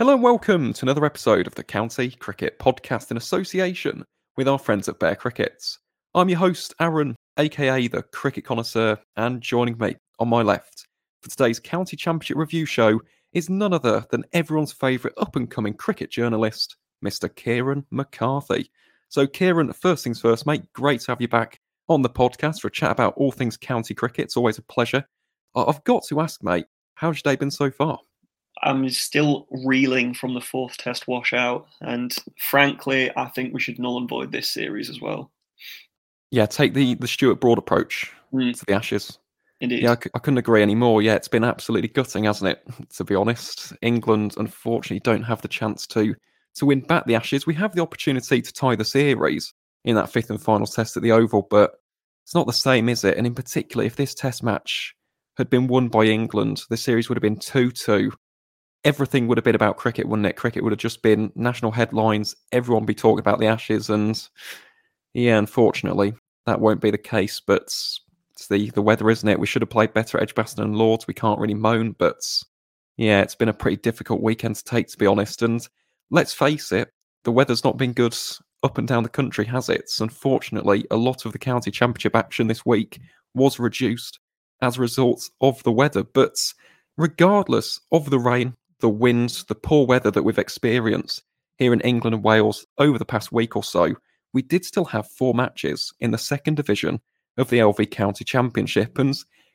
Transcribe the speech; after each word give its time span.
Hello 0.00 0.14
and 0.14 0.22
welcome 0.22 0.72
to 0.72 0.86
another 0.86 1.04
episode 1.04 1.46
of 1.46 1.54
the 1.56 1.62
County 1.62 2.10
Cricket 2.12 2.58
Podcast 2.58 3.10
in 3.10 3.18
association 3.18 4.02
with 4.38 4.48
our 4.48 4.58
friends 4.58 4.88
at 4.88 4.98
Bear 4.98 5.14
Crickets. 5.14 5.78
I'm 6.14 6.30
your 6.30 6.38
host, 6.38 6.72
Aaron, 6.80 7.14
aka 7.36 7.86
the 7.86 8.02
Cricket 8.04 8.46
Connoisseur, 8.46 8.98
and 9.16 9.42
joining 9.42 9.76
me 9.76 9.96
on 10.18 10.30
my 10.30 10.40
left 10.40 10.86
for 11.20 11.28
today's 11.28 11.60
County 11.60 11.98
Championship 11.98 12.38
review 12.38 12.64
show 12.64 12.98
is 13.34 13.50
none 13.50 13.74
other 13.74 14.06
than 14.10 14.24
everyone's 14.32 14.72
favourite 14.72 15.12
up 15.18 15.36
and 15.36 15.50
coming 15.50 15.74
cricket 15.74 16.10
journalist, 16.10 16.76
Mr. 17.04 17.28
Ciaran 17.36 17.84
McCarthy. 17.90 18.70
So, 19.10 19.26
Ciaran, 19.26 19.70
first 19.74 20.02
things 20.02 20.18
first, 20.18 20.46
mate, 20.46 20.62
great 20.72 21.02
to 21.02 21.12
have 21.12 21.20
you 21.20 21.28
back 21.28 21.60
on 21.90 22.00
the 22.00 22.08
podcast 22.08 22.62
for 22.62 22.68
a 22.68 22.72
chat 22.72 22.90
about 22.92 23.12
all 23.18 23.32
things 23.32 23.58
county 23.58 23.92
cricket. 23.92 24.24
It's 24.24 24.36
always 24.38 24.56
a 24.56 24.62
pleasure. 24.62 25.04
I've 25.54 25.84
got 25.84 26.04
to 26.08 26.22
ask, 26.22 26.42
mate, 26.42 26.64
how's 26.94 27.22
your 27.22 27.34
day 27.34 27.36
been 27.36 27.50
so 27.50 27.70
far? 27.70 27.98
I'm 28.62 28.88
still 28.90 29.46
reeling 29.50 30.14
from 30.14 30.34
the 30.34 30.40
fourth 30.40 30.76
test 30.76 31.08
washout, 31.08 31.66
and 31.80 32.14
frankly, 32.38 33.10
I 33.16 33.26
think 33.26 33.54
we 33.54 33.60
should 33.60 33.78
null 33.78 33.98
and 33.98 34.08
void 34.08 34.32
this 34.32 34.48
series 34.48 34.90
as 34.90 35.00
well. 35.00 35.30
Yeah, 36.30 36.46
take 36.46 36.74
the 36.74 36.94
the 36.94 37.08
Stuart 37.08 37.40
Broad 37.40 37.58
approach 37.58 38.12
mm. 38.32 38.58
to 38.58 38.64
the 38.64 38.74
Ashes. 38.74 39.18
Indeed. 39.60 39.82
Yeah, 39.82 39.92
I 39.92 39.94
c- 39.96 40.10
I 40.14 40.18
couldn't 40.18 40.38
agree 40.38 40.62
anymore. 40.62 41.02
Yeah, 41.02 41.14
it's 41.14 41.28
been 41.28 41.44
absolutely 41.44 41.88
gutting, 41.88 42.24
hasn't 42.24 42.50
it? 42.50 42.62
To 42.96 43.04
be 43.04 43.14
honest, 43.14 43.72
England 43.82 44.34
unfortunately 44.36 45.00
don't 45.00 45.22
have 45.22 45.42
the 45.42 45.48
chance 45.48 45.86
to 45.88 46.14
to 46.54 46.66
win 46.66 46.80
back 46.80 47.06
the 47.06 47.14
Ashes. 47.14 47.46
We 47.46 47.54
have 47.54 47.74
the 47.74 47.82
opportunity 47.82 48.42
to 48.42 48.52
tie 48.52 48.76
the 48.76 48.84
series 48.84 49.52
in 49.84 49.94
that 49.96 50.10
fifth 50.10 50.30
and 50.30 50.42
final 50.42 50.66
test 50.66 50.96
at 50.96 51.02
the 51.02 51.12
Oval, 51.12 51.46
but 51.50 51.72
it's 52.24 52.34
not 52.34 52.46
the 52.46 52.52
same, 52.52 52.88
is 52.88 53.04
it? 53.04 53.16
And 53.16 53.26
in 53.26 53.34
particular, 53.34 53.84
if 53.84 53.96
this 53.96 54.14
Test 54.14 54.42
match 54.42 54.94
had 55.36 55.48
been 55.48 55.66
won 55.66 55.88
by 55.88 56.04
England, 56.04 56.62
the 56.68 56.76
series 56.76 57.08
would 57.08 57.16
have 57.16 57.22
been 57.22 57.38
two-two 57.38 58.12
everything 58.84 59.26
would 59.26 59.38
have 59.38 59.44
been 59.44 59.54
about 59.54 59.76
cricket, 59.76 60.08
wouldn't 60.08 60.26
it? 60.26 60.36
Cricket 60.36 60.62
would 60.62 60.72
have 60.72 60.78
just 60.78 61.02
been 61.02 61.32
national 61.34 61.72
headlines. 61.72 62.34
Everyone 62.52 62.84
be 62.84 62.94
talking 62.94 63.20
about 63.20 63.38
the 63.38 63.46
Ashes, 63.46 63.90
and 63.90 64.28
yeah, 65.14 65.38
unfortunately, 65.38 66.14
that 66.46 66.60
won't 66.60 66.80
be 66.80 66.90
the 66.90 66.98
case. 66.98 67.40
But 67.40 67.62
it's 67.62 68.46
the 68.48 68.70
the 68.70 68.82
weather, 68.82 69.10
isn't 69.10 69.28
it? 69.28 69.38
We 69.38 69.46
should 69.46 69.62
have 69.62 69.70
played 69.70 69.92
better 69.92 70.18
at 70.18 70.22
Edgbaston 70.22 70.64
and 70.64 70.76
Lords. 70.76 71.06
We 71.06 71.14
can't 71.14 71.40
really 71.40 71.54
moan, 71.54 71.94
but 71.98 72.20
yeah, 72.96 73.20
it's 73.22 73.34
been 73.34 73.48
a 73.48 73.54
pretty 73.54 73.76
difficult 73.78 74.22
weekend 74.22 74.56
to 74.56 74.64
take, 74.64 74.88
to 74.88 74.98
be 74.98 75.06
honest. 75.06 75.42
And 75.42 75.66
let's 76.10 76.32
face 76.32 76.72
it, 76.72 76.90
the 77.24 77.32
weather's 77.32 77.64
not 77.64 77.76
been 77.76 77.92
good 77.92 78.16
up 78.62 78.78
and 78.78 78.86
down 78.86 79.02
the 79.02 79.08
country, 79.08 79.44
has 79.46 79.68
it? 79.68 79.90
Unfortunately, 80.00 80.84
a 80.90 80.96
lot 80.96 81.24
of 81.24 81.32
the 81.32 81.38
county 81.38 81.70
championship 81.70 82.14
action 82.14 82.46
this 82.46 82.66
week 82.66 83.00
was 83.34 83.58
reduced 83.58 84.18
as 84.60 84.76
a 84.76 84.80
result 84.80 85.30
of 85.40 85.62
the 85.62 85.72
weather. 85.72 86.02
But 86.02 86.36
regardless 86.96 87.80
of 87.92 88.10
the 88.10 88.18
rain, 88.18 88.54
the 88.80 88.88
winds, 88.88 89.44
the 89.44 89.54
poor 89.54 89.86
weather 89.86 90.10
that 90.10 90.22
we've 90.22 90.38
experienced 90.38 91.22
here 91.58 91.72
in 91.72 91.80
England 91.82 92.14
and 92.14 92.24
Wales 92.24 92.66
over 92.78 92.98
the 92.98 93.04
past 93.04 93.32
week 93.32 93.54
or 93.54 93.62
so, 93.62 93.94
we 94.32 94.42
did 94.42 94.64
still 94.64 94.86
have 94.86 95.10
four 95.10 95.34
matches 95.34 95.92
in 96.00 96.10
the 96.10 96.18
second 96.18 96.56
division 96.56 97.00
of 97.36 97.50
the 97.50 97.58
LV 97.58 97.90
County 97.90 98.24
Championship. 98.24 98.98
And 98.98 99.14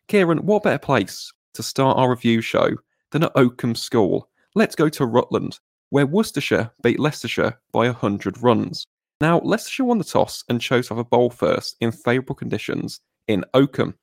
Ciaran, 0.09 0.46
what 0.46 0.64
better 0.64 0.78
place 0.78 1.31
to 1.53 1.64
start 1.64 1.98
our 1.98 2.09
review 2.09 2.42
show 2.42 2.72
than 3.12 3.23
at 3.23 3.31
Oakham 3.36 3.76
School? 3.76 4.30
Let's 4.53 4.76
go 4.76 4.90
to 4.90 5.06
Rutland, 5.06 5.59
where 5.90 6.06
Worcestershire 6.06 6.72
beat 6.84 7.00
Leicestershire 7.00 7.59
by 7.72 7.88
100 7.88 8.42
runs. 8.42 8.86
Now, 9.22 9.40
Leicestershire 9.40 9.86
won 9.86 9.98
the 9.98 10.03
toss 10.03 10.44
and 10.50 10.62
chose 10.62 10.88
to 10.88 10.94
have 10.94 11.00
a 11.00 11.06
bowl 11.06 11.30
first 11.30 11.76
in 11.81 11.92
favourable 11.92 12.36
conditions 12.36 13.00
in 13.28 13.46
Oakham. 13.53 13.96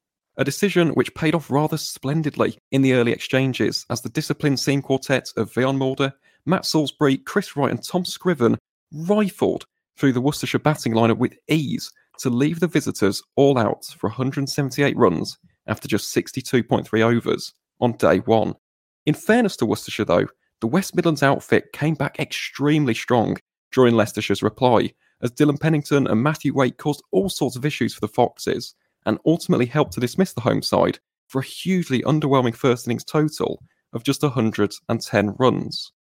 A 0.43 0.45
decision 0.45 0.89
which 0.95 1.15
paid 1.15 1.37
off 1.37 1.53
rather 1.53 1.77
splendidly 1.77 2.59
in 2.73 2.83
the 2.83 2.95
early 2.95 3.13
exchanges 3.13 3.87
as 3.91 4.01
the 4.01 4.09
disciplined 4.09 4.59
seam 4.59 4.83
quartet 4.83 5.29
of 5.37 5.53
Wiaan 5.53 5.79
Mulder, 5.79 6.13
Matt 6.47 6.67
Salisbury, 6.67 7.19
Chris 7.19 7.57
Wright, 7.57 7.71
and 7.71 7.81
Tom 7.81 8.05
Scriven 8.05 8.59
rifled 8.93 9.67
through 9.97 10.13
the 10.13 10.21
Worcestershire 10.21 10.59
batting 10.59 10.95
lineup 10.95 11.19
with 11.19 11.39
ease 11.49 11.93
to 12.19 12.29
leave 12.29 12.59
the 12.59 12.67
visitors 12.67 13.23
all 13.37 13.57
out 13.57 13.85
for 13.97 14.09
178 14.09 14.97
runs 14.97 15.39
after 15.69 15.87
just 15.87 16.13
62.3 16.13 17.01
overs 17.03 17.55
on 17.81 17.93
day 17.93 18.19
one. 18.19 18.57
In 19.07 19.15
fairness 19.15 19.57
to 19.59 19.67
Worcestershire, 19.67 20.07
though, 20.07 20.27
the 20.61 20.67
West 20.67 20.97
Midlands 20.97 21.23
outfit 21.23 21.73
came 21.73 21.95
back 21.95 22.19
extremely 22.19 22.95
strong 22.95 23.37
during 23.71 23.95
Leicestershire's 23.95 24.43
reply, 24.43 24.93
as 25.23 25.31
Dylan 25.31 25.61
Pennington 25.61 26.09
and 26.09 26.21
Matthew 26.21 26.53
Waite 26.53 26.79
caused 26.79 27.05
all 27.13 27.29
sorts 27.29 27.55
of 27.55 27.65
issues 27.65 27.95
for 27.95 28.01
the 28.01 28.09
Foxes, 28.09 28.75
and 29.07 29.19
ultimately 29.27 29.67
helped 29.67 29.93
to 29.95 30.01
dismiss 30.01 30.33
the 30.33 30.41
home 30.41 30.63
side 30.63 30.99
for 31.29 31.41
a 31.41 31.45
hugely 31.45 32.03
underwhelming 32.03 32.55
first 32.55 32.87
innings 32.87 33.05
total 33.05 33.63
of 33.93 34.05
just 34.05 34.23
110 34.23 35.35
runs. 35.39 35.93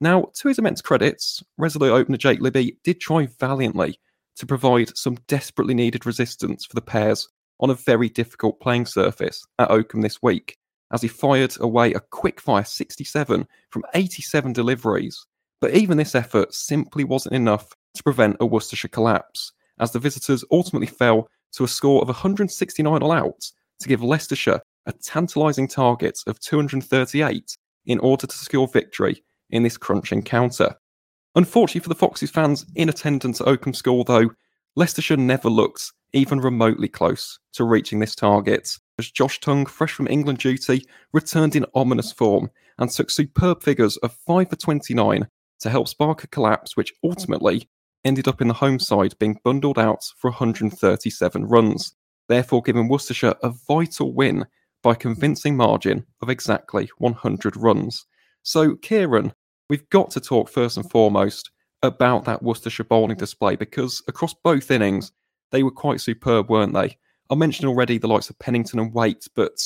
Now, 0.00 0.30
to 0.34 0.48
his 0.48 0.58
immense 0.58 0.80
credits, 0.80 1.42
Resolute 1.56 1.92
opener 1.92 2.16
Jake 2.16 2.40
Libby 2.40 2.76
did 2.84 3.00
try 3.00 3.26
valiantly 3.40 3.98
to 4.36 4.46
provide 4.46 4.96
some 4.96 5.18
desperately 5.26 5.74
needed 5.74 6.06
resistance 6.06 6.64
for 6.64 6.74
the 6.74 6.82
Pears 6.82 7.28
on 7.60 7.70
a 7.70 7.74
very 7.74 8.08
difficult 8.08 8.60
playing 8.60 8.86
surface 8.86 9.44
at 9.58 9.70
Oakham 9.70 10.00
this 10.00 10.22
week, 10.22 10.56
as 10.92 11.02
he 11.02 11.08
fired 11.08 11.54
away 11.60 11.92
a 11.92 12.00
quick 12.00 12.40
fire 12.40 12.64
67 12.64 13.46
from 13.70 13.82
87 13.94 14.52
deliveries. 14.52 15.26
But 15.60 15.74
even 15.74 15.98
this 15.98 16.14
effort 16.14 16.54
simply 16.54 17.02
wasn't 17.02 17.34
enough 17.34 17.68
to 17.94 18.02
prevent 18.04 18.36
a 18.38 18.46
Worcestershire 18.46 18.88
collapse, 18.88 19.52
as 19.80 19.90
the 19.90 19.98
visitors 19.98 20.44
ultimately 20.52 20.86
fell 20.86 21.28
to 21.52 21.64
a 21.64 21.68
score 21.68 22.02
of 22.02 22.08
169 22.08 23.02
all 23.02 23.12
out 23.12 23.50
to 23.80 23.88
give 23.88 24.02
Leicestershire 24.02 24.60
a 24.86 24.92
tantalising 24.92 25.68
target 25.68 26.18
of 26.26 26.40
238 26.40 27.56
in 27.86 27.98
order 28.00 28.26
to 28.26 28.36
secure 28.36 28.66
victory 28.66 29.22
in 29.50 29.62
this 29.62 29.76
crunch 29.76 30.12
encounter. 30.12 30.74
Unfortunately 31.34 31.80
for 31.80 31.88
the 31.88 31.94
Foxes 31.94 32.30
fans 32.30 32.66
in 32.74 32.88
attendance 32.88 33.40
at 33.40 33.46
Oakham 33.46 33.74
School, 33.74 34.04
though, 34.04 34.30
Leicestershire 34.76 35.16
never 35.16 35.48
looked 35.48 35.92
even 36.12 36.40
remotely 36.40 36.88
close 36.88 37.38
to 37.52 37.64
reaching 37.64 37.98
this 37.98 38.14
target, 38.14 38.76
as 38.98 39.10
Josh 39.10 39.40
Tongue, 39.40 39.66
fresh 39.66 39.92
from 39.92 40.08
England 40.08 40.38
duty, 40.38 40.86
returned 41.12 41.54
in 41.54 41.66
ominous 41.74 42.12
form 42.12 42.50
and 42.78 42.90
took 42.90 43.10
superb 43.10 43.62
figures 43.62 43.96
of 43.98 44.12
5 44.26 44.50
for 44.50 44.56
29 44.56 45.26
to 45.60 45.70
help 45.70 45.88
spark 45.88 46.24
a 46.24 46.28
collapse 46.28 46.76
which 46.76 46.94
ultimately 47.04 47.68
ended 48.04 48.28
up 48.28 48.40
in 48.40 48.48
the 48.48 48.54
home 48.54 48.78
side 48.78 49.18
being 49.18 49.38
bundled 49.44 49.78
out 49.78 50.04
for 50.16 50.30
137 50.30 51.46
runs, 51.46 51.92
therefore 52.28 52.62
giving 52.62 52.88
Worcestershire 52.88 53.34
a 53.42 53.52
vital 53.66 54.12
win 54.14 54.46
by 54.82 54.94
convincing 54.94 55.56
margin 55.56 56.04
of 56.22 56.28
exactly 56.28 56.90
100 56.98 57.56
runs. 57.56 58.06
So, 58.42 58.76
Ciaran, 58.76 59.32
we've 59.68 59.88
got 59.90 60.10
to 60.12 60.20
talk 60.20 60.48
first 60.48 60.76
and 60.76 60.90
foremost 60.90 61.50
about 61.82 62.24
that 62.24 62.42
Worcestershire 62.42 62.84
bowling 62.84 63.16
display 63.16 63.56
because 63.56 64.02
across 64.08 64.34
both 64.44 64.70
innings, 64.70 65.12
they 65.50 65.62
were 65.62 65.70
quite 65.70 66.00
superb, 66.00 66.50
weren't 66.50 66.74
they? 66.74 66.96
I 67.30 67.34
mentioned 67.34 67.68
already 67.68 67.98
the 67.98 68.08
likes 68.08 68.30
of 68.30 68.38
Pennington 68.38 68.78
and 68.78 68.92
Waite, 68.92 69.26
but 69.34 69.58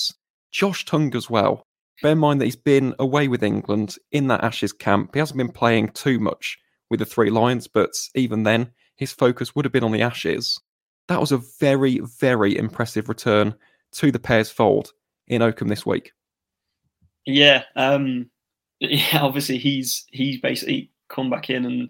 Josh 0.51 0.85
Tongue 0.85 1.15
as 1.15 1.31
well. 1.31 1.67
Bear 2.03 2.13
in 2.13 2.19
mind 2.19 2.41
that 2.41 2.47
he's 2.47 2.57
been 2.57 2.95
away 2.99 3.29
with 3.29 3.45
England 3.45 3.97
in 4.11 4.27
that 4.29 4.43
Ashes 4.43 4.73
camp. 4.73 5.11
He 5.15 5.21
hasn't 5.21 5.39
been 5.39 5.53
playing 5.53 5.91
too 5.91 6.19
much 6.19 6.59
with 6.93 7.01
the 7.01 7.07
three 7.07 7.31
lions, 7.31 7.67
but 7.67 7.91
even 8.15 8.43
then, 8.43 8.71
his 8.97 9.13
focus 9.13 9.57
would 9.57 9.65
have 9.65 9.73
been 9.73 9.83
on 9.83 9.93
the 9.93 10.03
Ashes. 10.03 10.61
That 11.09 11.19
was 11.21 11.33
a 11.33 11.39
very, 11.59 12.01
very 12.21 12.55
impressive 12.55 13.09
return 13.09 13.55
to 13.93 14.13
the 14.13 14.19
Pears' 14.19 14.51
fold 14.51 14.93
in 15.27 15.41
Oakham 15.41 15.69
this 15.69 15.87
week. 15.87 16.13
Yeah, 17.25 17.65
um, 17.77 18.29
yeah. 18.81 19.23
Obviously, 19.23 19.57
he's 19.57 20.05
he's 20.13 20.39
basically 20.39 20.91
come 21.09 21.31
back 21.31 21.49
in 21.49 21.65
and 21.65 21.89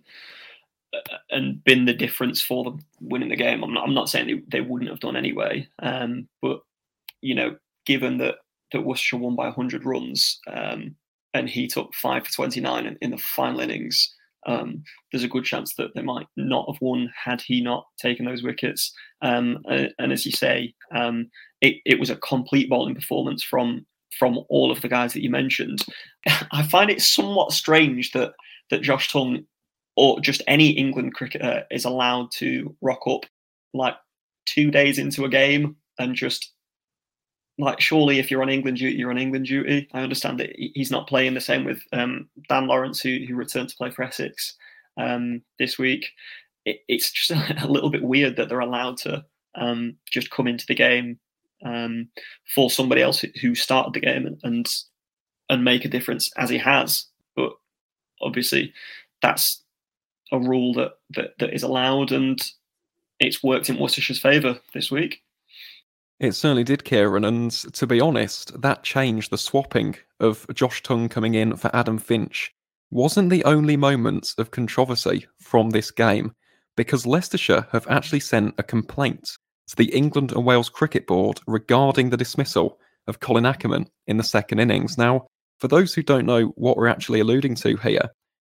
uh, 0.95 1.19
and 1.31 1.65
been 1.65 1.85
the 1.85 1.95
difference 1.95 2.41
for 2.41 2.63
them 2.63 2.79
winning 3.01 3.31
the 3.31 3.37
game. 3.37 3.65
I'm 3.65 3.75
not, 3.75 3.85
I'm 3.85 3.95
not 3.95 4.09
saying 4.09 4.29
they, 4.29 4.59
they 4.59 4.61
wouldn't 4.61 4.91
have 4.91 5.01
done 5.01 5.17
anyway, 5.17 5.67
um, 5.81 6.29
but 6.41 6.61
you 7.23 7.35
know, 7.35 7.57
given 7.87 8.19
that 8.19 8.37
that 8.71 8.83
Worcestershire 8.83 9.19
won 9.19 9.35
by 9.35 9.47
100 9.47 9.85
runs 9.85 10.39
um, 10.47 10.95
and 11.35 11.49
he 11.49 11.67
took 11.67 11.93
five 11.93 12.25
for 12.25 12.33
29 12.33 12.87
in, 12.87 12.97
in 13.01 13.11
the 13.11 13.19
final 13.19 13.61
innings, 13.61 14.15
um, 14.47 14.83
there's 15.11 15.25
a 15.25 15.29
good 15.29 15.45
chance 15.45 15.75
that 15.75 15.95
they 15.95 16.03
might 16.03 16.27
not 16.37 16.67
have 16.69 16.81
won 16.81 17.13
had 17.25 17.41
he 17.41 17.61
not 17.61 17.87
taken 17.99 18.27
those 18.27 18.43
wickets. 18.43 18.93
Um, 19.21 19.59
and, 19.67 19.91
and, 19.99 20.13
as 20.13 20.27
you 20.27 20.33
say, 20.33 20.75
um, 20.95 21.31
it, 21.61 21.77
it, 21.85 22.01
was 22.01 22.11
a 22.11 22.17
complete 22.17 22.69
bowling 22.69 22.95
performance 22.95 23.43
from 23.43 23.87
from 24.19 24.41
all 24.49 24.71
of 24.71 24.81
the 24.83 24.89
guys 24.89 25.13
that 25.13 25.23
you 25.23 25.31
mentioned. 25.31 25.85
I 26.53 26.63
find 26.65 26.91
it 26.91 27.01
somewhat 27.01 27.53
strange 27.53 28.11
that 28.13 28.33
that 28.71 28.83
Josh 28.83 29.13
Tongue 29.13 29.45
or 29.97 30.21
just 30.21 30.43
any 30.47 30.71
England 30.71 31.15
cricketer 31.15 31.65
is 31.71 31.85
allowed 31.85 32.31
to 32.33 32.75
rock 32.81 33.01
up 33.07 33.27
like 33.75 33.95
two 34.47 34.71
days 34.71 34.99
into 34.99 35.25
a 35.25 35.29
game 35.29 35.77
and 35.99 36.15
just 36.15 36.52
like 37.59 37.81
surely 37.81 38.19
if 38.19 38.31
you're 38.31 38.43
on 38.43 38.49
England 38.49 38.79
duty, 38.79 38.97
you're 38.97 39.11
on 39.11 39.19
England 39.19 39.47
duty. 39.47 39.89
I 39.93 40.01
understand 40.01 40.41
that 40.41 40.55
he's 40.57 40.91
not 40.91 41.09
playing 41.09 41.35
the 41.35 41.41
same 41.41 41.65
with 41.65 41.83
um, 41.93 42.29
Dan 42.49 42.67
Lawrence, 42.67 43.01
who 43.01 43.19
who 43.27 43.35
returned 43.35 43.69
to 43.69 43.77
play 43.77 43.91
for 43.91 44.03
Essex 44.03 44.55
um, 44.97 45.43
this 45.59 45.79
week. 45.79 46.07
It, 46.65 46.81
it's 46.89 47.11
just 47.11 47.31
a 47.63 47.69
little 47.69 47.91
bit 47.91 48.03
weird 48.03 48.37
that 48.37 48.49
they're 48.49 48.61
allowed 48.61 48.97
to 48.99 49.25
um, 49.55 49.97
just 50.11 50.31
come 50.31 50.47
into 50.47 50.67
the 50.67 50.75
game 50.75 51.19
um, 51.65 52.09
for 52.55 52.71
somebody 52.71 53.03
else 53.03 53.25
who 53.41 53.55
started 53.55 53.93
the 53.93 54.01
game 54.01 54.39
and 54.43 54.67
and 55.49 55.65
make 55.65 55.85
a 55.85 55.89
difference 55.89 56.31
as 56.39 56.49
he 56.49 56.59
has. 56.59 57.07
But 57.37 57.53
obviously 58.21 58.73
that's 59.21 59.63
a 60.33 60.39
rule 60.39 60.73
that, 60.75 60.93
that, 61.11 61.39
that 61.39 61.55
is 61.55 61.63
allowed 61.63 62.11
and 62.11 62.41
it's 63.21 63.43
worked 63.43 63.69
in 63.69 63.77
Worcestershire's 63.77 64.19
favour 64.19 64.59
this 64.73 64.91
week. 64.91 65.23
It 66.23 66.37
certainly 66.37 66.63
did, 66.63 66.85
Ciaran. 66.85 67.25
And 67.25 67.51
to 67.51 67.85
be 67.85 68.01
honest, 68.01 68.63
that 68.63 68.85
change, 68.85 69.29
the 69.29 69.37
swapping 69.37 69.97
of 70.21 70.47
Josh 70.55 70.81
Tongue 70.81 71.09
coming 71.09 71.35
in 71.35 71.57
for 71.57 71.75
Adam 71.75 71.99
Finch, 71.99 72.55
wasn't 72.93 73.29
the 73.29 73.45
only 73.45 73.77
moment 73.77 74.35
of 74.39 74.53
controversy 74.53 75.27
from 75.41 75.71
this 75.71 75.91
game, 75.91 76.33
because 76.77 77.07
Leicestershire 77.07 77.67
have 77.73 77.89
actually 77.89 78.21
sent 78.21 78.55
a 78.57 78.63
complaint 78.63 79.37
to 79.67 79.75
the 79.75 79.93
England 79.93 80.31
and 80.31 80.45
Wales 80.45 80.69
Cricket 80.69 81.09
Board 81.09 81.41
regarding 81.49 82.11
the 82.11 82.17
dismissal 82.17 82.79
of 83.09 83.19
Colin 83.19 83.45
Ackerman 83.45 83.89
in 84.07 84.17
the 84.17 84.23
second 84.23 84.61
innings. 84.61 84.97
Now, 84.97 85.27
for 85.59 85.67
those 85.67 85.93
who 85.93 86.05
don't 86.05 86.27
know 86.27 86.53
what 86.55 86.77
we're 86.77 86.87
actually 86.87 87.19
alluding 87.19 87.57
to 87.57 87.77
here, 87.79 88.11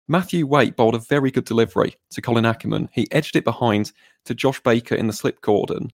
Matthew 0.09 0.45
Waite 0.45 0.75
bowled 0.75 0.95
a 0.95 1.00
very 1.00 1.31
good 1.31 1.45
delivery 1.45 1.95
to 2.09 2.21
Colin 2.21 2.45
Ackerman. 2.45 2.89
He 2.91 3.09
edged 3.13 3.38
it 3.38 3.45
behind 3.45 3.94
to 4.25 4.35
Josh 4.35 4.59
Baker 4.59 4.95
in 4.95 5.07
the 5.07 5.13
slip 5.13 5.39
cordon. 5.39 5.89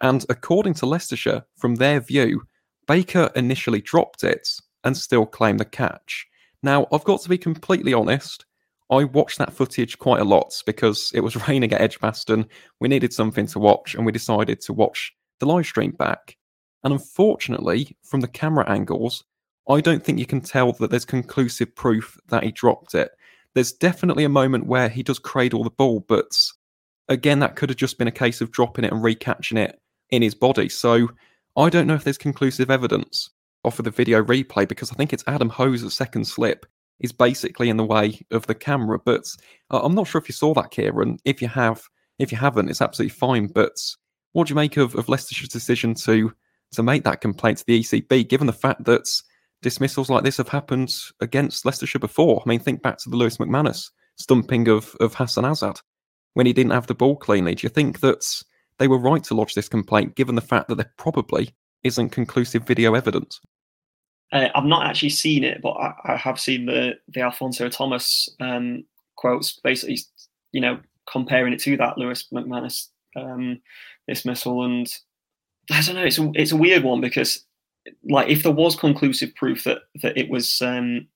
And 0.00 0.24
according 0.28 0.74
to 0.74 0.86
Leicestershire, 0.86 1.44
from 1.56 1.74
their 1.74 2.00
view, 2.00 2.42
Baker 2.86 3.30
initially 3.36 3.80
dropped 3.80 4.24
it 4.24 4.48
and 4.82 4.96
still 4.96 5.26
claimed 5.26 5.60
the 5.60 5.64
catch. 5.64 6.26
Now, 6.62 6.86
I've 6.92 7.04
got 7.04 7.20
to 7.22 7.28
be 7.28 7.38
completely 7.38 7.92
honest. 7.92 8.46
I 8.90 9.04
watched 9.04 9.38
that 9.38 9.52
footage 9.52 9.98
quite 9.98 10.20
a 10.20 10.24
lot 10.24 10.60
because 10.66 11.12
it 11.14 11.20
was 11.20 11.36
raining 11.48 11.72
at 11.72 11.80
Edgbaston. 11.80 12.46
We 12.80 12.88
needed 12.88 13.12
something 13.12 13.46
to 13.48 13.58
watch, 13.58 13.94
and 13.94 14.04
we 14.04 14.12
decided 14.12 14.60
to 14.62 14.72
watch 14.72 15.12
the 15.38 15.46
live 15.46 15.66
stream 15.66 15.92
back. 15.92 16.36
And 16.82 16.92
unfortunately, 16.92 17.96
from 18.02 18.20
the 18.20 18.28
camera 18.28 18.68
angles, 18.68 19.24
I 19.68 19.80
don't 19.80 20.02
think 20.02 20.18
you 20.18 20.26
can 20.26 20.40
tell 20.40 20.72
that 20.72 20.90
there's 20.90 21.04
conclusive 21.04 21.74
proof 21.76 22.18
that 22.28 22.42
he 22.42 22.50
dropped 22.50 22.94
it. 22.94 23.10
There's 23.54 23.72
definitely 23.72 24.24
a 24.24 24.30
moment 24.30 24.66
where 24.66 24.88
he 24.88 25.02
does 25.02 25.18
cradle 25.18 25.62
the 25.62 25.70
ball, 25.70 26.00
but 26.08 26.36
again, 27.08 27.40
that 27.40 27.56
could 27.56 27.68
have 27.68 27.76
just 27.76 27.98
been 27.98 28.08
a 28.08 28.12
case 28.12 28.40
of 28.40 28.50
dropping 28.50 28.84
it 28.84 28.92
and 28.92 29.02
recatching 29.02 29.58
it 29.58 29.78
in 30.10 30.22
his 30.22 30.34
body. 30.34 30.68
So 30.68 31.08
I 31.56 31.68
don't 31.68 31.86
know 31.86 31.94
if 31.94 32.04
there's 32.04 32.18
conclusive 32.18 32.70
evidence 32.70 33.30
off 33.64 33.78
of 33.78 33.84
the 33.84 33.90
video 33.90 34.22
replay 34.22 34.66
because 34.66 34.90
I 34.90 34.94
think 34.94 35.12
it's 35.12 35.24
Adam 35.26 35.48
Hose's 35.48 35.94
second 35.94 36.26
slip 36.26 36.66
is 37.00 37.12
basically 37.12 37.68
in 37.68 37.76
the 37.76 37.84
way 37.84 38.20
of 38.30 38.46
the 38.46 38.54
camera. 38.54 38.98
But 38.98 39.24
uh, 39.70 39.80
I'm 39.82 39.94
not 39.94 40.06
sure 40.06 40.20
if 40.20 40.28
you 40.28 40.34
saw 40.34 40.54
that, 40.54 40.70
Ciaran. 40.70 41.18
If 41.24 41.42
you 41.42 41.48
have, 41.48 41.82
if 42.18 42.30
you 42.30 42.38
haven't, 42.38 42.68
it's 42.68 42.82
absolutely 42.82 43.14
fine. 43.14 43.46
But 43.46 43.78
what 44.32 44.46
do 44.46 44.52
you 44.52 44.56
make 44.56 44.76
of, 44.76 44.94
of 44.94 45.06
Leicestershire's 45.06 45.48
decision 45.48 45.94
to 45.94 46.32
to 46.72 46.82
make 46.84 47.02
that 47.02 47.20
complaint 47.20 47.58
to 47.58 47.64
the 47.66 47.80
ECB, 47.80 48.28
given 48.28 48.46
the 48.46 48.52
fact 48.52 48.84
that 48.84 49.08
dismissals 49.60 50.08
like 50.08 50.22
this 50.22 50.36
have 50.36 50.48
happened 50.48 50.94
against 51.20 51.64
Leicestershire 51.64 51.98
before? 51.98 52.42
I 52.44 52.48
mean, 52.48 52.60
think 52.60 52.82
back 52.82 52.98
to 52.98 53.10
the 53.10 53.16
Lewis 53.16 53.38
McManus 53.38 53.90
stumping 54.16 54.68
of 54.68 54.94
of 55.00 55.14
Hassan 55.14 55.44
Azad 55.44 55.80
when 56.34 56.46
he 56.46 56.52
didn't 56.52 56.72
have 56.72 56.86
the 56.86 56.94
ball 56.94 57.16
cleanly. 57.16 57.54
Do 57.54 57.64
you 57.64 57.70
think 57.70 58.00
that 58.00 58.42
they 58.80 58.88
were 58.88 58.98
right 58.98 59.22
to 59.22 59.34
lodge 59.34 59.54
this 59.54 59.68
complaint, 59.68 60.16
given 60.16 60.34
the 60.34 60.40
fact 60.40 60.68
that 60.68 60.76
there 60.76 60.90
probably 60.96 61.54
isn't 61.84 62.08
conclusive 62.08 62.66
video 62.66 62.94
evidence. 62.94 63.40
Uh, 64.32 64.48
I've 64.54 64.64
not 64.64 64.86
actually 64.86 65.10
seen 65.10 65.44
it, 65.44 65.60
but 65.60 65.72
I, 65.72 65.94
I 66.04 66.16
have 66.16 66.40
seen 66.40 66.66
the 66.66 66.94
the 67.08 67.20
Alphonso 67.20 67.68
Thomas 67.68 68.28
um, 68.40 68.84
quotes, 69.16 69.60
basically, 69.62 69.98
you 70.52 70.60
know, 70.60 70.80
comparing 71.10 71.52
it 71.52 71.60
to 71.60 71.76
that 71.76 71.98
Lewis 71.98 72.26
McManus 72.32 72.88
um, 73.16 73.60
dismissal, 74.08 74.64
and 74.64 74.92
I 75.70 75.82
don't 75.82 75.96
know, 75.96 76.04
it's 76.04 76.18
a, 76.18 76.30
it's 76.34 76.52
a 76.52 76.56
weird 76.56 76.82
one 76.82 77.02
because, 77.02 77.44
like, 78.08 78.28
if 78.28 78.42
there 78.42 78.52
was 78.52 78.76
conclusive 78.76 79.34
proof 79.34 79.64
that 79.64 79.82
that 80.02 80.16
it 80.16 80.30
was 80.30 80.62
um, 80.62 81.06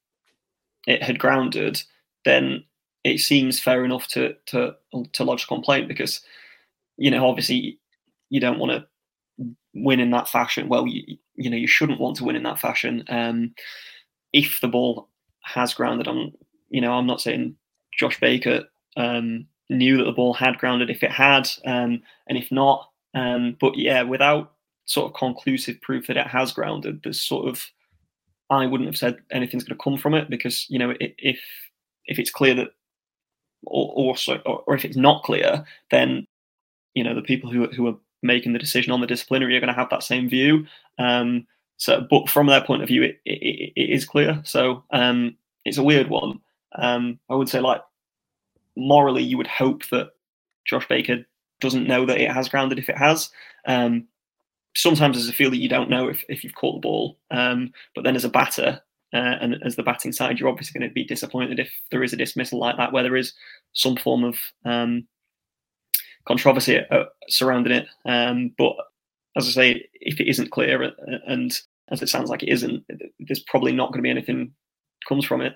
it 0.87 1.03
had 1.03 1.19
grounded, 1.19 1.83
then 2.27 2.65
it 3.05 3.21
seems 3.21 3.59
fair 3.59 3.87
enough 3.87 4.07
to 4.09 4.35
to 4.47 4.75
to 5.13 5.25
lodge 5.25 5.45
a 5.45 5.47
complaint 5.47 5.89
because 5.89 6.21
you 6.97 7.11
know, 7.11 7.27
obviously 7.27 7.79
you 8.31 8.41
don't 8.41 8.59
want 8.59 8.73
to 8.73 9.47
win 9.75 10.01
in 10.01 10.11
that 10.11 10.29
fashion. 10.29 10.69
Well, 10.69 10.87
you, 10.87 11.17
you 11.35 11.51
know, 11.51 11.57
you 11.57 11.67
shouldn't 11.67 12.01
want 12.01 12.17
to 12.17 12.25
win 12.25 12.37
in 12.37 12.43
that 12.45 12.59
fashion. 12.59 13.05
Um, 13.09 13.55
if 14.33 14.61
the 14.61 14.69
ball 14.69 15.09
has 15.43 15.75
grounded 15.75 16.09
on, 16.09 16.33
you 16.71 16.81
know, 16.81 16.93
I'm 16.93 17.07
not 17.07 17.21
saying 17.21 17.57
Josh 17.99 18.19
Baker 18.21 18.65
um, 18.97 19.47
knew 19.71 19.97
that 19.97 20.05
the 20.05 20.13
ball 20.13 20.35
had 20.35 20.59
grounded 20.59 20.91
if 20.91 21.03
it 21.03 21.11
had, 21.11 21.49
um, 21.67 22.03
and 22.29 22.39
if 22.39 22.51
not, 22.51 22.89
um, 23.15 23.57
but 23.61 23.77
yeah, 23.77 24.03
without 24.03 24.53
sort 24.87 25.11
of 25.11 25.19
conclusive 25.19 25.81
proof 25.81 26.07
that 26.07 26.17
it 26.17 26.27
has 26.27 26.53
grounded, 26.53 27.01
there's 27.03 27.21
sort 27.21 27.49
of 27.49 27.65
I 28.51 28.67
wouldn't 28.67 28.89
have 28.89 28.97
said 28.97 29.19
anything's 29.31 29.65
going 29.65 29.77
to 29.77 29.83
come 29.83 29.97
from 29.97 30.15
it 30.15 30.29
because 30.29 30.67
you 30.69 30.79
know 30.79 30.95
if 31.01 31.41
if 32.07 32.19
it's 32.19 32.31
clear 32.31 32.55
that 32.55 32.69
or, 33.67 34.15
or, 34.15 34.63
or 34.67 34.75
if 34.75 34.85
it's 34.85 34.97
not 34.97 35.23
clear, 35.23 35.65
then 35.91 36.27
you 36.95 37.05
know 37.05 37.15
the 37.15 37.23
people 37.23 37.51
who 37.51 37.67
who 37.69 37.87
are 37.87 37.97
making 38.23 38.53
the 38.53 38.59
decision 38.59 38.93
on 38.93 39.01
the 39.01 39.07
disciplinary 39.07 39.57
are 39.57 39.61
going 39.61 39.73
to 39.73 39.79
have 39.79 39.91
that 39.91 40.03
same 40.03 40.29
view. 40.29 40.67
Um, 40.99 41.47
so, 41.77 42.07
but 42.09 42.29
from 42.29 42.47
their 42.47 42.65
point 42.65 42.83
of 42.83 42.89
view, 42.89 43.03
it, 43.03 43.21
it, 43.25 43.73
it 43.77 43.91
is 43.91 44.05
clear. 44.05 44.41
So 44.45 44.85
um, 44.91 45.37
it's 45.65 45.77
a 45.77 45.83
weird 45.83 46.09
one. 46.09 46.41
Um, 46.77 47.19
I 47.29 47.35
would 47.35 47.49
say, 47.49 47.61
like 47.61 47.83
morally, 48.77 49.23
you 49.23 49.37
would 49.37 49.47
hope 49.47 49.87
that 49.91 50.11
Josh 50.65 50.89
Baker 50.89 51.27
doesn't 51.61 51.87
know 51.87 52.07
that 52.07 52.21
it 52.21 52.31
has 52.31 52.49
grounded 52.49 52.79
if 52.79 52.89
it 52.89 52.99
has. 52.99 53.31
Um, 53.67 54.07
sometimes 54.75 55.17
there's 55.17 55.29
a 55.29 55.33
feel 55.33 55.51
that 55.51 55.59
you 55.59 55.69
don't 55.69 55.91
know 55.91 56.09
if, 56.09 56.25
if 56.29 56.43
you've 56.43 56.55
caught 56.55 56.77
the 56.77 56.87
ball. 56.87 57.19
Um, 57.31 57.73
but 57.95 58.05
then 58.05 58.17
as 58.17 58.25
a 58.25 58.29
batter 58.29 58.81
uh, 59.13 59.37
and 59.41 59.57
as 59.65 59.77
the 59.77 59.83
batting 59.83 60.13
side, 60.13 60.39
you're 60.39 60.49
obviously 60.49 60.79
going 60.79 60.89
to 60.89 60.95
be 60.95 61.05
disappointed 61.05 61.61
if 61.61 61.71
there 61.91 62.03
is 62.03 62.13
a 62.13 62.17
dismissal 62.17 62.59
like 62.59 62.77
that, 62.77 62.93
where 62.93 63.03
there 63.03 63.17
is 63.17 63.33
some 63.73 63.97
form 63.97 64.25
of 64.25 64.37
um, 64.65 65.07
controversy 66.27 66.79
uh, 66.91 67.05
surrounding 67.29 67.73
it. 67.73 67.87
Um, 68.05 68.53
but 68.57 68.75
as 69.37 69.49
I 69.49 69.51
say, 69.51 69.89
if 69.95 70.21
it 70.21 70.29
isn't 70.29 70.51
clear, 70.51 70.83
uh, 70.83 70.91
and 71.27 71.59
as 71.91 72.03
it 72.03 72.09
sounds 72.09 72.31
like 72.31 72.43
it 72.43 72.51
isn't, 72.51 72.85
there's 73.21 73.45
probably 73.47 73.73
not 73.73 73.89
going 73.89 73.99
to 73.99 74.03
be 74.03 74.11
anything 74.11 74.53
comes 75.09 75.25
from 75.25 75.41
it. 75.41 75.55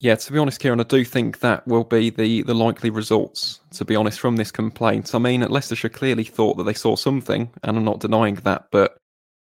Yeah, 0.00 0.14
to 0.14 0.32
be 0.32 0.38
honest, 0.38 0.62
Ciaran, 0.62 0.80
I 0.80 0.84
do 0.84 1.04
think 1.04 1.40
that 1.40 1.66
will 1.66 1.84
be 1.84 2.08
the, 2.08 2.42
the 2.42 2.54
likely 2.54 2.88
results, 2.88 3.60
to 3.72 3.84
be 3.84 3.94
honest, 3.94 4.18
from 4.18 4.36
this 4.36 4.50
complaint. 4.50 5.14
I 5.14 5.18
mean, 5.18 5.42
Leicestershire 5.42 5.90
clearly 5.90 6.24
thought 6.24 6.56
that 6.56 6.64
they 6.64 6.72
saw 6.72 6.96
something, 6.96 7.50
and 7.62 7.76
I'm 7.76 7.84
not 7.84 8.00
denying 8.00 8.36
that, 8.36 8.68
but 8.72 8.96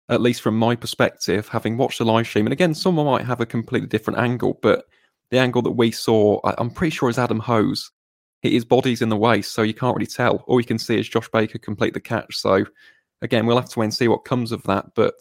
at 0.10 0.20
least 0.20 0.42
from 0.42 0.58
my 0.58 0.76
perspective, 0.76 1.48
having 1.48 1.78
watched 1.78 2.00
the 2.00 2.06
live 2.06 2.28
stream, 2.28 2.46
and 2.46 2.52
again, 2.52 2.74
someone 2.74 3.06
might 3.06 3.26
have 3.26 3.40
a 3.40 3.46
completely 3.46 3.88
different 3.88 4.20
angle, 4.20 4.60
but 4.62 4.86
the 5.32 5.38
angle 5.38 5.62
that 5.62 5.72
we 5.72 5.92
saw, 5.92 6.42
I'm 6.44 6.72
pretty 6.72 6.92
sure 6.92 7.10
is 7.10 7.20
Adam 7.20 7.40
Hose 7.40 7.90
his 8.42 8.66
body's 8.66 9.02
in 9.02 9.10
the 9.10 9.18
way, 9.18 9.42
so 9.42 9.62
you 9.62 9.74
can't 9.74 9.96
really 9.96 10.08
tell. 10.08 10.44
All 10.48 10.60
you 10.60 10.66
can 10.66 10.80
see 10.80 10.98
is 11.00 11.10
Josh 11.10 11.30
Baker 11.30 11.58
complete 11.58 11.94
the 11.94 12.00
catch. 12.00 12.38
So 12.38 12.66
again, 13.22 13.46
we'll 13.46 13.60
have 13.60 13.70
to 13.70 13.80
wait 13.80 13.86
and 13.86 13.94
see 13.94 14.08
what 14.08 14.26
comes 14.26 14.52
of 14.52 14.64
that. 14.64 14.86
But 14.96 15.20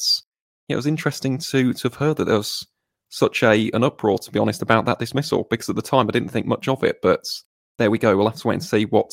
yeah, 0.69 0.75
it 0.75 0.77
was 0.77 0.87
interesting 0.87 1.39
to 1.39 1.73
to 1.73 1.83
have 1.85 1.95
heard 1.95 2.17
that 2.19 2.25
there 2.25 2.37
was 2.37 2.67
such 3.09 3.43
a 3.43 3.71
an 3.73 3.85
uproar, 3.85 4.19
to 4.19 4.31
be 4.31 4.39
honest, 4.39 4.63
about 4.63 4.85
that 4.87 4.99
dismissal. 4.99 5.47
Because 5.51 5.69
at 5.69 5.77
the 5.77 5.83
time 5.83 6.09
I 6.09 6.13
didn't 6.13 6.31
think 6.31 6.47
much 6.47 6.69
of 6.69 6.85
it, 6.85 7.01
but 7.03 7.25
there 7.79 7.91
we 7.91 7.99
go. 7.99 8.17
We'll 8.17 8.29
have 8.29 8.41
to 8.41 8.49
wait 8.49 8.55
and 8.55 8.65
see 8.65 8.85
what 8.85 9.11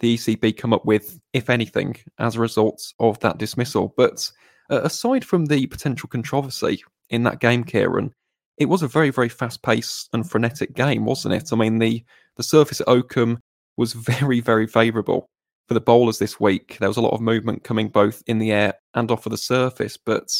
the 0.00 0.16
ECB 0.16 0.56
come 0.56 0.72
up 0.72 0.84
with, 0.84 1.20
if 1.32 1.48
anything, 1.48 1.96
as 2.18 2.36
a 2.36 2.40
result 2.40 2.82
of 2.98 3.18
that 3.20 3.38
dismissal. 3.38 3.94
But 3.96 4.30
uh, 4.70 4.80
aside 4.82 5.24
from 5.24 5.46
the 5.46 5.66
potential 5.66 6.08
controversy 6.08 6.82
in 7.10 7.22
that 7.24 7.40
game, 7.40 7.64
Ciaran, 7.64 8.12
it 8.58 8.66
was 8.66 8.82
a 8.82 8.88
very, 8.88 9.10
very 9.10 9.28
fast 9.28 9.62
paced 9.62 10.08
and 10.12 10.28
frenetic 10.28 10.74
game, 10.74 11.04
wasn't 11.04 11.34
it? 11.34 11.52
I 11.52 11.56
mean, 11.56 11.78
the 11.78 12.04
the 12.36 12.42
surface 12.42 12.80
at 12.80 12.88
Oakham 12.88 13.40
was 13.76 13.92
very, 13.92 14.40
very 14.40 14.66
favourable 14.66 15.26
for 15.68 15.74
the 15.74 15.80
bowlers 15.80 16.18
this 16.18 16.38
week. 16.38 16.76
There 16.78 16.88
was 16.88 16.96
a 16.96 17.02
lot 17.02 17.14
of 17.14 17.20
movement 17.20 17.64
coming 17.64 17.88
both 17.88 18.22
in 18.26 18.38
the 18.38 18.52
air 18.52 18.74
and 18.94 19.10
off 19.10 19.26
of 19.26 19.30
the 19.30 19.38
surface. 19.38 19.96
But 19.96 20.30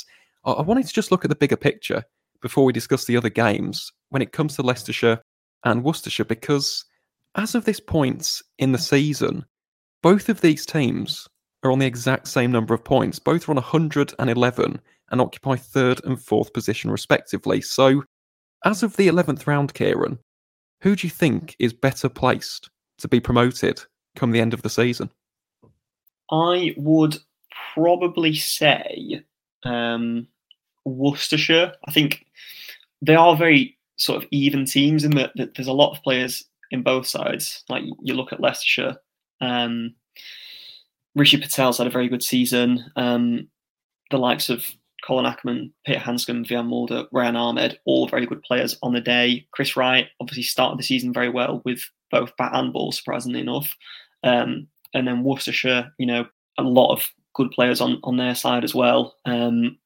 I 0.45 0.61
wanted 0.63 0.87
to 0.87 0.93
just 0.93 1.11
look 1.11 1.25
at 1.25 1.29
the 1.29 1.37
bigger 1.37 1.57
picture 1.57 2.05
before 2.43 2.65
we 2.65 2.73
discuss 2.73 3.07
the 3.07 3.17
other 3.17 3.31
games 3.31 3.91
when 4.11 4.23
it 4.23 4.33
comes 4.33 4.55
to 4.57 4.63
Leicestershire 4.63 5.21
and 5.65 5.83
Worcestershire, 5.83 6.27
because 6.27 6.85
as 7.37 7.55
of 7.55 7.65
this 7.65 7.81
point 7.81 8.43
in 8.59 8.73
the 8.73 8.79
season, 8.79 9.45
both 10.03 10.29
of 10.29 10.43
these 10.43 10.67
teams 10.67 11.27
are 11.63 11.73
on 11.73 11.79
the 11.79 11.87
exact 11.87 12.29
same 12.29 12.53
number 12.53 12.75
of 12.75 12.85
points. 12.85 13.19
Both 13.19 13.49
are 13.49 13.53
on 13.53 13.57
111 13.57 14.81
and 15.11 15.21
occupy 15.21 15.57
third 15.57 16.05
and 16.05 16.21
fourth 16.21 16.53
position, 16.53 16.91
respectively. 16.91 17.63
So, 17.63 18.05
as 18.67 18.83
of 18.83 18.97
the 18.97 19.09
11th 19.09 19.47
round, 19.47 19.73
Ciaran, 19.75 20.19
who 20.83 20.95
do 20.95 21.07
you 21.07 21.11
think 21.11 21.57
is 21.59 21.73
better 21.73 22.11
placed 22.11 22.69
to 22.99 23.09
be 23.09 23.21
promoted 23.21 23.83
come 24.17 24.31
the 24.31 24.41
end 24.41 24.55
of 24.55 24.63
the 24.63 24.71
season? 24.71 25.11
I 26.31 26.75
would 26.77 27.19
probably 27.75 28.35
say 28.35 29.23
um, 29.65 30.27
Worcestershire. 30.85 31.75
I 31.87 31.93
think 31.93 32.27
they 33.03 33.15
are 33.15 33.37
very 33.37 33.77
sort 33.97 34.23
of 34.23 34.29
even 34.31 34.65
teams 34.65 35.05
in 35.05 35.13
that, 35.13 35.33
there's 35.37 35.69
a 35.69 35.73
lot 35.73 35.97
of 35.97 36.03
players 36.03 36.45
in 36.71 36.83
both 36.83 37.07
sides. 37.07 37.65
Like 37.69 37.85
you 38.03 38.15
look 38.15 38.33
at 38.33 38.41
Leicestershire, 38.41 38.97
um, 39.41 39.95
Rishi 41.15 41.37
Patel's 41.37 41.79
had 41.79 41.87
a 41.87 41.91
very 41.91 42.09
good 42.09 42.23
season. 42.23 42.85
Um, 42.97 43.49
the 44.11 44.19
likes 44.19 44.51
of 44.51 44.65
Colin 45.05 45.27
Ackerman, 45.27 45.73
Peter 45.85 45.99
Handscomb, 45.99 46.47
Wiaan 46.47 46.67
Mulder, 46.67 47.05
Ryan 47.13 47.37
Ahmed, 47.37 47.79
all 47.85 48.09
very 48.09 48.27
good 48.27 48.43
players 48.43 48.77
on 48.83 48.93
the 48.95 49.01
day. 49.01 49.47
Chris 49.53 49.77
Wright 49.77 50.09
obviously 50.21 50.43
started 50.43 50.79
the 50.79 50.85
season 50.85 51.13
very 51.13 51.29
well 51.29 51.63
with 51.65 51.83
both 52.15 52.37
bat 52.37 52.53
and 52.55 52.73
ball, 52.73 52.93
surprisingly 52.93 53.41
enough. 53.41 53.75
Um, 54.23 54.69
and 54.95 55.09
then 55.09 55.25
Worcestershire, 55.25 55.93
you 55.99 56.07
know, 56.07 56.27
a 56.59 56.63
lot 56.63 56.93
of 56.93 57.11
good 57.35 57.51
players 57.51 57.81
on, 57.81 57.99
on 58.05 58.17
their 58.17 58.37
side 58.37 58.63
as 58.63 58.75
well. 58.75 59.17
Um, 59.25 59.77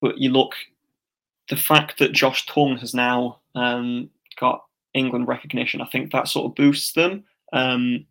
but 0.00 0.18
you 0.18 0.30
look, 0.30 0.54
the 1.50 1.56
fact 1.56 1.98
that 1.98 2.12
Josh 2.12 2.46
Tongue 2.46 2.76
has 2.76 2.94
now 2.94 3.40
um, 3.56 4.08
got 4.38 4.64
England 4.94 5.26
recognition, 5.26 5.80
I 5.80 5.86
think 5.86 6.12
that 6.12 6.28
sort 6.28 6.46
of 6.46 6.54
boosts 6.54 6.92
them 6.92 7.24
um, 7.52 8.06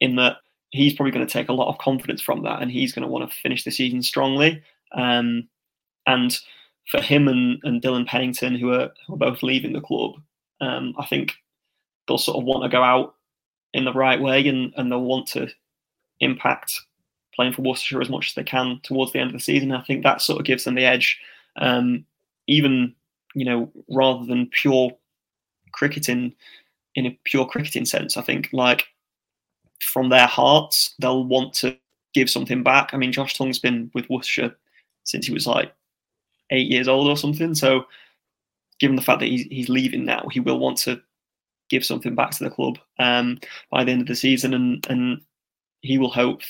in 0.00 0.16
that 0.16 0.36
he's 0.70 0.92
probably 0.92 1.12
going 1.12 1.26
to 1.26 1.32
take 1.32 1.48
a 1.48 1.54
lot 1.54 1.68
of 1.68 1.78
confidence 1.78 2.20
from 2.20 2.42
that 2.42 2.60
and 2.60 2.70
he's 2.70 2.92
going 2.92 3.02
to 3.02 3.08
want 3.08 3.28
to 3.28 3.36
finish 3.38 3.64
the 3.64 3.70
season 3.70 4.02
strongly. 4.02 4.62
Um, 4.92 5.48
and 6.06 6.38
for 6.90 7.00
him 7.00 7.28
and, 7.28 7.60
and 7.64 7.80
Dylan 7.80 8.06
Pennington, 8.06 8.54
who 8.54 8.72
are, 8.72 8.90
who 9.06 9.14
are 9.14 9.18
both 9.18 9.42
leaving 9.42 9.72
the 9.72 9.80
club, 9.80 10.16
um, 10.60 10.94
I 10.98 11.06
think 11.06 11.32
they'll 12.08 12.18
sort 12.18 12.38
of 12.38 12.44
want 12.44 12.64
to 12.64 12.68
go 12.68 12.82
out 12.82 13.14
in 13.74 13.84
the 13.84 13.92
right 13.92 14.20
way 14.20 14.46
and, 14.48 14.72
and 14.76 14.90
they'll 14.90 15.04
want 15.04 15.28
to 15.28 15.48
impact 16.20 16.80
playing 17.34 17.52
for 17.52 17.62
Worcestershire 17.62 18.00
as 18.00 18.08
much 18.08 18.28
as 18.28 18.34
they 18.34 18.42
can 18.42 18.80
towards 18.82 19.12
the 19.12 19.20
end 19.20 19.28
of 19.28 19.34
the 19.34 19.40
season. 19.40 19.70
I 19.70 19.82
think 19.82 20.02
that 20.02 20.22
sort 20.22 20.40
of 20.40 20.46
gives 20.46 20.64
them 20.64 20.74
the 20.74 20.84
edge, 20.84 21.20
um, 21.56 22.04
even 22.48 22.94
you 23.34 23.44
know, 23.44 23.70
rather 23.88 24.24
than 24.24 24.46
pure 24.46 24.90
cricketing 25.72 26.34
in 26.94 27.06
a 27.06 27.18
pure 27.24 27.46
cricketing 27.46 27.84
sense. 27.84 28.16
I 28.16 28.22
think 28.22 28.48
like 28.52 28.88
from 29.80 30.08
their 30.08 30.26
hearts, 30.26 30.94
they'll 30.98 31.24
want 31.24 31.54
to 31.54 31.76
give 32.14 32.28
something 32.28 32.62
back. 32.62 32.90
I 32.92 32.96
mean, 32.96 33.12
Josh 33.12 33.36
Tongue's 33.36 33.58
been 33.58 33.90
with 33.94 34.08
Worcestershire 34.10 34.56
since 35.04 35.26
he 35.26 35.32
was 35.32 35.46
like 35.46 35.72
eight 36.50 36.68
years 36.68 36.88
old 36.88 37.08
or 37.08 37.16
something. 37.16 37.54
So, 37.54 37.86
given 38.80 38.96
the 38.96 39.02
fact 39.02 39.20
that 39.20 39.28
he's, 39.28 39.46
he's 39.46 39.68
leaving 39.68 40.04
now, 40.04 40.26
he 40.32 40.40
will 40.40 40.58
want 40.58 40.78
to 40.78 41.00
give 41.68 41.84
something 41.84 42.14
back 42.14 42.30
to 42.32 42.44
the 42.44 42.50
club 42.50 42.78
um, 42.98 43.38
by 43.70 43.84
the 43.84 43.92
end 43.92 44.02
of 44.02 44.06
the 44.06 44.14
season, 44.14 44.54
and 44.54 44.86
and 44.88 45.20
he 45.80 45.98
will 45.98 46.10
hope, 46.10 46.42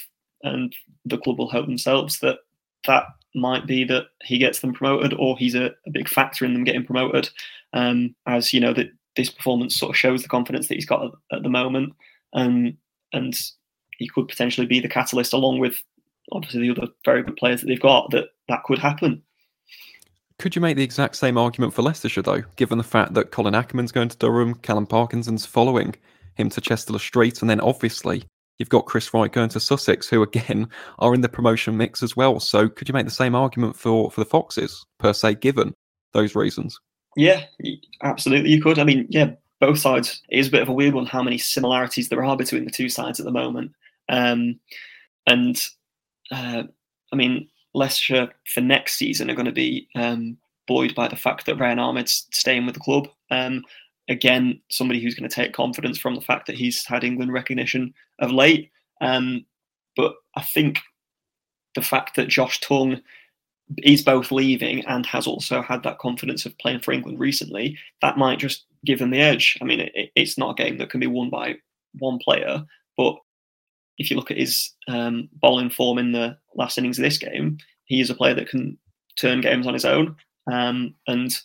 and 0.43 0.75
the 1.05 1.19
club 1.19 1.39
will 1.39 1.51
hope 1.51 1.67
themselves 1.67 2.19
that 2.21 2.39
that 2.87 3.05
might 3.35 3.67
be 3.67 3.85
that 3.85 4.07
he 4.23 4.39
gets 4.39 4.61
them 4.61 4.73
promoted, 4.73 5.15
or 5.15 5.37
he's 5.37 5.55
a, 5.55 5.67
a 5.87 5.91
big 5.93 6.09
factor 6.09 6.45
in 6.45 6.55
them 6.55 6.65
getting 6.65 6.85
promoted. 6.85 7.29
Um, 7.73 8.15
as 8.27 8.53
you 8.53 8.61
know, 8.61 8.73
that 8.73 8.91
this 9.17 9.31
performance 9.31 9.77
sort 9.77 9.91
of 9.91 9.97
shows 9.97 10.23
the 10.23 10.29
confidence 10.29 10.69
that 10.69 10.75
he's 10.75 10.87
got 10.87 11.05
at, 11.05 11.13
at 11.37 11.43
the 11.43 11.49
moment, 11.49 11.93
um, 12.33 12.77
and 13.13 13.39
he 13.99 14.09
could 14.09 14.29
potentially 14.29 14.67
be 14.67 14.81
the 14.81 14.89
catalyst, 14.89 15.33
along 15.33 15.59
with 15.59 15.83
obviously 16.33 16.61
the 16.61 16.71
other 16.71 16.93
very 17.05 17.23
good 17.23 17.37
players 17.37 17.61
that 17.61 17.67
they've 17.67 17.81
got, 17.81 18.11
that 18.11 18.29
that 18.49 18.63
could 18.65 18.79
happen. 18.79 19.23
Could 20.39 20.55
you 20.55 20.63
make 20.63 20.77
the 20.77 20.85
exact 20.85 21.17
same 21.17 21.37
argument 21.37 21.75
for 21.75 21.83
Leicestershire, 21.83 22.23
though, 22.23 22.43
given 22.55 22.79
the 22.79 22.85
fact 22.85 23.15
that 23.15 23.33
Colin 23.33 23.57
Ackerman's 23.57 23.91
going 23.91 24.09
to 24.09 24.17
Durham, 24.19 24.55
Callum 24.55 24.87
Parkinson's 24.87 25.45
following 25.45 25.97
him 26.37 26.49
to 26.51 26.61
Chester 26.61 26.97
Street, 26.99 27.41
and 27.41 27.51
then 27.51 27.61
obviously 27.61 28.23
you've 28.59 28.69
got 28.69 28.87
Chris 28.87 29.13
Wright 29.13 29.33
going 29.33 29.49
to 29.51 29.61
Sussex, 29.61 30.09
who 30.09 30.23
again 30.23 30.69
are 31.01 31.13
in 31.13 31.23
the 31.23 31.29
promotion 31.29 31.77
mix 31.77 32.05
as 32.05 32.17
well. 32.17 32.39
So 32.39 32.69
could 32.69 32.89
you 32.89 32.93
make 32.93 33.05
the 33.05 33.11
same 33.11 33.35
argument 33.35 33.77
for, 33.77 34.11
for 34.13 34.21
the 34.21 34.31
Foxes, 34.31 34.87
per 34.99 35.13
se, 35.13 35.37
given 35.37 35.75
those 36.13 36.37
reasons? 36.37 36.79
Yeah, 37.17 37.45
absolutely, 38.05 38.51
you 38.51 38.63
could. 38.63 38.79
I 38.79 38.85
mean, 38.85 39.07
yeah, 39.11 39.33
both 39.61 39.81
sides. 39.81 40.23
It 40.29 40.39
is 40.39 40.47
a 40.47 40.53
bit 40.53 40.63
of 40.63 40.69
a 40.69 40.73
weird 40.73 40.95
one 40.95 41.07
how 41.07 41.23
many 41.23 41.39
similarities 41.39 42.11
there 42.11 42.25
are 42.25 42.37
between 42.37 42.65
the 42.65 42.71
two 42.71 42.89
sides 42.89 43.19
at 43.19 43.27
the 43.27 43.33
moment. 43.33 43.73
Um, 44.09 44.61
and 45.27 45.61
uh, 46.31 46.63
I 47.13 47.17
mean, 47.17 47.49
Leicestershire 47.79 48.31
for 48.53 48.61
next 48.61 48.95
season 48.97 49.31
are 49.31 49.35
going 49.35 49.47
to 49.47 49.53
be 49.53 49.89
um, 49.95 50.37
buoyed 50.67 50.95
by 50.95 51.09
the 51.09 51.17
fact 51.17 51.47
that 51.47 51.57
Ryan 51.59 51.79
Ahmed's 51.79 52.27
staying 52.33 52.67
with 52.67 52.75
the 52.75 52.81
club. 52.81 53.09
Um, 53.31 53.65
again, 54.09 54.61
somebody 54.69 55.01
who's 55.01 55.15
going 55.15 55.29
to 55.29 55.35
take 55.35 55.53
confidence 55.53 55.99
from 55.99 56.15
the 56.15 56.21
fact 56.21 56.47
that 56.47 56.57
he's 56.57 56.85
had 56.85 57.05
England 57.05 57.33
recognition 57.33 57.95
of 58.19 58.31
late. 58.31 58.71
Um, 59.01 59.45
but 59.97 60.15
I 60.37 60.43
think 60.43 60.81
the 61.75 61.83
fact 61.83 62.17
that 62.17 62.29
Josh 62.29 62.61
Tongue 62.61 63.01
is 63.79 64.03
both 64.03 64.33
leaving 64.33 64.85
and 64.87 65.05
has 65.07 65.27
also 65.27 65.61
had 65.61 65.83
that 65.83 65.99
confidence 65.99 66.47
of 66.47 66.57
playing 66.59 66.81
for 66.81 66.93
England 66.93 67.19
recently, 67.19 67.77
that 68.01 68.17
might 68.17 68.39
just 68.39 68.65
give 68.85 68.99
them 68.99 69.11
the 69.11 69.21
edge. 69.21 69.59
I 69.61 69.65
mean, 69.65 69.81
it, 69.81 70.11
it's 70.15 70.39
not 70.39 70.59
a 70.59 70.63
game 70.63 70.79
that 70.79 70.91
can 70.91 71.01
be 71.01 71.07
won 71.07 71.31
by 71.31 71.57
one 71.99 72.19
player, 72.19 72.65
but 72.97 73.17
if 73.99 74.11
you 74.11 74.17
look 74.17 74.31
at 74.31 74.39
his 74.39 74.71
um, 74.87 75.29
bowling 75.41 75.71
form 75.71 75.99
in 75.99 76.13
the 76.13 76.37
last 76.55 76.79
innings 76.79 76.99
of 76.99 77.03
this 77.03 77.19
game, 77.19 77.59
he 77.85 78.01
is 78.01 78.11
a 78.11 78.15
player 78.15 78.35
that 78.35 78.49
can 78.49 78.79
turn 79.17 79.41
games 79.41 79.67
on 79.67 79.75
his 79.75 79.85
own. 79.85 80.17
Um, 80.51 80.95
and 81.07 81.37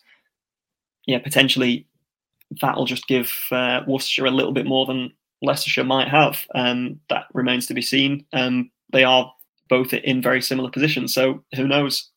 yeah, 1.07 1.19
potentially 1.19 1.88
that'll 2.62 2.86
just 2.86 3.07
give 3.07 3.33
uh, 3.51 3.81
Worcestershire 3.88 4.25
a 4.25 4.31
little 4.31 4.51
bit 4.51 4.65
more 4.65 4.86
than 4.86 5.12
Leicestershire 5.41 5.83
might 5.83 6.07
have. 6.07 6.45
Um, 6.55 7.00
that 7.10 7.25
remains 7.33 7.67
to 7.67 7.74
be 7.74 7.81
seen. 7.81 8.25
Um, 8.33 8.72
they 8.91 9.03
are 9.03 9.33
both 9.69 9.93
in 9.93 10.22
very 10.22 10.41
similar 10.41 10.69
positions, 10.69 11.13
so 11.13 11.43
who 11.55 11.67
knows? 11.67 12.10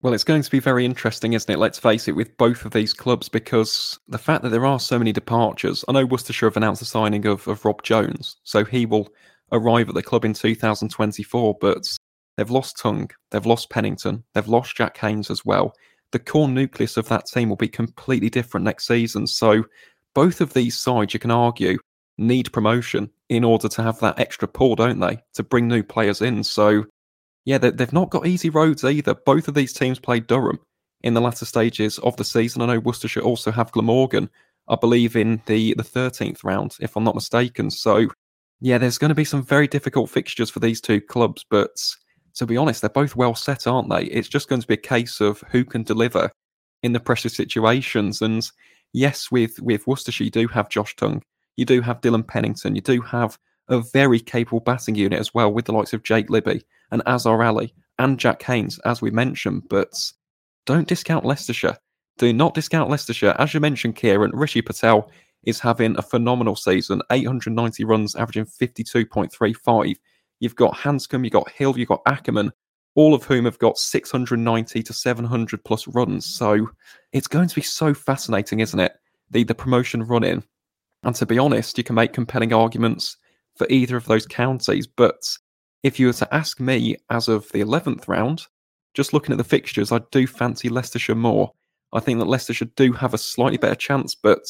Well, 0.00 0.14
it's 0.14 0.24
going 0.24 0.42
to 0.42 0.50
be 0.50 0.58
very 0.58 0.84
interesting, 0.84 1.34
isn't 1.34 1.52
it? 1.52 1.58
Let's 1.58 1.78
face 1.78 2.08
it, 2.08 2.16
with 2.16 2.36
both 2.36 2.64
of 2.64 2.72
these 2.72 2.92
clubs, 2.92 3.28
because 3.28 4.00
the 4.08 4.18
fact 4.18 4.42
that 4.42 4.48
there 4.48 4.66
are 4.66 4.80
so 4.80 4.98
many 4.98 5.12
departures. 5.12 5.84
I 5.86 5.92
know 5.92 6.06
Worcestershire 6.06 6.48
have 6.48 6.56
announced 6.56 6.80
the 6.80 6.86
signing 6.86 7.24
of, 7.26 7.46
of 7.46 7.64
Rob 7.64 7.84
Jones, 7.84 8.36
so 8.42 8.64
he 8.64 8.84
will 8.84 9.08
arrive 9.52 9.88
at 9.88 9.94
the 9.94 10.02
club 10.02 10.24
in 10.24 10.32
2024, 10.32 11.56
but 11.60 11.86
they've 12.36 12.50
lost 12.50 12.78
Tongue, 12.78 13.10
they've 13.30 13.46
lost 13.46 13.70
Pennington, 13.70 14.24
they've 14.34 14.48
lost 14.48 14.76
Jack 14.76 14.96
Haynes 14.98 15.30
as 15.30 15.44
well. 15.44 15.74
The 16.10 16.18
core 16.18 16.48
nucleus 16.48 16.96
of 16.96 17.08
that 17.08 17.26
team 17.26 17.48
will 17.48 17.56
be 17.56 17.68
completely 17.68 18.28
different 18.28 18.64
next 18.64 18.86
season. 18.86 19.26
So, 19.26 19.64
both 20.14 20.40
of 20.40 20.52
these 20.52 20.76
sides, 20.76 21.14
you 21.14 21.20
can 21.20 21.30
argue, 21.30 21.78
need 22.18 22.52
promotion 22.52 23.10
in 23.28 23.44
order 23.44 23.68
to 23.68 23.82
have 23.82 23.98
that 24.00 24.18
extra 24.18 24.46
pull, 24.46 24.74
don't 24.74 25.00
they, 25.00 25.18
to 25.34 25.42
bring 25.42 25.68
new 25.68 25.82
players 25.82 26.20
in. 26.20 26.44
So, 26.44 26.84
yeah, 27.44 27.58
they've 27.58 27.92
not 27.92 28.10
got 28.10 28.26
easy 28.26 28.50
roads 28.50 28.84
either. 28.84 29.14
Both 29.14 29.48
of 29.48 29.54
these 29.54 29.72
teams 29.72 29.98
played 29.98 30.26
Durham 30.26 30.60
in 31.02 31.14
the 31.14 31.20
latter 31.20 31.44
stages 31.44 31.98
of 31.98 32.16
the 32.16 32.24
season. 32.24 32.62
I 32.62 32.66
know 32.66 32.78
Worcestershire 32.78 33.22
also 33.22 33.50
have 33.50 33.72
Glamorgan, 33.72 34.28
I 34.68 34.76
believe, 34.76 35.16
in 35.16 35.42
the, 35.46 35.74
the 35.74 35.82
13th 35.82 36.44
round, 36.44 36.76
if 36.80 36.94
I'm 36.96 37.04
not 37.04 37.14
mistaken. 37.14 37.70
So, 37.70 38.08
yeah, 38.62 38.78
there's 38.78 38.96
going 38.96 39.08
to 39.08 39.14
be 39.14 39.24
some 39.24 39.42
very 39.42 39.66
difficult 39.66 40.08
fixtures 40.08 40.48
for 40.48 40.60
these 40.60 40.80
two 40.80 41.00
clubs, 41.00 41.44
but 41.50 41.84
to 42.34 42.46
be 42.46 42.56
honest, 42.56 42.80
they're 42.80 42.90
both 42.90 43.16
well 43.16 43.34
set, 43.34 43.66
aren't 43.66 43.90
they? 43.90 44.04
It's 44.04 44.28
just 44.28 44.48
going 44.48 44.60
to 44.60 44.66
be 44.66 44.74
a 44.74 44.78
case 44.78 45.20
of 45.20 45.42
who 45.50 45.64
can 45.64 45.82
deliver 45.82 46.30
in 46.84 46.92
the 46.92 47.00
pressure 47.00 47.28
situations. 47.28 48.22
And 48.22 48.48
yes, 48.92 49.32
with 49.32 49.60
with 49.60 49.88
Worcestershire, 49.88 50.24
you 50.24 50.30
do 50.30 50.46
have 50.46 50.68
Josh 50.68 50.94
Tongue, 50.94 51.22
you 51.56 51.64
do 51.64 51.80
have 51.80 52.00
Dylan 52.00 52.26
Pennington, 52.26 52.76
you 52.76 52.80
do 52.80 53.00
have 53.00 53.36
a 53.68 53.80
very 53.80 54.20
capable 54.20 54.60
batting 54.60 54.94
unit 54.94 55.18
as 55.18 55.34
well, 55.34 55.52
with 55.52 55.64
the 55.64 55.72
likes 55.72 55.92
of 55.92 56.04
Jake 56.04 56.30
Libby 56.30 56.62
and 56.92 57.02
Azhar 57.04 57.42
Ali 57.42 57.74
and 57.98 58.16
Jack 58.16 58.44
Haynes, 58.44 58.78
as 58.84 59.02
we 59.02 59.10
mentioned. 59.10 59.64
But 59.68 59.92
don't 60.66 60.86
discount 60.86 61.24
Leicestershire. 61.24 61.78
Do 62.16 62.32
not 62.32 62.54
discount 62.54 62.90
Leicestershire. 62.90 63.34
As 63.40 63.54
you 63.54 63.58
mentioned, 63.58 63.96
Ciaran, 63.96 64.30
Rishi 64.32 64.62
Patel 64.62 65.10
is 65.44 65.60
having 65.60 65.96
a 65.96 66.02
phenomenal 66.02 66.56
season 66.56 67.02
890 67.10 67.84
runs, 67.84 68.14
averaging 68.14 68.46
52.35. 68.46 69.96
You've 70.40 70.56
got 70.56 70.76
Handscomb, 70.76 71.24
you've 71.24 71.32
got 71.32 71.50
Hill, 71.50 71.78
you've 71.78 71.88
got 71.88 72.02
Ackerman, 72.06 72.52
all 72.94 73.14
of 73.14 73.24
whom 73.24 73.44
have 73.44 73.58
got 73.58 73.78
690 73.78 74.82
to 74.82 74.92
700 74.92 75.64
plus 75.64 75.86
runs. 75.88 76.26
So 76.26 76.68
it's 77.12 77.28
going 77.28 77.48
to 77.48 77.54
be 77.54 77.62
so 77.62 77.94
fascinating, 77.94 78.60
isn't 78.60 78.78
it? 78.78 78.92
The, 79.30 79.44
the 79.44 79.54
promotion 79.54 80.02
run 80.02 80.24
in. 80.24 80.42
And 81.04 81.14
to 81.16 81.26
be 81.26 81.38
honest, 81.38 81.78
you 81.78 81.84
can 81.84 81.94
make 81.94 82.12
compelling 82.12 82.52
arguments 82.52 83.16
for 83.56 83.66
either 83.70 83.96
of 83.96 84.06
those 84.06 84.26
counties. 84.26 84.86
But 84.86 85.22
if 85.82 85.98
you 85.98 86.06
were 86.06 86.12
to 86.14 86.34
ask 86.34 86.60
me 86.60 86.96
as 87.10 87.28
of 87.28 87.50
the 87.52 87.60
11th 87.60 88.08
round, 88.08 88.46
just 88.94 89.12
looking 89.12 89.32
at 89.32 89.38
the 89.38 89.44
fixtures, 89.44 89.90
I 89.90 90.00
do 90.10 90.26
fancy 90.26 90.68
Leicestershire 90.68 91.14
more. 91.14 91.52
I 91.92 92.00
think 92.00 92.18
that 92.18 92.26
Leicestershire 92.26 92.68
do 92.76 92.92
have 92.92 93.14
a 93.14 93.18
slightly 93.18 93.58
better 93.58 93.74
chance, 93.74 94.14
but 94.14 94.42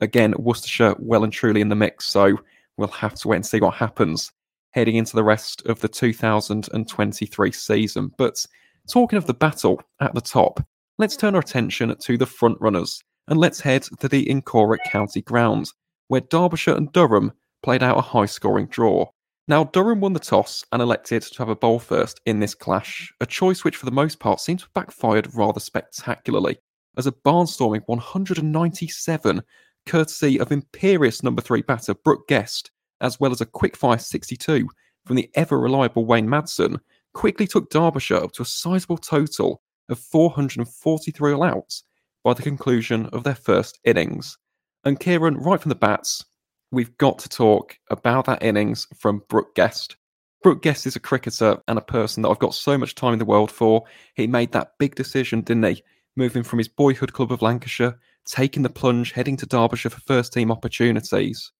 again, 0.00 0.34
Worcestershire 0.38 0.96
well 0.98 1.24
and 1.24 1.32
truly 1.32 1.60
in 1.60 1.68
the 1.68 1.74
mix. 1.74 2.06
So 2.06 2.38
we'll 2.76 2.88
have 2.88 3.14
to 3.14 3.28
wait 3.28 3.36
and 3.36 3.46
see 3.46 3.60
what 3.60 3.74
happens 3.74 4.32
heading 4.70 4.96
into 4.96 5.14
the 5.14 5.24
rest 5.24 5.64
of 5.66 5.80
the 5.80 5.88
2023 5.88 7.52
season. 7.52 8.10
But 8.18 8.44
talking 8.90 9.16
of 9.16 9.26
the 9.26 9.34
battle 9.34 9.80
at 10.00 10.14
the 10.14 10.20
top, 10.20 10.60
let's 10.98 11.16
turn 11.16 11.34
our 11.34 11.40
attention 11.40 11.94
to 11.96 12.18
the 12.18 12.26
front 12.26 12.58
runners 12.60 13.02
and 13.28 13.38
let's 13.38 13.60
head 13.60 13.82
to 14.00 14.08
the 14.08 14.26
Incora 14.26 14.78
County 14.90 15.22
ground, 15.22 15.70
where 16.08 16.20
Derbyshire 16.20 16.76
and 16.76 16.92
Durham 16.92 17.32
played 17.62 17.82
out 17.82 17.96
a 17.96 18.02
high 18.02 18.26
scoring 18.26 18.66
draw. 18.66 19.06
Now, 19.46 19.64
Durham 19.64 20.00
won 20.00 20.12
the 20.12 20.20
toss 20.20 20.64
and 20.72 20.82
elected 20.82 21.22
to 21.22 21.38
have 21.38 21.48
a 21.48 21.56
bowl 21.56 21.78
first 21.78 22.20
in 22.26 22.40
this 22.40 22.54
clash, 22.54 23.12
a 23.20 23.26
choice 23.26 23.62
which 23.62 23.76
for 23.76 23.86
the 23.86 23.92
most 23.92 24.18
part 24.18 24.40
seemed 24.40 24.60
to 24.60 24.64
have 24.66 24.74
backfired 24.74 25.34
rather 25.34 25.60
spectacularly, 25.60 26.58
as 26.96 27.06
a 27.06 27.12
barnstorming 27.12 27.82
197 27.86 29.42
courtesy 29.86 30.38
of 30.38 30.52
imperious 30.52 31.22
number 31.22 31.42
three 31.42 31.62
batter 31.62 31.94
Brooke 31.94 32.28
Guest, 32.28 32.70
as 33.00 33.18
well 33.20 33.32
as 33.32 33.40
a 33.40 33.46
quickfire 33.46 34.00
62 34.00 34.68
from 35.04 35.16
the 35.16 35.30
ever 35.34 35.58
reliable 35.58 36.06
Wayne 36.06 36.26
Madsen, 36.26 36.78
quickly 37.12 37.46
took 37.46 37.70
Derbyshire 37.70 38.16
up 38.16 38.32
to 38.32 38.42
a 38.42 38.46
sizable 38.46 38.98
total 38.98 39.62
of 39.88 39.98
443 39.98 41.32
all 41.32 41.42
outs 41.42 41.84
by 42.22 42.34
the 42.34 42.42
conclusion 42.42 43.06
of 43.06 43.22
their 43.22 43.34
first 43.34 43.78
innings. 43.84 44.38
And 44.84 45.00
Ciaran, 45.00 45.36
right 45.36 45.60
from 45.60 45.68
the 45.68 45.74
bats, 45.74 46.24
we've 46.70 46.96
got 46.98 47.18
to 47.20 47.28
talk 47.28 47.78
about 47.90 48.26
that 48.26 48.42
innings 48.42 48.86
from 48.98 49.22
Brooke 49.28 49.54
Guest. 49.54 49.96
Brooke 50.42 50.62
Guest 50.62 50.86
is 50.86 50.96
a 50.96 51.00
cricketer 51.00 51.58
and 51.68 51.78
a 51.78 51.82
person 51.82 52.22
that 52.22 52.28
I've 52.28 52.38
got 52.38 52.54
so 52.54 52.76
much 52.76 52.94
time 52.94 53.14
in 53.14 53.18
the 53.18 53.24
world 53.24 53.50
for. 53.50 53.84
He 54.14 54.26
made 54.26 54.52
that 54.52 54.72
big 54.78 54.94
decision, 54.94 55.40
didn't 55.40 55.64
he? 55.64 55.82
Moving 56.16 56.42
from 56.42 56.58
his 56.58 56.68
boyhood 56.68 57.12
club 57.12 57.32
of 57.32 57.42
Lancashire, 57.42 57.98
taking 58.26 58.62
the 58.62 58.70
plunge, 58.70 59.12
heading 59.12 59.36
to 59.38 59.46
Derbyshire 59.46 59.90
for 59.90 60.00
first 60.00 60.32
team 60.32 60.50
opportunities. 60.50 61.52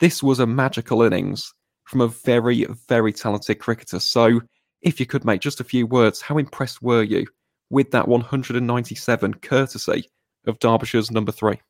This 0.00 0.22
was 0.22 0.38
a 0.38 0.46
magical 0.46 1.02
innings 1.02 1.52
from 1.84 2.00
a 2.00 2.08
very, 2.08 2.66
very 2.88 3.12
talented 3.12 3.58
cricketer. 3.58 4.00
So, 4.00 4.40
if 4.82 5.00
you 5.00 5.06
could 5.06 5.24
make 5.24 5.40
just 5.40 5.60
a 5.60 5.64
few 5.64 5.86
words, 5.86 6.20
how 6.20 6.38
impressed 6.38 6.82
were 6.82 7.02
you 7.02 7.26
with 7.70 7.90
that 7.90 8.06
197 8.06 9.34
courtesy 9.34 10.08
of 10.46 10.58
Derbyshire's 10.58 11.10
number 11.10 11.32
three? 11.32 11.60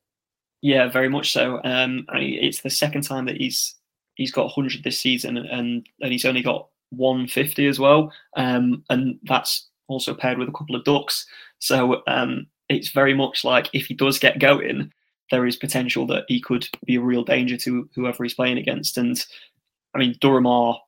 Yeah, 0.61 0.89
very 0.89 1.09
much 1.09 1.31
so. 1.31 1.61
Um, 1.63 2.05
I 2.09 2.19
it's 2.19 2.61
the 2.61 2.69
second 2.69 3.03
time 3.03 3.25
that 3.25 3.37
he's 3.37 3.75
he's 4.15 4.31
got 4.31 4.45
100 4.45 4.83
this 4.83 4.99
season, 4.99 5.37
and 5.37 5.87
and 6.01 6.11
he's 6.11 6.25
only 6.25 6.41
got 6.41 6.67
150 6.89 7.67
as 7.67 7.79
well, 7.79 8.11
um, 8.35 8.83
and 8.89 9.19
that's 9.23 9.69
also 9.87 10.13
paired 10.13 10.37
with 10.37 10.49
a 10.49 10.53
couple 10.53 10.75
of 10.75 10.83
ducks. 10.83 11.25
So 11.59 12.01
um, 12.07 12.47
it's 12.69 12.89
very 12.89 13.13
much 13.13 13.43
like 13.43 13.69
if 13.73 13.87
he 13.87 13.93
does 13.93 14.19
get 14.19 14.39
going, 14.39 14.91
there 15.31 15.45
is 15.45 15.55
potential 15.55 16.05
that 16.07 16.25
he 16.27 16.39
could 16.39 16.67
be 16.85 16.95
a 16.95 17.01
real 17.01 17.23
danger 17.23 17.57
to 17.57 17.89
whoever 17.95 18.23
he's 18.23 18.33
playing 18.33 18.57
against. 18.57 18.97
And 18.97 19.23
I 19.93 19.99
mean, 19.99 20.15
Durham 20.21 20.47
are, 20.47 20.79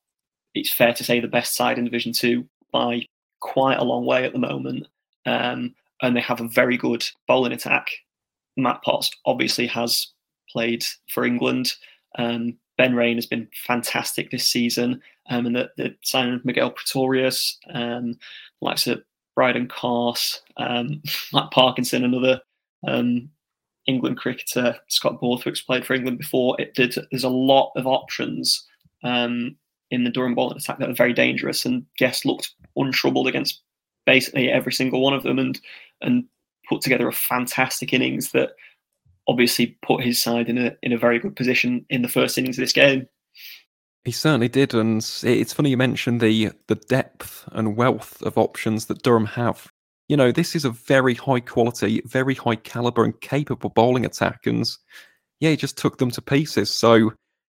it's 0.54 0.74
fair 0.74 0.94
to 0.94 1.04
say, 1.04 1.20
the 1.20 1.28
best 1.28 1.56
side 1.56 1.78
in 1.78 1.86
Division 1.86 2.14
Two 2.14 2.46
by 2.72 3.06
quite 3.40 3.80
a 3.80 3.84
long 3.84 4.06
way 4.06 4.26
at 4.26 4.34
the 4.34 4.40
moment. 4.40 4.88
Um, 5.26 5.76
and 6.02 6.16
they 6.16 6.22
have 6.22 6.42
a 6.42 6.48
very 6.48 6.78
good 6.78 7.06
bowling 7.28 7.52
attack. 7.52 7.90
Matt 8.56 8.82
Potts 8.84 9.12
obviously 9.26 9.68
has 9.68 10.08
played 10.50 10.86
for 11.10 11.26
England. 11.26 11.74
Um, 12.18 12.58
ben 12.78 12.96
Raine 12.96 13.18
has 13.18 13.26
been 13.26 13.48
fantastic 13.66 14.32
this 14.32 14.48
season. 14.48 15.02
Um, 15.30 15.46
and 15.46 15.56
the, 15.56 15.70
the 15.78 15.96
signing 16.04 16.36
of 16.36 16.42
Migael 16.44 16.74
Pretorius, 16.74 17.58
um, 17.74 18.18
likes 18.62 18.88
of 18.88 19.04
Brydon 19.40 19.70
Carse, 19.70 20.42
um, 20.58 21.02
Matt 21.34 21.50
Parkinson, 21.52 22.04
another 22.04 22.42
um, 22.86 23.30
England 23.88 24.18
cricketer. 24.18 24.76
Scott 24.90 25.22
Borthwick's 25.22 25.62
played 25.62 25.86
for 25.86 25.94
England 25.94 26.18
before. 26.18 26.60
It 26.60 26.74
did. 26.74 26.94
There's 27.10 27.24
a 27.24 27.30
lot 27.30 27.72
of 27.78 27.88
options 27.88 28.68
um, 29.02 29.56
in 29.92 30.04
the 30.04 30.10
Durham 30.10 30.36
bowling 30.36 30.58
attack 30.58 30.80
that 30.80 30.90
are 30.90 30.94
very 30.94 31.14
dangerous, 31.14 31.66
and 31.66 31.86
Guest 31.98 32.26
looked 32.26 32.54
untroubled 32.76 33.30
against 33.30 33.62
basically 34.06 34.50
every 34.50 34.74
single 34.74 35.00
one 35.00 35.14
of 35.14 35.24
them, 35.24 35.40
and 35.40 35.58
and 36.02 36.26
put 36.68 36.82
together 36.82 37.08
a 37.08 37.14
fantastic 37.14 37.94
innings 37.94 38.34
that 38.34 38.50
obviously 39.30 39.78
put 39.84 40.04
his 40.04 40.22
side 40.22 40.50
in 40.50 40.58
a 40.58 40.76
in 40.84 40.92
a 40.92 40.98
very 40.98 41.18
good 41.18 41.38
position 41.38 41.86
in 41.90 42.02
the 42.02 42.10
first 42.10 42.38
innings 42.38 42.58
of 42.58 42.64
this 42.64 42.74
game. 42.74 43.08
He 44.06 44.12
certainly 44.12 44.48
did, 44.48 44.74
and 44.74 44.98
it's 45.24 45.54
funny 45.54 45.72
you 45.72 45.78
mentioned 45.78 46.22
the 46.22 46.52
the 46.68 46.76
depth 46.76 47.48
and 47.52 47.76
wealth 47.76 48.22
of 48.22 48.38
options 48.38 48.86
that 48.86 49.04
Durham 49.04 49.26
have. 49.26 49.72
You 50.08 50.18
know, 50.18 50.32
this 50.32 50.56
is 50.56 50.66
a 50.66 50.72
very 50.72 51.14
high 51.14 51.42
quality, 51.42 52.02
very 52.06 52.34
high 52.34 52.56
caliber, 52.56 53.04
and 53.04 53.20
capable 53.20 53.70
bowling 53.70 54.06
attack, 54.06 54.48
and 54.48 54.66
yeah, 55.40 55.52
he 55.52 55.58
just 55.58 55.78
took 55.78 55.98
them 55.98 56.12
to 56.12 56.22
pieces. 56.22 56.70
So 56.70 57.12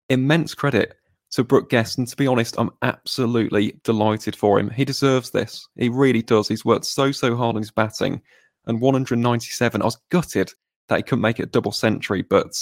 immense 0.09 0.53
credit 0.55 0.95
to 1.31 1.43
Brooke 1.43 1.69
Guest, 1.69 1.97
and 1.97 2.07
to 2.07 2.15
be 2.15 2.27
honest, 2.27 2.55
I'm 2.57 2.71
absolutely 2.81 3.77
delighted 3.83 4.35
for 4.35 4.57
him. 4.57 4.69
He 4.69 4.85
deserves 4.85 5.31
this. 5.31 5.67
He 5.75 5.89
really 5.89 6.21
does. 6.21 6.47
He's 6.47 6.65
worked 6.65 6.85
so 6.85 7.11
so 7.11 7.35
hard 7.35 7.57
on 7.57 7.61
his 7.61 7.71
batting, 7.71 8.21
and 8.65 8.79
197. 8.79 9.81
I 9.81 9.85
was 9.85 9.97
gutted 10.09 10.53
that 10.87 10.95
he 10.97 11.03
couldn't 11.03 11.21
make 11.21 11.39
it 11.39 11.43
a 11.43 11.47
double 11.47 11.73
century, 11.73 12.21
but 12.21 12.55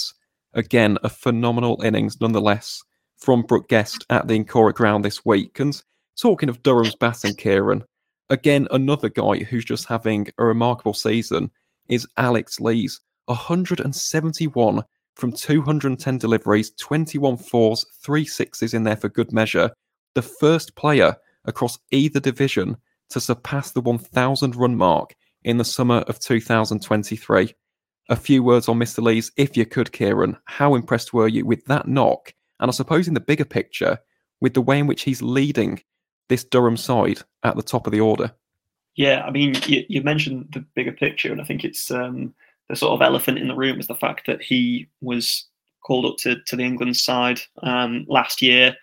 again, 0.54 0.98
a 1.04 1.08
phenomenal 1.08 1.80
innings 1.82 2.20
nonetheless 2.20 2.82
from 3.18 3.42
Brooke 3.42 3.68
Guest 3.68 4.04
at 4.10 4.28
the 4.28 4.38
Incora 4.38 4.74
ground 4.74 5.04
this 5.04 5.24
week. 5.24 5.58
And 5.60 5.80
talking 6.20 6.48
of 6.48 6.62
Durham's 6.62 6.94
batting, 6.94 7.34
Ciaran, 7.36 7.84
again, 8.30 8.68
another 8.70 9.08
guy 9.08 9.38
who's 9.38 9.64
just 9.64 9.86
having 9.86 10.28
a 10.38 10.44
remarkable 10.44 10.94
season 10.94 11.50
is 11.88 12.06
Alex 12.16 12.60
Lees. 12.60 13.00
171 13.26 14.84
from 15.16 15.32
210 15.32 16.18
deliveries, 16.18 16.70
21 16.72 17.36
fours, 17.38 17.84
three 18.02 18.24
sixes 18.24 18.74
in 18.74 18.84
there 18.84 18.96
for 18.96 19.08
good 19.08 19.32
measure. 19.32 19.70
The 20.14 20.22
first 20.22 20.76
player 20.76 21.16
across 21.44 21.78
either 21.90 22.20
division 22.20 22.76
to 23.10 23.20
surpass 23.20 23.72
the 23.72 23.80
1,000 23.80 24.56
run 24.56 24.76
mark 24.76 25.14
in 25.44 25.58
the 25.58 25.64
summer 25.64 25.98
of 26.08 26.18
2023. 26.18 27.54
A 28.08 28.16
few 28.16 28.42
words 28.42 28.68
on 28.68 28.78
Mr. 28.78 29.02
Lees, 29.02 29.32
if 29.36 29.56
you 29.56 29.66
could, 29.66 29.92
Ciaran. 29.92 30.36
How 30.44 30.74
impressed 30.74 31.12
were 31.12 31.28
you 31.28 31.44
with 31.44 31.64
that 31.66 31.88
knock 31.88 32.32
and 32.60 32.70
I 32.70 32.72
suppose 32.72 33.08
in 33.08 33.14
the 33.14 33.20
bigger 33.20 33.44
picture, 33.44 33.98
with 34.40 34.54
the 34.54 34.60
way 34.60 34.78
in 34.78 34.86
which 34.86 35.02
he's 35.02 35.22
leading 35.22 35.82
this 36.28 36.44
Durham 36.44 36.76
side 36.76 37.20
at 37.42 37.56
the 37.56 37.62
top 37.62 37.86
of 37.86 37.92
the 37.92 38.00
order. 38.00 38.32
Yeah, 38.96 39.22
I 39.24 39.30
mean, 39.30 39.54
you, 39.66 39.84
you 39.88 40.02
mentioned 40.02 40.48
the 40.52 40.60
bigger 40.74 40.92
picture, 40.92 41.30
and 41.30 41.40
I 41.40 41.44
think 41.44 41.64
it's 41.64 41.90
um, 41.90 42.34
the 42.68 42.76
sort 42.76 42.92
of 42.92 43.02
elephant 43.02 43.38
in 43.38 43.48
the 43.48 43.54
room 43.54 43.78
is 43.78 43.86
the 43.86 43.94
fact 43.94 44.26
that 44.26 44.42
he 44.42 44.88
was 45.00 45.44
called 45.82 46.06
up 46.06 46.16
to, 46.18 46.40
to 46.42 46.56
the 46.56 46.64
England 46.64 46.96
side 46.96 47.40
um, 47.62 48.06
last 48.08 48.42
year. 48.42 48.74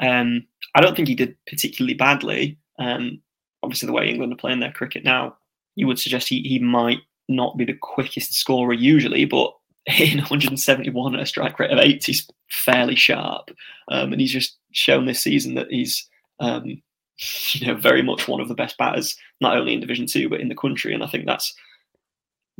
Um, 0.00 0.46
I 0.74 0.80
don't 0.80 0.94
think 0.94 1.08
he 1.08 1.14
did 1.14 1.36
particularly 1.46 1.94
badly. 1.94 2.58
Um, 2.78 3.20
obviously, 3.62 3.86
the 3.86 3.92
way 3.92 4.08
England 4.08 4.32
are 4.32 4.36
playing 4.36 4.60
their 4.60 4.72
cricket 4.72 5.04
now, 5.04 5.36
you 5.74 5.86
would 5.86 5.98
suggest 5.98 6.28
he, 6.28 6.42
he 6.42 6.58
might 6.58 7.00
not 7.28 7.56
be 7.56 7.64
the 7.64 7.74
quickest 7.74 8.34
scorer 8.34 8.72
usually, 8.72 9.24
but 9.24 9.52
hitting 9.86 10.18
171 10.18 11.14
at 11.14 11.20
a 11.20 11.26
strike 11.26 11.58
rate 11.58 11.70
of 11.70 11.78
80 11.78 12.12
is 12.12 12.28
fairly 12.48 12.96
sharp. 12.96 13.50
Um, 13.90 14.12
and 14.12 14.20
he's 14.20 14.32
just 14.32 14.56
shown 14.72 15.06
this 15.06 15.22
season 15.22 15.54
that 15.54 15.68
he's, 15.70 16.08
um, 16.40 16.64
you 17.52 17.66
know, 17.66 17.74
very 17.74 18.02
much 18.02 18.28
one 18.28 18.40
of 18.40 18.48
the 18.48 18.54
best 18.54 18.76
batters, 18.78 19.16
not 19.40 19.56
only 19.56 19.72
in 19.72 19.80
Division 19.80 20.06
Two 20.06 20.28
but 20.28 20.40
in 20.40 20.48
the 20.48 20.54
country. 20.54 20.92
And 20.92 21.02
I 21.02 21.06
think 21.06 21.26
that's 21.26 21.54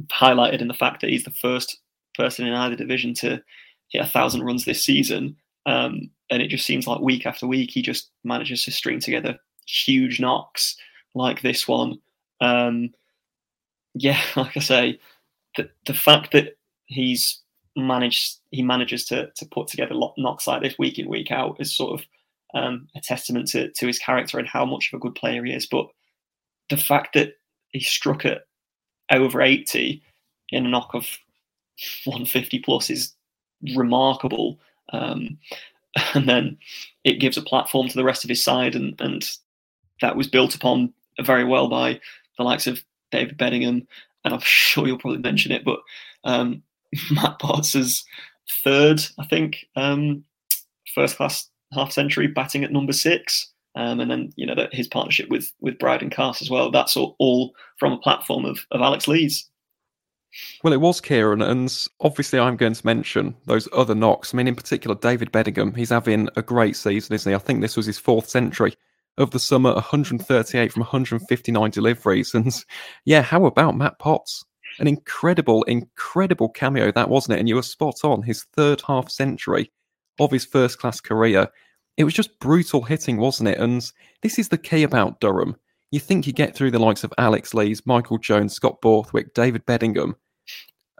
highlighted 0.08 0.60
in 0.60 0.68
the 0.68 0.74
fact 0.74 1.00
that 1.00 1.10
he's 1.10 1.24
the 1.24 1.30
first 1.30 1.78
person 2.14 2.46
in 2.46 2.54
either 2.54 2.76
division 2.76 3.14
to 3.14 3.42
hit 3.88 4.02
a 4.02 4.06
thousand 4.06 4.42
runs 4.42 4.64
this 4.64 4.84
season. 4.84 5.36
Um, 5.66 6.10
and 6.30 6.42
it 6.42 6.48
just 6.48 6.66
seems 6.66 6.86
like 6.86 7.00
week 7.00 7.26
after 7.26 7.46
week 7.46 7.70
he 7.70 7.82
just 7.82 8.10
manages 8.24 8.64
to 8.64 8.70
string 8.70 9.00
together 9.00 9.38
huge 9.66 10.20
knocks 10.20 10.76
like 11.14 11.42
this 11.42 11.66
one. 11.66 11.98
Um, 12.40 12.90
yeah, 13.94 14.20
like 14.36 14.56
I 14.56 14.60
say, 14.60 15.00
the 15.56 15.68
the 15.86 15.94
fact 15.94 16.32
that 16.32 16.56
he's 16.86 17.40
managed 17.76 18.38
he 18.50 18.62
manages 18.62 19.04
to 19.04 19.30
to 19.36 19.46
put 19.46 19.68
together 19.68 19.94
knocks 20.16 20.46
like 20.46 20.62
this 20.62 20.78
week 20.78 20.98
in 20.98 21.08
week 21.08 21.30
out 21.30 21.56
is 21.60 21.74
sort 21.74 22.00
of 22.00 22.06
um, 22.54 22.88
a 22.96 23.00
testament 23.00 23.48
to 23.48 23.70
to 23.72 23.86
his 23.86 23.98
character 23.98 24.38
and 24.38 24.48
how 24.48 24.64
much 24.64 24.90
of 24.92 24.96
a 24.96 25.00
good 25.00 25.14
player 25.14 25.44
he 25.44 25.52
is. 25.52 25.66
But 25.66 25.88
the 26.70 26.76
fact 26.76 27.14
that 27.14 27.34
he 27.70 27.80
struck 27.80 28.24
at 28.24 28.46
over 29.10 29.42
80 29.42 30.02
in 30.50 30.66
a 30.66 30.68
knock 30.68 30.90
of 30.94 31.06
150 32.04 32.58
plus 32.60 32.90
is 32.90 33.14
remarkable. 33.74 34.58
Um, 34.92 35.38
and 36.14 36.28
then 36.28 36.58
it 37.04 37.20
gives 37.20 37.36
a 37.36 37.42
platform 37.42 37.88
to 37.88 37.96
the 37.96 38.04
rest 38.04 38.24
of 38.24 38.30
his 38.30 38.42
side, 38.42 38.74
and, 38.74 39.00
and 39.00 39.28
that 40.00 40.16
was 40.16 40.28
built 40.28 40.54
upon 40.54 40.92
very 41.22 41.44
well 41.44 41.68
by 41.68 42.00
the 42.36 42.44
likes 42.44 42.66
of 42.66 42.82
David 43.10 43.38
Bedingham. 43.38 43.86
And 44.24 44.34
I'm 44.34 44.40
sure 44.42 44.86
you'll 44.86 44.98
probably 44.98 45.20
mention 45.20 45.52
it, 45.52 45.64
but 45.64 45.80
um, 46.24 46.62
Matt 47.10 47.38
Potts' 47.38 48.04
third, 48.64 49.00
I 49.18 49.26
think, 49.26 49.66
um, 49.76 50.24
first 50.94 51.16
class 51.16 51.48
half 51.72 51.92
century 51.92 52.26
batting 52.26 52.64
at 52.64 52.72
number 52.72 52.92
six. 52.92 53.52
Um, 53.74 54.00
and 54.00 54.10
then 54.10 54.32
you 54.36 54.46
know 54.46 54.54
his 54.72 54.88
partnership 54.88 55.28
with 55.28 55.52
with 55.60 55.78
Brydon 55.78 56.08
Carse 56.08 56.40
as 56.40 56.48
well. 56.48 56.70
That's 56.70 56.96
all, 56.96 57.14
all 57.18 57.52
from 57.78 57.92
a 57.92 57.98
platform 57.98 58.46
of, 58.46 58.60
of 58.70 58.80
Alex 58.80 59.06
Lees. 59.06 59.46
Well, 60.62 60.72
it 60.72 60.80
was 60.80 61.00
Ciaran, 61.00 61.42
and 61.42 61.86
obviously 62.00 62.38
I'm 62.38 62.56
going 62.56 62.74
to 62.74 62.86
mention 62.86 63.34
those 63.46 63.68
other 63.72 63.94
knocks. 63.94 64.32
I 64.32 64.36
mean, 64.36 64.48
in 64.48 64.54
particular, 64.54 64.96
David 64.96 65.30
Bedingham. 65.30 65.76
He's 65.76 65.90
having 65.90 66.28
a 66.36 66.42
great 66.42 66.76
season, 66.76 67.14
isn't 67.14 67.30
he? 67.30 67.34
I 67.34 67.38
think 67.38 67.60
this 67.60 67.76
was 67.76 67.86
his 67.86 67.98
fourth 67.98 68.28
century 68.28 68.74
of 69.18 69.30
the 69.30 69.38
summer, 69.38 69.72
138 69.74 70.72
from 70.72 70.80
159 70.80 71.70
deliveries. 71.70 72.34
And 72.34 72.52
yeah, 73.04 73.22
how 73.22 73.44
about 73.46 73.76
Matt 73.76 73.98
Potts? 73.98 74.44
An 74.78 74.86
incredible, 74.86 75.62
incredible 75.64 76.48
cameo 76.48 76.92
that 76.92 77.08
wasn't 77.08 77.36
it? 77.36 77.40
And 77.40 77.48
you 77.48 77.56
were 77.56 77.62
spot 77.62 78.00
on. 78.04 78.22
His 78.22 78.44
third 78.52 78.82
half 78.86 79.10
century 79.10 79.70
of 80.18 80.30
his 80.30 80.44
first 80.44 80.78
class 80.78 81.00
career. 81.00 81.48
It 81.96 82.04
was 82.04 82.14
just 82.14 82.38
brutal 82.40 82.82
hitting, 82.82 83.16
wasn't 83.16 83.48
it? 83.48 83.58
And 83.58 83.90
this 84.22 84.38
is 84.38 84.48
the 84.48 84.58
key 84.58 84.82
about 84.82 85.20
Durham. 85.20 85.56
You 85.90 86.00
think 86.00 86.26
you 86.26 86.32
get 86.32 86.54
through 86.54 86.72
the 86.72 86.78
likes 86.78 87.04
of 87.04 87.14
Alex 87.16 87.54
Lees, 87.54 87.86
Michael 87.86 88.18
Jones, 88.18 88.54
Scott 88.54 88.80
Borthwick, 88.82 89.32
David 89.34 89.64
Bedingham, 89.66 90.14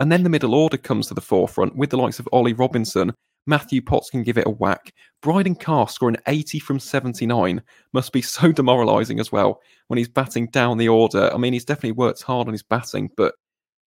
and 0.01 0.13
then 0.13 0.23
the 0.23 0.31
middle 0.31 0.55
order 0.55 0.77
comes 0.77 1.09
to 1.09 1.15
the 1.15 1.21
forefront 1.21 1.77
with 1.77 1.91
the 1.91 1.97
likes 1.97 2.19
of 2.19 2.29
Ollie 2.33 2.53
Robinson, 2.53 3.13
Matthew 3.47 3.81
Potts 3.81 4.11
can 4.11 4.23
give 4.23 4.39
it 4.39 4.47
a 4.47 4.51
whack. 4.51 4.93
Brydon 5.23 5.55
Carse 5.55 5.95
scoring 5.95 6.17
80 6.27 6.59
from 6.59 6.79
79 6.81 7.63
must 7.93 8.13
be 8.13 8.23
so 8.23 8.53
demoralising 8.53 9.21
as 9.21 9.33
well 9.33 9.61
when 9.87 9.99
he's 9.99 10.09
batting 10.09 10.49
down 10.49 10.79
the 10.79 10.89
order. 10.89 11.33
I 11.33 11.39
mean, 11.39 11.53
he's 11.53 11.65
definitely 11.65 11.93
worked 11.93 12.23
hard 12.23 12.49
on 12.49 12.55
his 12.55 12.63
batting, 12.63 13.11
but 13.17 13.35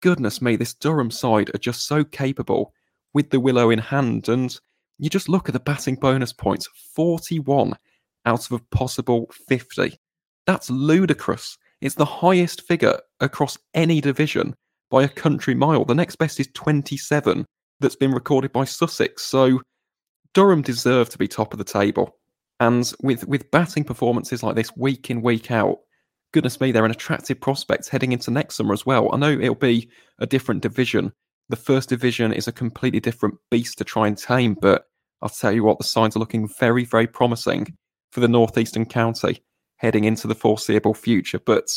goodness 0.01 0.41
me, 0.41 0.55
this 0.55 0.73
Durham 0.73 1.11
side 1.11 1.49
are 1.53 1.59
just 1.59 1.87
so 1.87 2.03
capable 2.03 2.73
with 3.13 3.29
the 3.29 3.39
willow 3.39 3.69
in 3.69 3.79
hand. 3.79 4.29
And 4.29 4.57
you 4.97 5.09
just 5.09 5.29
look 5.29 5.49
at 5.49 5.53
the 5.53 5.59
batting 5.59 5.95
bonus 5.95 6.33
points 6.33 6.67
41 6.93 7.75
out 8.25 8.45
of 8.45 8.51
a 8.51 8.75
possible 8.75 9.31
50. 9.47 9.97
That's 10.45 10.69
ludicrous. 10.69 11.57
It's 11.81 11.95
the 11.95 12.05
highest 12.05 12.67
figure 12.67 12.99
across 13.19 13.57
any 13.73 14.01
division 14.01 14.55
by 14.89 15.03
a 15.03 15.09
country 15.09 15.55
mile. 15.55 15.85
The 15.85 15.95
next 15.95 16.17
best 16.17 16.39
is 16.39 16.49
27 16.53 17.45
that's 17.79 17.95
been 17.95 18.11
recorded 18.11 18.51
by 18.51 18.65
Sussex. 18.65 19.23
So 19.23 19.61
Durham 20.33 20.61
deserve 20.61 21.09
to 21.09 21.17
be 21.17 21.27
top 21.27 21.53
of 21.53 21.57
the 21.57 21.63
table. 21.63 22.17
And 22.59 22.91
with, 23.01 23.27
with 23.27 23.49
batting 23.49 23.83
performances 23.83 24.43
like 24.43 24.55
this 24.55 24.75
week 24.77 25.09
in, 25.09 25.23
week 25.23 25.49
out, 25.49 25.79
goodness 26.31 26.61
me, 26.61 26.71
they're 26.71 26.85
an 26.85 26.91
attractive 26.91 27.39
prospect 27.39 27.89
heading 27.89 28.11
into 28.11 28.31
next 28.31 28.55
summer 28.55 28.73
as 28.73 28.85
well. 28.85 29.13
I 29.13 29.17
know 29.17 29.31
it'll 29.31 29.55
be 29.55 29.89
a 30.19 30.25
different 30.25 30.61
division. 30.61 31.11
The 31.49 31.55
first 31.55 31.89
division 31.89 32.31
is 32.31 32.47
a 32.47 32.53
completely 32.53 32.99
different 32.99 33.35
beast 33.49 33.77
to 33.79 33.83
try 33.83 34.07
and 34.07 34.17
tame, 34.17 34.55
but 34.59 34.85
I'll 35.21 35.29
tell 35.29 35.51
you 35.51 35.63
what, 35.63 35.77
the 35.77 35.83
signs 35.83 36.15
are 36.15 36.19
looking 36.19 36.47
very, 36.47 36.85
very 36.85 37.07
promising 37.07 37.77
for 38.11 38.19
the 38.19 38.27
Northeastern 38.27 38.85
County 38.85 39.43
heading 39.77 40.03
into 40.03 40.27
the 40.27 40.35
foreseeable 40.35 40.93
future. 40.93 41.39
But 41.39 41.69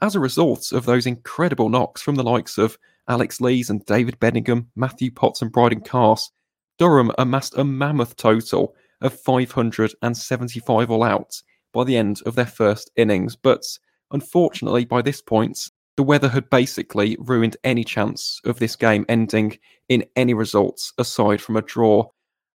as 0.00 0.14
a 0.14 0.20
result 0.20 0.72
of 0.72 0.86
those 0.86 1.06
incredible 1.06 1.68
knocks 1.68 2.00
from 2.02 2.14
the 2.14 2.22
likes 2.22 2.56
of 2.56 2.78
Alex 3.08 3.40
Lees 3.40 3.68
and 3.68 3.84
David 3.84 4.18
Bedingham, 4.20 4.68
Matthew 4.76 5.10
Potts 5.10 5.42
and 5.42 5.50
Brydon 5.50 5.80
Carse, 5.80 6.30
Durham 6.78 7.10
amassed 7.18 7.58
a 7.58 7.64
mammoth 7.64 8.16
total 8.16 8.74
of 9.00 9.18
575 9.18 10.90
all 10.90 11.02
out 11.02 11.42
by 11.72 11.84
the 11.84 11.96
end 11.96 12.20
of 12.26 12.34
their 12.34 12.46
first 12.46 12.90
innings. 12.96 13.34
But 13.34 13.64
unfortunately, 14.10 14.84
by 14.84 15.02
this 15.02 15.20
point, 15.20 15.70
the 15.96 16.02
weather 16.02 16.28
had 16.28 16.48
basically 16.50 17.16
ruined 17.18 17.56
any 17.64 17.82
chance 17.82 18.40
of 18.44 18.58
this 18.58 18.76
game 18.76 19.04
ending 19.08 19.58
in 19.88 20.04
any 20.14 20.34
results 20.34 20.92
aside 20.98 21.40
from 21.40 21.56
a 21.56 21.62
draw. 21.62 22.08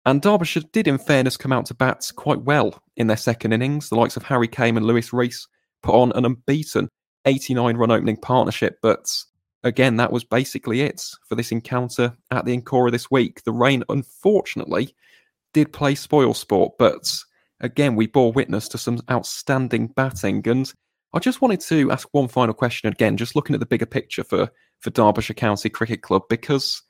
And 0.05 0.21
Derbyshire 0.21 0.63
did, 0.71 0.87
in 0.87 0.97
fairness, 0.97 1.37
come 1.37 1.51
out 1.51 1.65
to 1.67 1.73
bat 1.73 2.09
quite 2.15 2.41
well 2.41 2.81
in 2.97 3.07
their 3.07 3.17
second 3.17 3.53
innings. 3.53 3.89
The 3.89 3.95
likes 3.95 4.17
of 4.17 4.23
Harry 4.23 4.47
Came 4.47 4.77
and 4.77 4.85
Luis 4.85 5.11
Reece 5.11 5.47
put 5.81 5.95
on 5.95 6.11
an 6.13 6.25
unbeaten 6.25 6.89
89 7.25 7.77
run 7.77 7.91
opening 7.91 8.17
partnership. 8.17 8.77
But 8.81 9.11
again, 9.63 9.97
that 9.97 10.11
was 10.11 10.23
basically 10.23 10.81
it 10.81 11.03
for 11.27 11.35
this 11.35 11.51
encounter 11.51 12.15
at 12.31 12.45
the 12.45 12.55
Incora 12.55 12.91
this 12.91 13.09
week. 13.09 13.43
The 13.43 13.51
rain, 13.51 13.83
unfortunately, 13.89 14.95
did 15.53 15.73
play 15.73 15.95
spoil 15.95 16.33
sport, 16.33 16.73
but 16.77 17.15
again, 17.59 17.95
we 17.95 18.07
bore 18.07 18.31
witness 18.31 18.67
to 18.69 18.77
some 18.77 18.99
outstanding 19.09 19.87
batting. 19.87 20.47
And 20.47 20.71
I 21.13 21.19
just 21.19 21.41
wanted 21.41 21.59
to 21.61 21.91
ask 21.91 22.07
one 22.11 22.27
final 22.27 22.53
question 22.53 22.89
again, 22.89 23.17
just 23.17 23.35
looking 23.35 23.53
at 23.53 23.59
the 23.59 23.65
bigger 23.65 23.85
picture 23.85 24.23
for, 24.23 24.49
for 24.79 24.89
Derbyshire 24.91 25.33
County 25.33 25.69
Cricket 25.69 26.01
Club, 26.01 26.23
because 26.29 26.81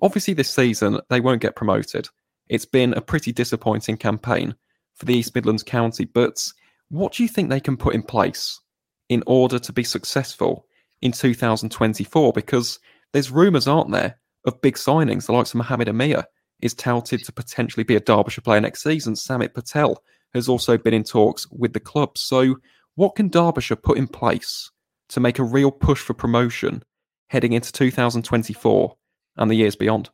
obviously 0.00 0.34
this 0.34 0.50
season 0.50 1.00
they 1.10 1.20
won't 1.20 1.42
get 1.42 1.56
promoted. 1.56 2.08
It's 2.48 2.64
been 2.64 2.94
a 2.94 3.00
pretty 3.00 3.32
disappointing 3.32 3.96
campaign 3.98 4.54
for 4.94 5.04
the 5.04 5.14
East 5.14 5.34
Midlands 5.34 5.62
County, 5.62 6.04
but 6.06 6.42
what 6.88 7.12
do 7.12 7.22
you 7.22 7.28
think 7.28 7.50
they 7.50 7.60
can 7.60 7.76
put 7.76 7.94
in 7.94 8.02
place 8.02 8.60
in 9.08 9.22
order 9.26 9.58
to 9.58 9.72
be 9.72 9.84
successful 9.84 10.66
in 11.02 11.12
2024? 11.12 12.32
Because 12.32 12.78
there's 13.12 13.30
rumours, 13.30 13.66
aren't 13.66 13.90
there, 13.90 14.18
of 14.44 14.60
big 14.62 14.76
signings. 14.76 15.26
The 15.26 15.32
likes 15.32 15.50
of 15.50 15.56
Mohamed 15.56 15.88
Amir 15.88 16.24
is 16.60 16.74
touted 16.74 17.24
to 17.24 17.32
potentially 17.32 17.84
be 17.84 17.96
a 17.96 18.00
Derbyshire 18.00 18.42
player 18.42 18.60
next 18.60 18.82
season. 18.82 19.16
Samit 19.16 19.54
Patel 19.54 20.02
has 20.32 20.48
also 20.48 20.78
been 20.78 20.94
in 20.94 21.04
talks 21.04 21.46
with 21.50 21.72
the 21.72 21.80
club. 21.80 22.16
So, 22.16 22.56
what 22.96 23.14
can 23.14 23.28
Derbyshire 23.28 23.76
put 23.76 23.98
in 23.98 24.08
place 24.08 24.70
to 25.10 25.20
make 25.20 25.38
a 25.38 25.44
real 25.44 25.70
push 25.70 26.00
for 26.00 26.14
promotion 26.14 26.82
heading 27.28 27.52
into 27.52 27.72
2024 27.72 28.96
and 29.36 29.50
the 29.50 29.54
years 29.54 29.76
beyond? 29.76 30.10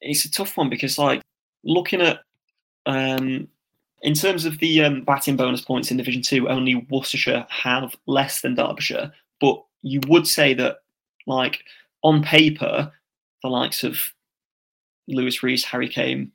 It's 0.00 0.24
a 0.24 0.30
tough 0.30 0.56
one 0.56 0.70
because, 0.70 0.96
like, 0.96 1.20
looking 1.62 2.00
at 2.00 2.20
um, 2.86 3.48
in 4.02 4.14
terms 4.14 4.44
of 4.46 4.58
the 4.58 4.82
um, 4.82 5.02
batting 5.02 5.36
bonus 5.36 5.60
points 5.60 5.90
in 5.90 5.98
Division 5.98 6.22
Two, 6.22 6.48
only 6.48 6.86
Worcestershire 6.90 7.46
have 7.50 7.94
less 8.06 8.40
than 8.40 8.54
Derbyshire. 8.54 9.12
But 9.40 9.62
you 9.82 10.00
would 10.08 10.26
say 10.26 10.54
that, 10.54 10.78
like 11.26 11.62
on 12.02 12.22
paper, 12.22 12.90
the 13.42 13.48
likes 13.48 13.84
of 13.84 14.12
Luis 15.06 15.42
Reece, 15.42 15.64
Harry 15.64 15.88
Came, 15.88 16.32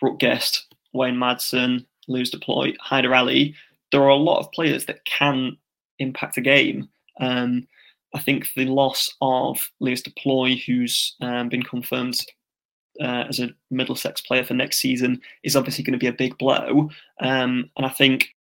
Brooke 0.00 0.18
Guest, 0.18 0.74
Wayne 0.92 1.16
Madsen, 1.16 1.84
Leus 2.08 2.30
du 2.30 2.38
Plooy, 2.38 2.74
Haider 2.78 3.16
Ali, 3.16 3.54
there 3.94 4.02
are 4.02 4.08
a 4.08 4.16
lot 4.16 4.40
of 4.40 4.50
players 4.50 4.86
that 4.86 5.04
can 5.04 5.56
impact 6.00 6.36
a 6.36 6.40
game. 6.40 6.88
Um, 7.20 7.68
I 8.12 8.18
think 8.18 8.48
the 8.56 8.64
loss 8.64 9.08
of 9.20 9.70
Leus 9.78 10.02
du 10.02 10.10
Plooy, 10.10 10.60
who's 10.66 11.14
um, 11.20 11.48
been 11.48 11.62
confirmed 11.62 12.18
uh, 13.00 13.26
as 13.28 13.38
a 13.38 13.50
Middlesex 13.70 14.20
player 14.20 14.42
for 14.42 14.54
next 14.54 14.78
season 14.78 15.20
is 15.44 15.54
obviously 15.54 15.84
going 15.84 15.92
to 15.92 15.98
be 15.98 16.08
a 16.08 16.12
big 16.12 16.36
blow. 16.38 16.90
Um, 17.20 17.70
and 17.76 17.86
I 17.86 17.88
think 17.88 18.34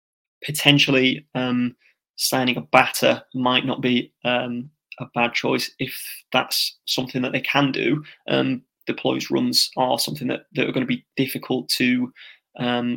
potentially 0.42 1.28
um, 1.36 1.76
signing 2.16 2.56
a 2.56 2.62
batter 2.62 3.22
might 3.34 3.66
not 3.66 3.82
be 3.82 4.14
um, 4.24 4.70
a 5.00 5.06
bad 5.14 5.34
choice 5.34 5.70
if 5.80 6.02
that's 6.32 6.78
something 6.86 7.22
that 7.24 7.34
they 7.34 7.42
can 7.42 7.74
do. 7.74 8.06
Um, 8.30 8.62
du 8.88 8.94
Plooy's 8.94 9.30
runs 9.30 9.70
are 9.76 10.00
something 10.00 10.30
that, 10.30 10.46
that 10.54 10.70
are 10.70 10.72
going 10.72 10.88
to 10.88 10.96
be 10.96 11.06
difficult 11.18 11.68
to 11.72 12.10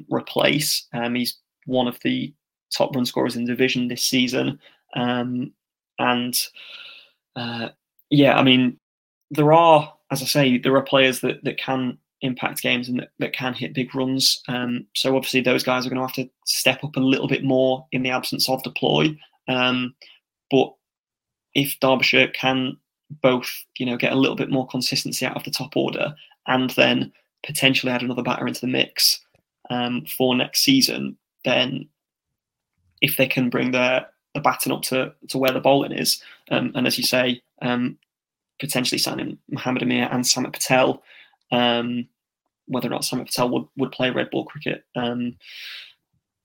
replace. 0.09 0.87
He's 0.93 1.37
one 1.67 1.89
of 1.89 1.99
the 2.05 2.33
top 2.77 2.95
run 2.95 3.07
scorers 3.07 3.37
in 3.37 3.45
the 3.45 3.53
division 3.53 3.89
this 3.89 4.03
season. 4.03 4.59
and 4.95 6.41
uh, 7.37 7.69
yeah, 8.11 8.37
I 8.37 8.43
mean, 8.43 8.79
there 9.31 9.53
are 9.53 9.95
as 10.15 10.23
I 10.23 10.27
say, 10.27 10.59
there 10.59 10.77
are 10.77 10.83
players 10.83 11.21
that, 11.21 11.43
that 11.45 11.59
can 11.59 11.99
impact 12.21 12.63
games 12.63 12.89
and 12.89 13.01
that, 13.01 13.11
that 13.19 13.33
can 13.33 13.53
hit 13.53 13.75
big 13.75 13.95
runs. 13.95 14.43
Um, 14.49 14.87
so 14.95 15.17
obviously 15.17 15.41
those 15.41 15.65
guys 15.65 15.85
are 15.85 15.91
going 15.91 16.01
to 16.01 16.07
have 16.07 16.15
to 16.15 16.31
step 16.47 16.85
up 16.85 16.97
a 16.97 17.01
little 17.01 17.29
bit 17.29 17.45
more 17.45 17.87
in 17.93 18.03
the 18.03 18.11
absence 18.11 18.49
of 18.49 18.63
du 18.63 18.71
Plooy. 18.71 19.19
Um, 19.49 19.95
but 20.51 20.73
if 21.55 21.79
Derbyshire 21.81 22.29
can 22.29 22.77
both, 23.23 23.51
you 23.79 23.87
know, 23.87 23.97
get 23.97 24.13
a 24.13 24.17
little 24.17 24.37
bit 24.37 24.51
more 24.51 24.67
consistency 24.69 25.27
out 25.27 25.37
of 25.37 25.45
the 25.45 25.51
top 25.51 25.77
order 25.77 26.15
and 26.47 26.71
then 26.71 27.13
potentially 27.45 27.93
add 27.93 28.03
another 28.03 28.23
batter 28.23 28.47
into 28.47 28.61
the 28.61 28.67
mix 28.67 29.21
um, 29.71 30.07
for 30.17 30.35
next 30.35 30.63
season, 30.63 31.17
then 31.45 31.89
if 33.05 33.19
they 33.19 33.27
can 33.27 33.51
bring 33.51 33.71
their 33.71 34.07
the 34.35 34.41
batting 34.41 34.73
up 34.73 34.83
to, 34.83 35.13
to 35.29 35.39
where 35.39 35.53
the 35.53 35.61
bowling 35.61 35.93
is, 35.93 36.21
um, 36.51 36.73
and 36.75 36.87
as 36.89 36.99
you 36.99 37.05
say, 37.05 37.41
um, 37.63 37.97
potentially 38.59 38.99
signing 38.99 39.39
Mohamed 39.49 39.83
Amir 39.83 40.09
and 40.11 40.27
Samit 40.27 40.53
Patel. 40.53 41.03
Um, 41.53 42.09
whether 42.67 42.89
or 42.89 42.91
not 42.91 43.05
Samit 43.05 43.27
Patel 43.27 43.51
would, 43.51 43.65
would 43.77 43.93
play 43.93 44.11
red 44.11 44.31
ball 44.31 44.47
cricket, 44.47 44.85
um, 44.97 45.37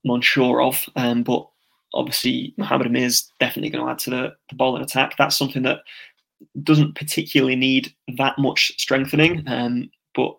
I'm 0.06 0.12
unsure 0.12 0.62
of. 0.62 0.88
Um, 0.98 1.24
but 1.24 1.48
obviously, 1.94 2.54
Mohamed 2.58 2.88
Amir 2.88 3.06
is 3.06 3.32
definitely 3.40 3.70
going 3.70 3.86
to 3.86 3.90
add 3.90 4.00
to 4.00 4.10
the, 4.10 4.36
the 4.50 4.56
bowling 4.56 4.84
attack. 4.84 5.16
That's 5.18 5.38
something 5.38 5.64
that 5.64 5.80
doesn't 6.62 6.96
particularly 6.96 7.56
need 7.56 7.94
that 8.18 8.38
much 8.38 8.74
strengthening, 8.78 9.44
um, 9.48 9.90
but 10.14 10.38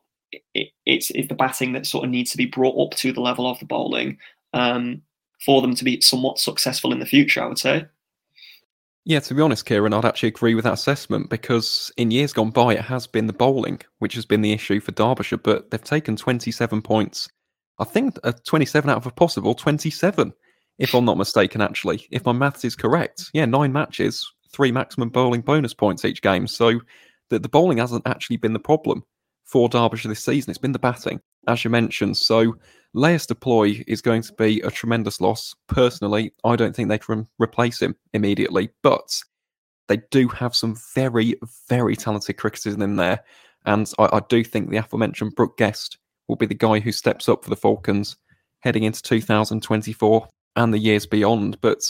it, 0.54 0.68
it's, 0.84 1.10
it's 1.10 1.28
the 1.28 1.34
batting 1.34 1.72
that 1.72 1.86
sort 1.86 2.04
of 2.04 2.10
needs 2.10 2.30
to 2.32 2.36
be 2.36 2.46
brought 2.46 2.78
up 2.78 2.96
to 2.98 3.12
the 3.12 3.22
level 3.22 3.50
of 3.50 3.58
the 3.58 3.64
bowling 3.64 4.18
um, 4.52 5.02
for 5.44 5.62
them 5.62 5.74
to 5.74 5.84
be 5.84 6.00
somewhat 6.00 6.38
successful 6.38 6.92
in 6.92 7.00
the 7.00 7.06
future, 7.06 7.42
I 7.42 7.46
would 7.46 7.58
say. 7.58 7.86
Yeah, 9.04 9.20
to 9.20 9.34
be 9.34 9.40
honest, 9.40 9.66
Ciaran, 9.66 9.94
I'd 9.94 10.04
actually 10.04 10.28
agree 10.28 10.54
with 10.54 10.64
that 10.64 10.74
assessment 10.74 11.30
because 11.30 11.90
in 11.96 12.10
years 12.10 12.32
gone 12.32 12.50
by, 12.50 12.74
it 12.74 12.82
has 12.82 13.06
been 13.06 13.26
the 13.26 13.32
bowling 13.32 13.80
which 13.98 14.14
has 14.14 14.26
been 14.26 14.42
the 14.42 14.52
issue 14.52 14.78
for 14.78 14.92
Derbyshire, 14.92 15.38
but 15.38 15.70
they've 15.70 15.82
taken 15.82 16.16
27 16.16 16.82
points. 16.82 17.28
I 17.78 17.84
think 17.84 18.18
uh, 18.24 18.32
27 18.44 18.90
out 18.90 18.98
of 18.98 19.06
a 19.06 19.10
possible 19.10 19.54
27, 19.54 20.32
if 20.78 20.94
I'm 20.94 21.06
not 21.06 21.16
mistaken, 21.16 21.62
actually, 21.62 22.06
if 22.10 22.26
my 22.26 22.32
maths 22.32 22.64
is 22.64 22.76
correct. 22.76 23.30
Yeah, 23.32 23.46
nine 23.46 23.72
matches, 23.72 24.30
three 24.52 24.70
maximum 24.70 25.08
bowling 25.08 25.40
bonus 25.40 25.72
points 25.72 26.04
each 26.04 26.20
game. 26.20 26.46
So 26.46 26.80
the, 27.30 27.38
the 27.38 27.48
bowling 27.48 27.78
hasn't 27.78 28.06
actually 28.06 28.36
been 28.36 28.52
the 28.52 28.58
problem 28.58 29.02
for 29.44 29.68
Derbyshire 29.68 30.10
this 30.10 30.24
season. 30.24 30.50
It's 30.50 30.58
been 30.58 30.72
the 30.72 30.78
batting, 30.78 31.20
as 31.46 31.64
you 31.64 31.70
mentioned. 31.70 32.16
So 32.16 32.54
Leus 32.92 33.26
du 33.26 33.34
Plooy 33.34 33.84
is 33.86 34.02
going 34.02 34.22
to 34.22 34.32
be 34.34 34.60
a 34.60 34.70
tremendous 34.70 35.20
loss. 35.20 35.54
Personally, 35.68 36.32
I 36.44 36.56
don't 36.56 36.74
think 36.74 36.88
they 36.88 36.98
can 36.98 37.26
replace 37.38 37.80
him 37.80 37.94
immediately, 38.12 38.70
but 38.82 39.22
they 39.88 39.98
do 40.10 40.28
have 40.28 40.54
some 40.54 40.76
very, 40.94 41.34
very 41.68 41.96
talented 41.96 42.36
cricketers 42.36 42.74
in 42.74 42.96
there. 42.96 43.20
And 43.66 43.90
I, 43.98 44.08
I 44.12 44.20
do 44.28 44.42
think 44.42 44.70
the 44.70 44.78
aforementioned 44.78 45.34
Brooke 45.34 45.56
Guest 45.56 45.98
will 46.28 46.36
be 46.36 46.46
the 46.46 46.54
guy 46.54 46.80
who 46.80 46.92
steps 46.92 47.28
up 47.28 47.44
for 47.44 47.50
the 47.50 47.56
Falcons 47.56 48.16
heading 48.60 48.84
into 48.84 49.02
2024 49.02 50.28
and 50.56 50.74
the 50.74 50.78
years 50.78 51.06
beyond. 51.06 51.60
But 51.60 51.82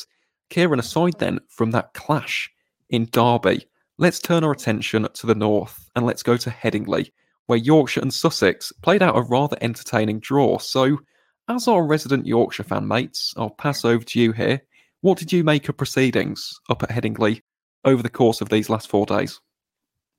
Ciaran, 0.50 0.80
aside 0.80 1.18
then 1.18 1.40
from 1.48 1.70
that 1.72 1.94
clash 1.94 2.50
in 2.88 3.08
Derby, 3.12 3.66
let's 3.98 4.18
turn 4.18 4.44
our 4.44 4.52
attention 4.52 5.06
to 5.12 5.26
the 5.26 5.34
north 5.34 5.88
and 5.94 6.06
let's 6.06 6.22
go 6.22 6.36
to 6.36 6.50
Headingley, 6.50 7.10
where 7.50 7.58
Yorkshire 7.58 8.00
and 8.00 8.14
Sussex 8.14 8.72
played 8.80 9.02
out 9.02 9.18
a 9.18 9.22
rather 9.22 9.56
entertaining 9.60 10.20
draw. 10.20 10.58
So, 10.58 11.00
as 11.48 11.66
our 11.66 11.84
resident 11.84 12.24
Yorkshire 12.24 12.62
fan 12.62 12.86
mates, 12.86 13.34
I'll 13.36 13.50
pass 13.50 13.84
over 13.84 14.04
to 14.04 14.20
you 14.20 14.30
here. 14.30 14.62
What 15.00 15.18
did 15.18 15.32
you 15.32 15.42
make 15.42 15.68
of 15.68 15.76
proceedings 15.76 16.60
up 16.68 16.84
at 16.84 16.90
Headingley 16.90 17.42
over 17.84 18.04
the 18.04 18.08
course 18.08 18.40
of 18.40 18.50
these 18.50 18.70
last 18.70 18.88
four 18.88 19.04
days? 19.04 19.40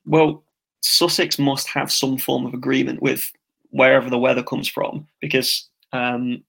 Well, 0.06 0.44
Sussex 0.82 1.40
must 1.40 1.70
have 1.70 1.90
some 1.90 2.18
form 2.18 2.46
of 2.46 2.54
agreement 2.54 3.02
with 3.02 3.32
wherever 3.70 4.10
the 4.10 4.20
weather 4.20 4.44
comes 4.44 4.68
from 4.68 5.08
because 5.22 5.70
um, 5.94 6.44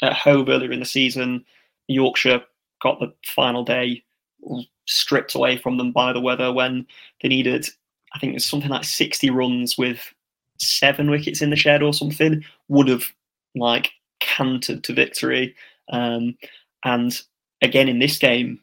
at 0.00 0.14
home 0.14 0.48
earlier 0.48 0.72
in 0.72 0.80
the 0.80 0.86
season, 0.86 1.44
Yorkshire 1.88 2.40
got 2.80 3.00
the 3.00 3.12
final 3.26 3.64
day 3.64 4.02
stripped 4.86 5.34
away 5.34 5.58
from 5.58 5.76
them 5.76 5.92
by 5.92 6.14
the 6.14 6.22
weather 6.22 6.50
when 6.54 6.86
they 7.20 7.28
needed, 7.28 7.68
I 8.14 8.18
think 8.18 8.34
it's 8.34 8.46
something 8.46 8.70
like 8.70 8.84
60 8.84 9.30
runs 9.30 9.76
with 9.76 10.00
seven 10.58 11.10
wickets 11.10 11.42
in 11.42 11.50
the 11.50 11.56
shed 11.56 11.82
or 11.82 11.92
something, 11.92 12.44
would 12.68 12.88
have 12.88 13.04
like 13.54 13.90
cantered 14.20 14.84
to 14.84 14.92
victory. 14.92 15.54
Um, 15.90 16.36
and 16.84 17.20
again, 17.62 17.88
in 17.88 17.98
this 17.98 18.18
game, 18.18 18.60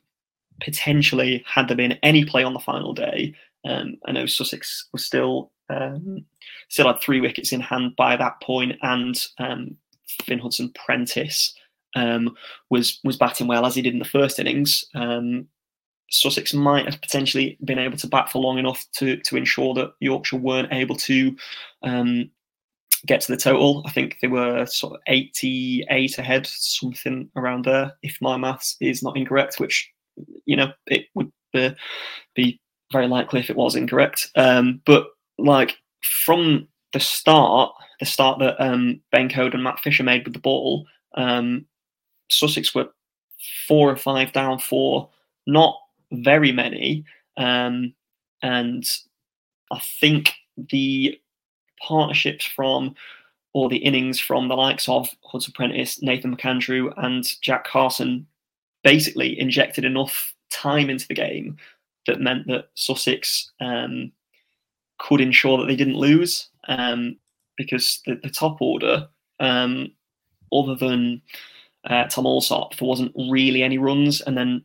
potentially, 0.61 1.43
had 1.47 1.67
there 1.67 1.77
been 1.77 1.99
any 2.03 2.25
play 2.25 2.43
on 2.43 2.53
the 2.53 2.59
final 2.59 2.93
day, 2.93 3.35
um, 3.65 3.97
I 4.05 4.11
know 4.11 4.25
Sussex 4.25 4.87
was 4.91 5.05
still 5.05 5.51
um, 5.69 6.25
still 6.67 6.87
had 6.87 7.01
three 7.01 7.21
wickets 7.21 7.51
in 7.51 7.61
hand 7.61 7.95
by 7.95 8.15
that 8.17 8.41
point, 8.41 8.77
and 8.81 9.25
um, 9.39 9.77
Fynn 10.23 10.39
Hudson 10.39 10.71
Prentice 10.73 11.53
um, 11.95 12.35
was 12.69 12.99
was 13.03 13.17
batting 13.17 13.47
well 13.47 13.65
as 13.65 13.75
he 13.75 13.81
did 13.81 13.93
in 13.93 13.99
the 13.99 14.05
first 14.05 14.39
innings. 14.39 14.85
Um, 14.93 15.47
Sussex 16.13 16.53
might 16.53 16.85
have 16.85 17.01
potentially 17.01 17.57
been 17.65 17.79
able 17.79 17.97
to 17.97 18.07
bat 18.07 18.31
for 18.31 18.39
long 18.39 18.59
enough 18.59 18.85
to 18.93 19.17
to 19.17 19.35
ensure 19.35 19.73
that 19.73 19.93
Yorkshire 19.99 20.37
weren't 20.37 20.71
able 20.71 20.95
to 20.95 21.35
um, 21.81 22.29
get 23.07 23.21
to 23.21 23.31
the 23.31 23.37
total. 23.37 23.81
I 23.87 23.91
think 23.91 24.17
they 24.21 24.27
were 24.27 24.67
sort 24.67 24.93
of 24.93 25.01
88 25.07 26.19
ahead, 26.19 26.45
something 26.45 27.29
around 27.35 27.65
there, 27.65 27.93
if 28.03 28.19
my 28.21 28.37
maths 28.37 28.77
is 28.79 29.01
not 29.01 29.17
incorrect, 29.17 29.59
which, 29.59 29.91
you 30.45 30.55
know, 30.55 30.71
it 30.85 31.07
would 31.15 31.31
be, 32.35 32.59
very 32.91 33.07
likely 33.07 33.39
if 33.39 33.49
it 33.49 33.55
was 33.55 33.75
incorrect. 33.75 34.29
Um, 34.35 34.79
but 34.85 35.07
like 35.39 35.77
from 36.25 36.67
the 36.91 36.99
start, 36.99 37.73
the 37.99 38.05
start 38.05 38.37
that 38.37 38.63
um, 38.63 39.01
Ben 39.11 39.29
Coad 39.29 39.55
and 39.55 39.63
Matt 39.63 39.79
Fisher 39.79 40.03
made 40.03 40.25
with 40.25 40.35
the 40.35 40.39
ball, 40.39 40.85
um, 41.15 41.65
Sussex 42.29 42.75
were 42.75 42.89
four 43.67 43.89
or 43.89 43.95
five 43.95 44.31
down 44.31 44.59
for 44.59 45.09
not 45.47 45.75
very 46.13 46.51
many. 46.51 47.05
Um, 47.37 47.93
and 48.41 48.85
I 49.71 49.81
think 49.99 50.33
the 50.69 51.19
partnerships 51.81 52.45
from 52.45 52.95
or 53.53 53.69
the 53.69 53.77
innings 53.77 54.19
from 54.19 54.47
the 54.47 54.55
likes 54.55 54.89
of 54.89 55.09
Hudson 55.23 55.53
Prentice, 55.53 56.01
Nathan 56.01 56.35
McAndrew, 56.35 56.91
and 56.97 57.23
Jack 57.41 57.65
Carson 57.65 58.25
basically 58.83 59.39
injected 59.39 59.85
enough 59.85 60.33
time 60.49 60.89
into 60.89 61.07
the 61.07 61.13
game 61.13 61.57
that 62.07 62.19
meant 62.19 62.47
that 62.47 62.69
Sussex 62.75 63.51
um, 63.61 64.11
could 64.99 65.21
ensure 65.21 65.57
that 65.57 65.65
they 65.65 65.75
didn't 65.75 65.95
lose 65.95 66.49
um, 66.67 67.15
because 67.57 68.01
the, 68.05 68.19
the, 68.23 68.29
top 68.29 68.61
order, 68.61 69.07
um, 69.39 69.91
other 70.51 70.75
than 70.75 71.21
uh, 71.85 72.05
Tom 72.05 72.25
Alsop, 72.25 72.75
there 72.75 72.87
wasn't 72.87 73.13
really 73.29 73.63
any 73.63 73.77
runs, 73.77 74.21
and 74.21 74.37
then 74.37 74.63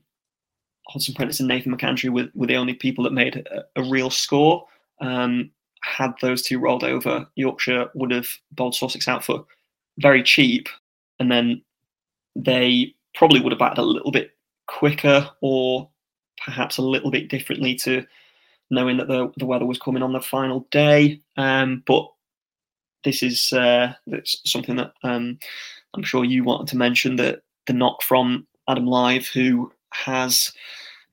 Hudson 0.88 1.14
Prentice 1.14 1.40
and 1.40 1.48
Nathan 1.48 1.76
McAndrew 1.76 2.10
were, 2.10 2.28
were 2.34 2.46
the 2.46 2.56
only 2.56 2.74
people 2.74 3.04
that 3.04 3.12
made 3.12 3.36
a, 3.36 3.64
a 3.76 3.82
real 3.84 4.10
score. 4.10 4.66
Um, 5.00 5.50
had 5.82 6.12
those 6.20 6.42
two 6.42 6.58
rolled 6.58 6.84
over, 6.84 7.26
Yorkshire 7.36 7.88
would 7.94 8.10
have 8.10 8.28
bowled 8.52 8.74
Sussex 8.74 9.06
out 9.06 9.24
for 9.24 9.44
very 9.98 10.22
cheap, 10.22 10.68
and 11.20 11.30
then 11.30 11.62
they 12.34 12.94
probably 13.14 13.40
would 13.40 13.52
have 13.52 13.58
batted 13.58 13.78
a 13.78 13.82
little 13.82 14.10
bit 14.10 14.32
quicker 14.66 15.28
or 15.40 15.88
perhaps 16.44 16.78
a 16.78 16.82
little 16.82 17.10
bit 17.10 17.28
differently 17.28 17.74
to 17.74 18.04
knowing 18.70 18.96
that 18.98 19.08
the, 19.08 19.32
the 19.38 19.46
weather 19.46 19.66
was 19.66 19.78
coming 19.78 20.02
on 20.02 20.12
the 20.12 20.20
final 20.20 20.66
day. 20.70 21.20
Um, 21.36 21.82
but 21.86 22.06
this 23.04 23.22
is 23.22 23.52
uh, 23.52 23.94
something 24.24 24.76
that 24.76 24.92
um, 25.02 25.38
I'm 25.94 26.02
sure 26.02 26.24
you 26.24 26.44
wanted 26.44 26.68
to 26.68 26.76
mention 26.76 27.16
that 27.16 27.42
the 27.66 27.72
knock 27.72 28.02
from 28.02 28.46
Adam 28.68 28.86
Lyth, 28.86 29.32
who 29.32 29.72
has 29.92 30.52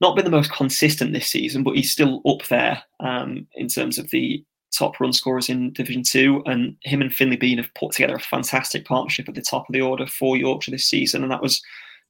not 0.01 0.15
been 0.15 0.25
the 0.25 0.31
most 0.31 0.51
consistent 0.51 1.13
this 1.13 1.27
season, 1.27 1.63
but 1.63 1.75
he's 1.75 1.91
still 1.91 2.21
up 2.27 2.45
there 2.47 2.81
um, 2.99 3.47
in 3.55 3.67
terms 3.67 3.97
of 3.97 4.09
the 4.09 4.43
top 4.77 4.99
run 4.99 5.13
scorers 5.13 5.49
in 5.49 5.71
Division 5.73 6.03
Two, 6.03 6.43
and 6.45 6.75
him 6.81 7.01
and 7.01 7.13
Finlay 7.13 7.37
Bean 7.37 7.57
have 7.57 7.73
put 7.75 7.93
together 7.93 8.15
a 8.15 8.19
fantastic 8.19 8.85
partnership 8.85 9.29
at 9.29 9.35
the 9.35 9.41
top 9.41 9.67
of 9.67 9.73
the 9.73 9.81
order 9.81 10.05
for 10.05 10.37
Yorkshire 10.37 10.71
this 10.71 10.85
season, 10.85 11.23
and 11.23 11.31
that 11.31 11.41
was 11.41 11.61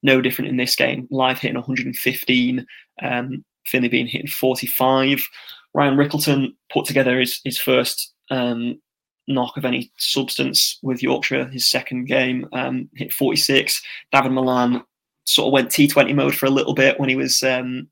no 0.03 0.21
different 0.21 0.49
in 0.49 0.57
this 0.57 0.75
game. 0.75 1.07
Lyth 1.11 1.39
hitting 1.39 1.55
115, 1.55 2.65
um, 3.01 3.45
Finlay 3.65 3.89
Bean 3.89 4.07
hitting 4.07 4.27
45. 4.27 5.27
Ryan 5.73 5.95
Rickelton 5.95 6.55
put 6.71 6.85
together 6.85 7.19
his 7.19 7.39
his 7.43 7.57
first 7.59 8.13
um, 8.31 8.79
knock 9.27 9.57
of 9.57 9.65
any 9.65 9.91
substance 9.97 10.79
with 10.81 11.03
Yorkshire, 11.03 11.47
his 11.49 11.67
second 11.67 12.05
game, 12.05 12.47
um, 12.53 12.89
hit 12.95 13.13
46. 13.13 13.81
David 14.11 14.31
Malan 14.31 14.83
sort 15.25 15.47
of 15.47 15.53
went 15.53 15.69
T20 15.69 16.15
mode 16.15 16.35
for 16.35 16.45
a 16.45 16.51
little 16.51 16.73
bit 16.73 16.99
when 16.99 17.09
he 17.09 17.15
was 17.15 17.43
um, 17.43 17.87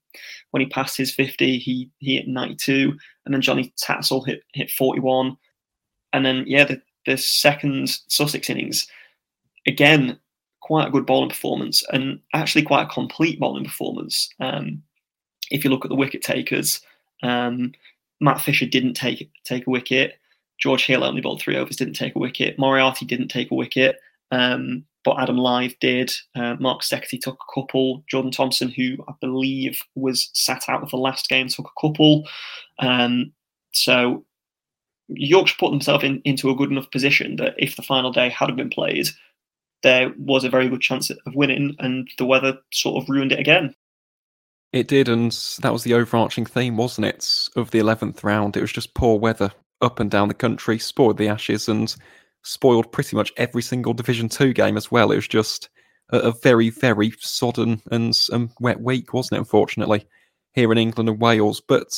when 0.52 0.62
he 0.62 0.67
passed 0.67 0.98
his 0.98 1.13
50. 1.13 1.58
He 1.58 1.89
he 2.00 2.15
hit 2.15 2.28
92, 2.28 2.96
and 3.26 3.34
then 3.34 3.41
Jonny 3.41 3.74
Tattersall 3.82 4.26
hit 4.26 4.43
hit 4.54 4.72
41, 4.72 5.36
and 6.13 6.26
then 6.26 6.43
yeah, 6.48 6.63
the 6.63 6.82
the 7.06 7.17
second 7.17 7.89
Sussex 8.08 8.50
innings 8.50 8.88
again 9.67 10.17
quite 10.62 10.88
a 10.88 10.91
good 10.91 11.06
bowling 11.06 11.30
performance 11.30 11.84
and 11.91 12.19
actually 12.34 12.63
quite 12.63 12.84
a 12.84 12.93
complete 12.93 13.38
bowling 13.38 13.65
performance. 13.65 14.30
Um, 14.39 14.82
if 15.52 15.63
you 15.63 15.69
look 15.69 15.84
at 15.84 15.89
the 15.89 15.96
wicket 15.96 16.22
takers, 16.22 16.80
um, 17.22 17.74
Matt 18.22 18.39
Fisher 18.39 18.65
didn't 18.65 18.93
take 18.93 19.30
take 19.43 19.67
a 19.67 19.69
wicket. 19.69 20.19
George 20.60 20.86
Hill 20.86 21.04
only 21.04 21.19
bowled 21.19 21.41
three 21.41 21.58
overs, 21.58 21.76
didn't 21.76 21.96
take 21.96 22.15
a 22.15 22.19
wicket. 22.19 22.58
Moriarty 22.58 23.06
didn't 23.06 23.28
take 23.28 23.52
a 23.52 23.56
wicket. 23.56 23.98
Um, 24.32 24.86
but 25.04 25.20
Adam 25.20 25.38
Lyth 25.38 25.78
did. 25.80 26.13
Uh, 26.36 26.56
Mark 26.60 26.82
Steketee 26.82 27.22
took 27.22 27.38
a 27.38 27.54
couple. 27.60 28.04
Jordan 28.08 28.32
Thompson, 28.32 28.70
who 28.70 28.98
I 29.08 29.13
believe 29.22 29.82
was 29.96 30.30
sat 30.34 30.63
out 30.68 30.84
of 30.84 30.89
the 30.89 30.98
last 30.98 31.30
game, 31.30 31.48
took 31.48 31.68
a 31.68 31.82
couple. 31.82 32.28
Um, 32.80 33.34
so 33.74 34.26
Yorkshire 35.10 35.58
put 35.60 35.72
themselves 35.72 36.04
in, 36.04 36.22
into 36.26 36.50
a 36.50 36.56
good 36.56 36.72
enough 36.72 36.89
position 36.92 37.36
that 37.38 37.56
if 37.58 37.76
the 37.76 37.82
final 37.82 38.12
day 38.12 38.30
had 38.30 38.56
been 38.56 38.70
played, 38.70 39.08
there 39.84 40.13
was 40.18 40.44
a 40.44 40.50
very 40.50 40.70
good 40.70 40.82
chance 40.82 41.10
of 41.10 41.36
winning, 41.36 41.76
and 41.80 42.10
the 42.18 42.26
weather 42.26 42.58
sort 42.72 43.02
of 43.02 43.10
ruined 43.10 43.34
it 43.34 43.39
again. 43.39 43.76
It 44.72 44.88
did, 44.88 45.08
and 45.08 45.32
that 45.62 45.74
was 45.74 45.84
the 45.84 45.94
overarching 45.94 46.46
theme, 46.46 46.78
wasn't 46.78 47.06
it, 47.06 47.30
of 47.56 47.72
the 47.72 47.80
11th 47.80 48.24
round? 48.24 48.58
It 48.58 48.62
was 48.62 48.72
just 48.72 48.96
poor 48.96 49.20
weather 49.20 49.52
up 49.82 50.00
and 50.00 50.10
down 50.10 50.30
the 50.30 50.34
country, 50.34 50.80
spoiled 50.80 51.18
the 51.18 51.28
Ashes, 51.28 51.68
and 51.68 51.96
spoiled 52.43 52.91
pretty 52.91 53.15
much 53.15 53.34
every 53.38 53.62
single 53.62 53.93
Division 53.93 54.29
Two 54.29 54.53
game 54.53 54.77
as 54.77 54.91
well. 54.91 55.12
It 55.12 55.15
was 55.15 55.27
just 55.27 55.69
a, 56.12 56.19
a 56.19 56.32
very, 56.32 56.69
very 56.69 57.13
sodden 57.19 57.82
and 57.91 58.17
um, 58.32 58.51
wet 58.60 58.82
week, 58.82 59.13
wasn't 59.13 59.38
it? 59.38 59.41
Unfortunately, 59.41 60.06
here 60.53 60.71
in 60.71 60.77
England 60.77 61.10
and 61.10 61.19
Wales. 61.19 61.62
But 61.62 61.97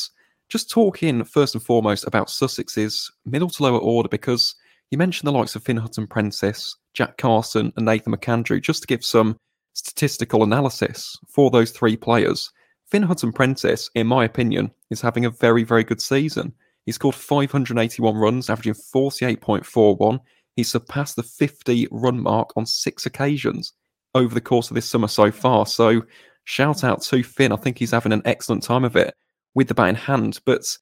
just 0.49 0.69
talking 0.69 1.23
first 1.23 1.55
and 1.55 1.63
foremost 1.63 2.05
about 2.05 2.29
Sussex's 2.29 3.11
middle 3.25 3.49
to 3.49 3.63
lower 3.63 3.79
order, 3.79 4.09
because 4.09 4.55
you 4.91 4.97
mentioned 4.97 5.27
the 5.27 5.37
likes 5.37 5.55
of 5.55 5.63
Fynn 5.63 5.77
Hudson 5.77 6.07
Prentice, 6.07 6.75
Jack 6.93 7.17
Carson, 7.17 7.73
and 7.75 7.85
Nathan 7.85 8.13
McAndrew, 8.13 8.61
just 8.61 8.81
to 8.81 8.87
give 8.87 9.03
some 9.03 9.37
statistical 9.73 10.43
analysis 10.43 11.17
for 11.27 11.49
those 11.49 11.71
three 11.71 11.97
players. 11.97 12.51
Fynn 12.87 13.03
Hudson 13.03 13.33
Prentice, 13.33 13.89
in 13.95 14.07
my 14.07 14.23
opinion, 14.23 14.71
is 14.91 15.01
having 15.01 15.25
a 15.25 15.29
very, 15.29 15.63
very 15.63 15.83
good 15.83 16.01
season. 16.01 16.53
He 16.85 16.91
scored 16.91 17.15
581 17.15 18.15
runs, 18.15 18.49
averaging 18.49 18.75
48.41. 18.75 20.19
He 20.55 20.63
surpassed 20.63 21.15
the 21.15 21.23
50 21.23 21.87
run 21.91 22.19
mark 22.19 22.51
on 22.55 22.65
six 22.65 23.05
occasions 23.05 23.73
over 24.13 24.33
the 24.33 24.41
course 24.41 24.69
of 24.69 24.75
this 24.75 24.89
summer 24.89 25.07
so 25.07 25.31
far. 25.31 25.65
So, 25.65 26.03
shout 26.45 26.83
out 26.83 27.01
to 27.03 27.23
Fynn. 27.23 27.51
I 27.51 27.57
think 27.57 27.77
he's 27.77 27.91
having 27.91 28.13
an 28.13 28.21
excellent 28.25 28.63
time 28.63 28.83
of 28.83 28.95
it 28.95 29.13
with 29.53 29.67
the 29.67 29.73
bat 29.73 29.89
in 29.89 29.95
hand. 29.95 30.39
But 30.45 30.77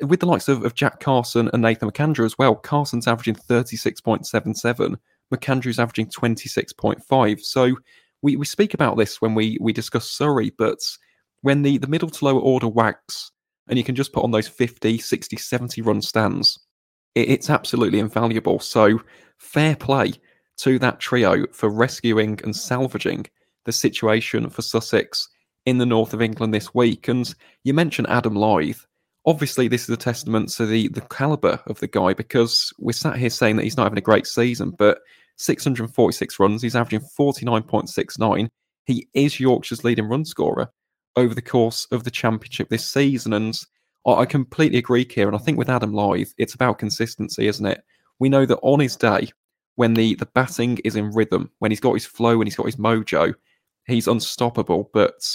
with 0.00 0.20
the 0.20 0.26
likes 0.26 0.48
of, 0.48 0.64
of 0.64 0.74
Jack 0.74 1.00
Carson 1.00 1.50
and 1.52 1.62
Nathan 1.62 1.90
McAndrew 1.90 2.24
as 2.24 2.38
well, 2.38 2.54
Carson's 2.54 3.08
averaging 3.08 3.34
36.77, 3.34 4.96
McAndrew's 5.34 5.78
averaging 5.78 6.06
26.5. 6.06 7.40
So, 7.40 7.76
we, 8.22 8.36
we 8.36 8.46
speak 8.46 8.74
about 8.74 8.96
this 8.96 9.20
when 9.20 9.34
we, 9.34 9.58
we 9.60 9.72
discuss 9.72 10.10
Surrey, 10.10 10.52
but 10.56 10.78
when 11.42 11.62
the, 11.62 11.78
the 11.78 11.86
middle 11.86 12.10
to 12.10 12.24
lower 12.24 12.40
order 12.40 12.68
wags 12.68 13.30
and 13.68 13.78
you 13.78 13.84
can 13.84 13.94
just 13.94 14.12
put 14.12 14.24
on 14.24 14.30
those 14.30 14.48
50, 14.48 14.98
60, 14.98 15.36
70 15.36 15.82
run 15.82 16.00
stands, 16.00 16.58
it's 17.16 17.50
absolutely 17.50 17.98
invaluable. 17.98 18.60
So 18.60 19.00
fair 19.38 19.74
play 19.74 20.12
to 20.58 20.78
that 20.78 21.00
trio 21.00 21.46
for 21.52 21.68
rescuing 21.68 22.38
and 22.44 22.54
salvaging 22.54 23.26
the 23.64 23.72
situation 23.72 24.48
for 24.50 24.62
Sussex 24.62 25.28
in 25.64 25.78
the 25.78 25.86
north 25.86 26.14
of 26.14 26.22
England 26.22 26.54
this 26.54 26.74
week. 26.74 27.08
And 27.08 27.34
you 27.64 27.74
mentioned 27.74 28.08
Adam 28.08 28.34
Lyth. 28.34 28.86
obviously 29.26 29.66
this 29.66 29.82
is 29.82 29.90
a 29.90 29.96
testament 29.96 30.48
to 30.50 30.64
the 30.64 30.88
the 30.88 31.00
caliber 31.02 31.60
of 31.66 31.80
the 31.80 31.88
guy 31.88 32.14
because 32.14 32.72
we're 32.78 32.92
sat 32.92 33.16
here 33.16 33.30
saying 33.30 33.56
that 33.56 33.64
he's 33.64 33.76
not 33.76 33.82
having 33.84 33.98
a 33.98 34.02
great 34.02 34.26
season, 34.26 34.70
but 34.70 34.98
646 35.38 36.38
runs, 36.38 36.62
he's 36.62 36.76
averaging 36.76 37.06
49.69. 37.18 38.48
He 38.84 39.08
is 39.14 39.40
Yorkshire's 39.40 39.84
leading 39.84 40.08
run 40.08 40.24
scorer 40.24 40.70
over 41.16 41.34
the 41.34 41.42
course 41.42 41.86
of 41.90 42.04
the 42.04 42.10
championship 42.10 42.68
this 42.68 42.88
season, 42.88 43.32
and 43.32 43.58
I 44.06 44.24
completely 44.24 44.78
agree, 44.78 45.04
Ciaran. 45.04 45.34
I 45.34 45.38
think 45.38 45.58
with 45.58 45.68
Adam 45.68 45.92
Lyth, 45.92 46.32
it's 46.38 46.54
about 46.54 46.78
consistency, 46.78 47.48
isn't 47.48 47.66
it? 47.66 47.82
We 48.18 48.28
know 48.28 48.46
that 48.46 48.60
on 48.62 48.80
his 48.80 48.96
day, 48.96 49.28
when 49.74 49.94
the 49.94 50.14
the 50.14 50.26
batting 50.26 50.78
is 50.84 50.96
in 50.96 51.10
rhythm, 51.10 51.50
when 51.58 51.70
he's 51.70 51.80
got 51.80 51.94
his 51.94 52.06
flow, 52.06 52.38
when 52.38 52.46
he's 52.46 52.56
got 52.56 52.66
his 52.66 52.76
mojo, 52.76 53.34
he's 53.86 54.08
unstoppable. 54.08 54.90
But 54.92 55.26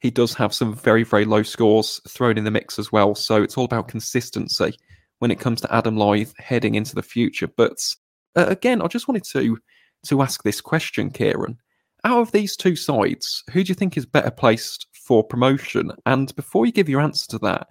he 0.00 0.10
does 0.10 0.34
have 0.34 0.54
some 0.54 0.74
very, 0.74 1.02
very 1.02 1.24
low 1.24 1.42
scores 1.42 2.00
thrown 2.08 2.38
in 2.38 2.44
the 2.44 2.50
mix 2.50 2.78
as 2.78 2.90
well. 2.90 3.14
So 3.14 3.42
it's 3.42 3.58
all 3.58 3.66
about 3.66 3.88
consistency 3.88 4.74
when 5.18 5.30
it 5.30 5.40
comes 5.40 5.60
to 5.60 5.74
Adam 5.74 5.96
Lyth 5.96 6.32
heading 6.38 6.74
into 6.74 6.94
the 6.94 7.02
future. 7.02 7.46
But 7.46 7.94
uh, 8.36 8.46
again, 8.48 8.80
I 8.80 8.86
just 8.86 9.08
wanted 9.08 9.24
to 9.24 9.58
to 10.06 10.22
ask 10.22 10.42
this 10.42 10.60
question, 10.60 11.10
Ciaran. 11.10 11.58
Out 12.04 12.20
of 12.20 12.32
these 12.32 12.56
two 12.56 12.76
sides, 12.76 13.44
who 13.50 13.62
do 13.62 13.68
you 13.68 13.74
think 13.74 13.96
is 13.98 14.06
better 14.06 14.30
placed 14.30 14.86
for 14.92 15.22
promotion? 15.22 15.92
And 16.06 16.34
before 16.34 16.64
you 16.64 16.72
give 16.72 16.88
your 16.88 17.02
answer 17.02 17.26
to 17.28 17.38
that, 17.40 17.66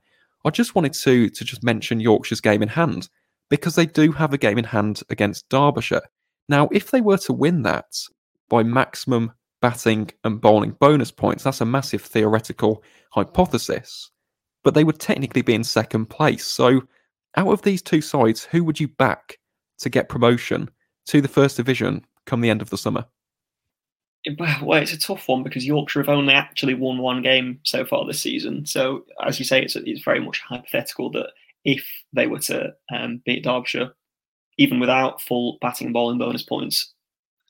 I 0.46 0.50
just 0.50 0.76
wanted 0.76 0.94
to 0.94 1.30
to 1.30 1.44
just 1.46 1.64
mention 1.64 2.00
Yorkshire's 2.00 2.42
game 2.42 2.62
in 2.62 2.70
hand 2.70 3.10
because 3.50 3.76
they 3.76 3.86
do 3.86 4.12
have 4.12 4.34
a 4.34 4.38
game 4.38 4.58
in 4.58 4.66
hand 4.66 5.02
against 5.10 5.50
Derbyshire. 5.50 6.02
Now, 6.48 6.70
if 6.72 6.92
they 6.92 7.02
were 7.02 7.18
to 7.20 7.34
win 7.34 7.64
that 7.64 7.96
by 8.50 8.64
maximum 8.64 9.32
batting 9.62 10.10
and 10.24 10.42
bowling 10.42 10.72
bonus 10.80 11.12
points. 11.12 11.44
That's 11.44 11.62
a 11.62 11.66
massive 11.66 12.02
theoretical 12.02 12.84
hypothesis. 13.12 14.12
But 14.64 14.74
they 14.74 14.84
would 14.84 15.00
technically 15.00 15.42
be 15.42 15.54
in 15.54 15.64
second 15.64 16.08
place. 16.08 16.46
So, 16.46 16.82
out 17.38 17.48
of 17.48 17.62
these 17.62 17.82
two 17.82 18.02
sides, 18.02 18.46
who 18.46 18.64
would 18.64 18.80
you 18.80 18.88
back 18.88 19.38
to 19.80 19.90
get 19.90 20.10
promotion 20.10 20.70
to 21.08 21.22
the 21.22 21.28
first 21.28 21.58
division 21.58 22.06
come 22.26 22.42
the 22.42 22.50
end 22.50 22.62
of 22.62 22.70
the 22.70 22.78
summer? 22.78 23.06
Well, 24.62 24.82
it's 24.82 24.94
a 24.94 25.00
tough 25.00 25.28
one 25.28 25.44
because 25.44 25.66
Yorkshire 25.66 26.02
have 26.02 26.10
only 26.10 26.34
actually 26.34 26.74
won 26.74 26.98
one 26.98 27.22
game 27.22 27.60
so 27.64 27.86
far 27.86 28.06
this 28.06 28.22
season. 28.22 28.66
So, 28.66 29.06
as 29.26 29.40
you 29.40 29.46
say, 29.46 29.62
it's, 29.62 29.76
it's 29.78 30.04
very 30.04 30.20
much 30.20 30.42
hypothetical 30.42 31.10
that 31.12 31.30
if 31.64 31.86
they 32.12 32.28
were 32.28 32.40
to 32.40 32.74
um, 32.94 33.22
beat 33.26 33.44
Derbyshire, 33.44 33.94
even 34.58 34.80
without 34.80 35.22
full 35.22 35.58
batting 35.62 35.88
and 35.88 35.94
bowling 35.94 36.18
bonus 36.18 36.44
points, 36.44 36.94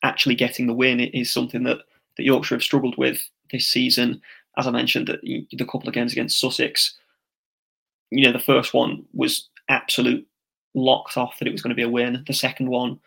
actually 0.03 0.35
getting 0.35 0.67
the 0.67 0.73
win 0.73 0.99
is 0.99 1.33
something 1.33 1.63
that 1.63 1.79
that 2.17 2.23
Yorkshire 2.23 2.55
have 2.55 2.63
struggled 2.63 2.97
with 2.97 3.27
this 3.51 3.67
season. 3.67 4.21
As 4.57 4.67
I 4.67 4.71
mentioned, 4.71 5.07
that 5.07 5.21
the 5.21 5.65
couple 5.65 5.87
of 5.87 5.93
games 5.93 6.11
against 6.11 6.39
Sussex, 6.39 6.95
you 8.11 8.25
know, 8.25 8.31
the 8.31 8.39
first 8.39 8.73
one 8.73 9.05
was 9.13 9.49
absolute 9.69 10.27
locked 10.75 11.17
off 11.17 11.39
that 11.39 11.47
it 11.47 11.51
was 11.51 11.61
going 11.61 11.69
to 11.69 11.75
be 11.75 11.83
a 11.83 11.89
win. 11.89 12.23
The 12.27 12.33
second 12.33 12.69
one 12.69 12.99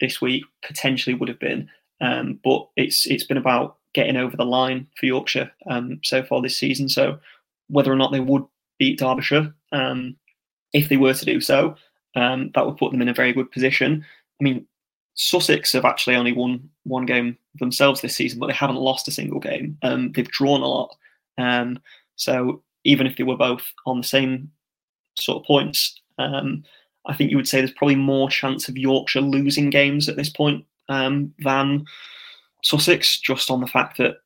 this 0.00 0.20
week 0.20 0.44
potentially 0.64 1.14
would 1.14 1.28
have 1.28 1.40
been, 1.40 1.68
um, 2.02 2.38
but 2.44 2.68
it's 2.76 3.06
it's 3.06 3.24
been 3.24 3.38
about 3.38 3.78
getting 3.94 4.16
over 4.16 4.36
the 4.36 4.44
line 4.44 4.86
for 4.98 5.06
Yorkshire 5.06 5.50
um, 5.70 6.00
so 6.02 6.22
far 6.22 6.42
this 6.42 6.58
season. 6.58 6.88
So 6.88 7.18
whether 7.68 7.92
or 7.92 7.96
not 7.96 8.12
they 8.12 8.20
would 8.20 8.44
beat 8.78 8.98
Derbyshire, 8.98 9.54
um, 9.70 10.16
if 10.72 10.88
they 10.88 10.96
were 10.96 11.14
to 11.14 11.24
do 11.24 11.40
so, 11.40 11.76
um, 12.16 12.50
that 12.54 12.66
would 12.66 12.76
put 12.76 12.90
them 12.90 13.02
in 13.02 13.08
a 13.08 13.14
very 13.14 13.32
good 13.32 13.50
position. 13.50 14.04
I 14.40 14.44
mean, 14.44 14.66
Sussex 15.14 15.72
have 15.72 15.84
actually 15.84 16.16
only 16.16 16.32
won 16.32 16.68
one 16.84 17.06
game 17.06 17.38
themselves 17.54 18.00
this 18.00 18.16
season, 18.16 18.40
but 18.40 18.48
they 18.48 18.54
haven't 18.54 18.76
lost 18.76 19.08
a 19.08 19.12
single 19.12 19.40
game. 19.40 19.78
Um, 19.82 20.10
they've 20.12 20.28
drawn 20.28 20.62
a 20.62 20.66
lot. 20.66 20.96
Um, 21.38 21.78
so 22.16 22.62
even 22.84 23.06
if 23.06 23.16
they 23.16 23.24
were 23.24 23.36
both 23.36 23.72
on 23.86 23.98
the 23.98 24.06
same 24.06 24.50
sort 25.18 25.42
of 25.42 25.46
points, 25.46 26.00
I 26.18 27.14
think 27.14 27.30
you 27.30 27.36
would 27.36 27.48
say 27.48 27.58
there's 27.58 27.72
probably 27.72 27.96
more 27.96 28.30
chance 28.30 28.68
of 28.68 28.78
Yorkshire 28.78 29.20
losing 29.20 29.70
games 29.70 30.08
at 30.08 30.16
this 30.16 30.30
point 30.30 30.64
um, 30.88 31.32
than 31.38 31.84
Sussex, 32.62 33.18
just 33.20 33.50
on 33.50 33.60
the 33.60 33.66
fact 33.66 33.98
that 33.98 34.16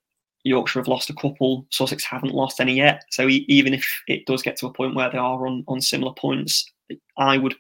Yorkshire 0.45 0.79
have 0.81 0.89
lost 0.89 1.11
a 1.11 1.15
couple, 1.15 1.67
Sussex 1.71 2.05
haven't 2.05 2.35
lost 2.35 2.61
any 2.61 2.77
yet. 2.77 3.05
So 3.11 3.29
even 3.29 3.75
if 3.75 3.85
it 4.07 4.27
does 4.27 4.43
get 4.43 4.57
to 4.59 4.67
a 4.67 4.73
point 4.73 4.95
where 4.95 5.11
they 5.11 5.19
are 5.19 5.47
on, 5.47 5.65
on 5.67 5.81
similar 5.81 6.13
points, 6.13 6.71
I 7.19 7.39
would 7.39 7.57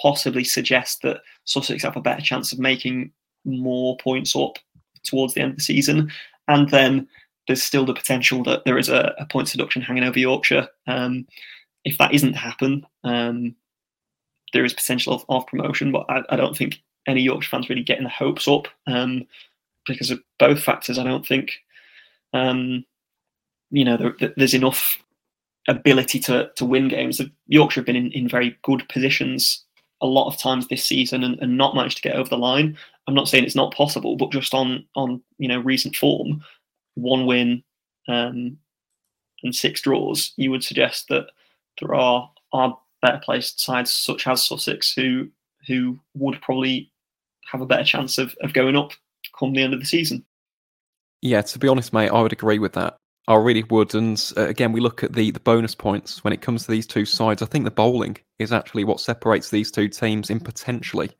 possibly 0.00 0.44
suggest 0.44 1.02
that 1.02 1.20
Sussex 1.44 1.82
have 1.82 1.96
a 1.96 2.00
better 2.00 2.22
chance 2.22 2.52
of 2.52 2.58
making 2.58 3.12
more 3.44 3.96
points 3.98 4.34
up 4.34 4.58
towards 5.04 5.34
the 5.34 5.40
end 5.40 5.52
of 5.52 5.56
the 5.56 5.62
season. 5.62 6.10
And 6.48 6.70
then 6.70 7.08
there's 7.46 7.62
still 7.62 7.84
the 7.84 7.94
potential 7.94 8.42
that 8.44 8.64
there 8.64 8.78
is 8.78 8.88
a, 8.88 9.14
a 9.18 9.26
point 9.26 9.50
deduction 9.50 9.82
hanging 9.82 10.04
over 10.04 10.18
Yorkshire. 10.18 10.68
Um, 10.86 11.26
if 11.84 11.98
that 11.98 12.12
isn't 12.12 12.32
to 12.32 12.38
happen, 12.38 12.84
um, 13.04 13.54
there 14.52 14.64
is 14.64 14.72
potential 14.72 15.14
of, 15.14 15.24
of 15.28 15.46
promotion, 15.46 15.92
but 15.92 16.06
I, 16.08 16.22
I, 16.30 16.36
don't 16.36 16.56
think 16.56 16.82
any 17.06 17.22
Yorkshire 17.22 17.50
fans 17.50 17.68
really 17.68 17.82
getting 17.82 18.04
the 18.04 18.10
hopes 18.10 18.48
up 18.48 18.68
um, 18.86 19.26
because 19.86 20.10
of 20.10 20.20
both 20.38 20.62
factors. 20.62 20.98
I 20.98 21.04
don't 21.04 21.26
think, 21.26 21.52
um, 22.32 22.84
you 23.70 23.84
know, 23.84 23.96
there, 23.96 24.32
there's 24.36 24.54
enough 24.54 24.98
ability 25.68 26.20
to 26.20 26.50
to 26.56 26.64
win 26.64 26.88
games. 26.88 27.20
Yorkshire 27.46 27.80
have 27.80 27.86
been 27.86 27.96
in, 27.96 28.12
in 28.12 28.28
very 28.28 28.56
good 28.62 28.88
positions 28.88 29.64
a 30.02 30.06
lot 30.06 30.28
of 30.28 30.38
times 30.38 30.68
this 30.68 30.84
season 30.84 31.24
and, 31.24 31.38
and 31.40 31.56
not 31.56 31.74
managed 31.74 31.96
to 31.96 32.02
get 32.02 32.16
over 32.16 32.28
the 32.28 32.36
line. 32.36 32.76
I'm 33.06 33.14
not 33.14 33.28
saying 33.28 33.44
it's 33.44 33.56
not 33.56 33.74
possible, 33.74 34.16
but 34.16 34.32
just 34.32 34.54
on 34.54 34.84
on 34.94 35.22
you 35.38 35.48
know 35.48 35.60
recent 35.60 35.96
form, 35.96 36.42
one 36.94 37.26
win 37.26 37.62
um, 38.08 38.58
and 39.42 39.54
six 39.54 39.80
draws, 39.80 40.32
you 40.36 40.50
would 40.50 40.64
suggest 40.64 41.08
that 41.08 41.28
there 41.80 41.94
are 41.94 42.30
are 42.52 42.78
better 43.02 43.20
placed 43.22 43.60
sides 43.60 43.92
such 43.92 44.26
as 44.26 44.46
Sussex 44.46 44.92
who 44.92 45.28
who 45.66 45.98
would 46.14 46.40
probably 46.42 46.90
have 47.50 47.60
a 47.60 47.66
better 47.66 47.84
chance 47.84 48.18
of, 48.18 48.34
of 48.42 48.52
going 48.52 48.76
up 48.76 48.92
come 49.38 49.52
the 49.52 49.62
end 49.62 49.74
of 49.74 49.80
the 49.80 49.86
season. 49.86 50.24
Yeah, 51.22 51.42
to 51.42 51.58
be 51.58 51.68
honest, 51.68 51.92
mate, 51.92 52.10
I 52.10 52.20
would 52.22 52.32
agree 52.32 52.58
with 52.58 52.72
that. 52.74 52.96
I 53.28 53.34
really 53.34 53.64
would. 53.64 53.94
And 53.94 54.32
uh, 54.36 54.46
again, 54.46 54.72
we 54.72 54.80
look 54.80 55.02
at 55.02 55.14
the, 55.14 55.30
the 55.30 55.40
bonus 55.40 55.74
points 55.74 56.22
when 56.22 56.32
it 56.32 56.42
comes 56.42 56.64
to 56.64 56.70
these 56.70 56.86
two 56.86 57.04
sides. 57.04 57.42
I 57.42 57.46
think 57.46 57.64
the 57.64 57.70
bowling 57.70 58.16
is 58.38 58.52
actually 58.52 58.84
what 58.84 59.00
separates 59.00 59.50
these 59.50 59.70
two 59.70 59.88
teams 59.88 60.30
in 60.30 60.38
potentially 60.38 61.10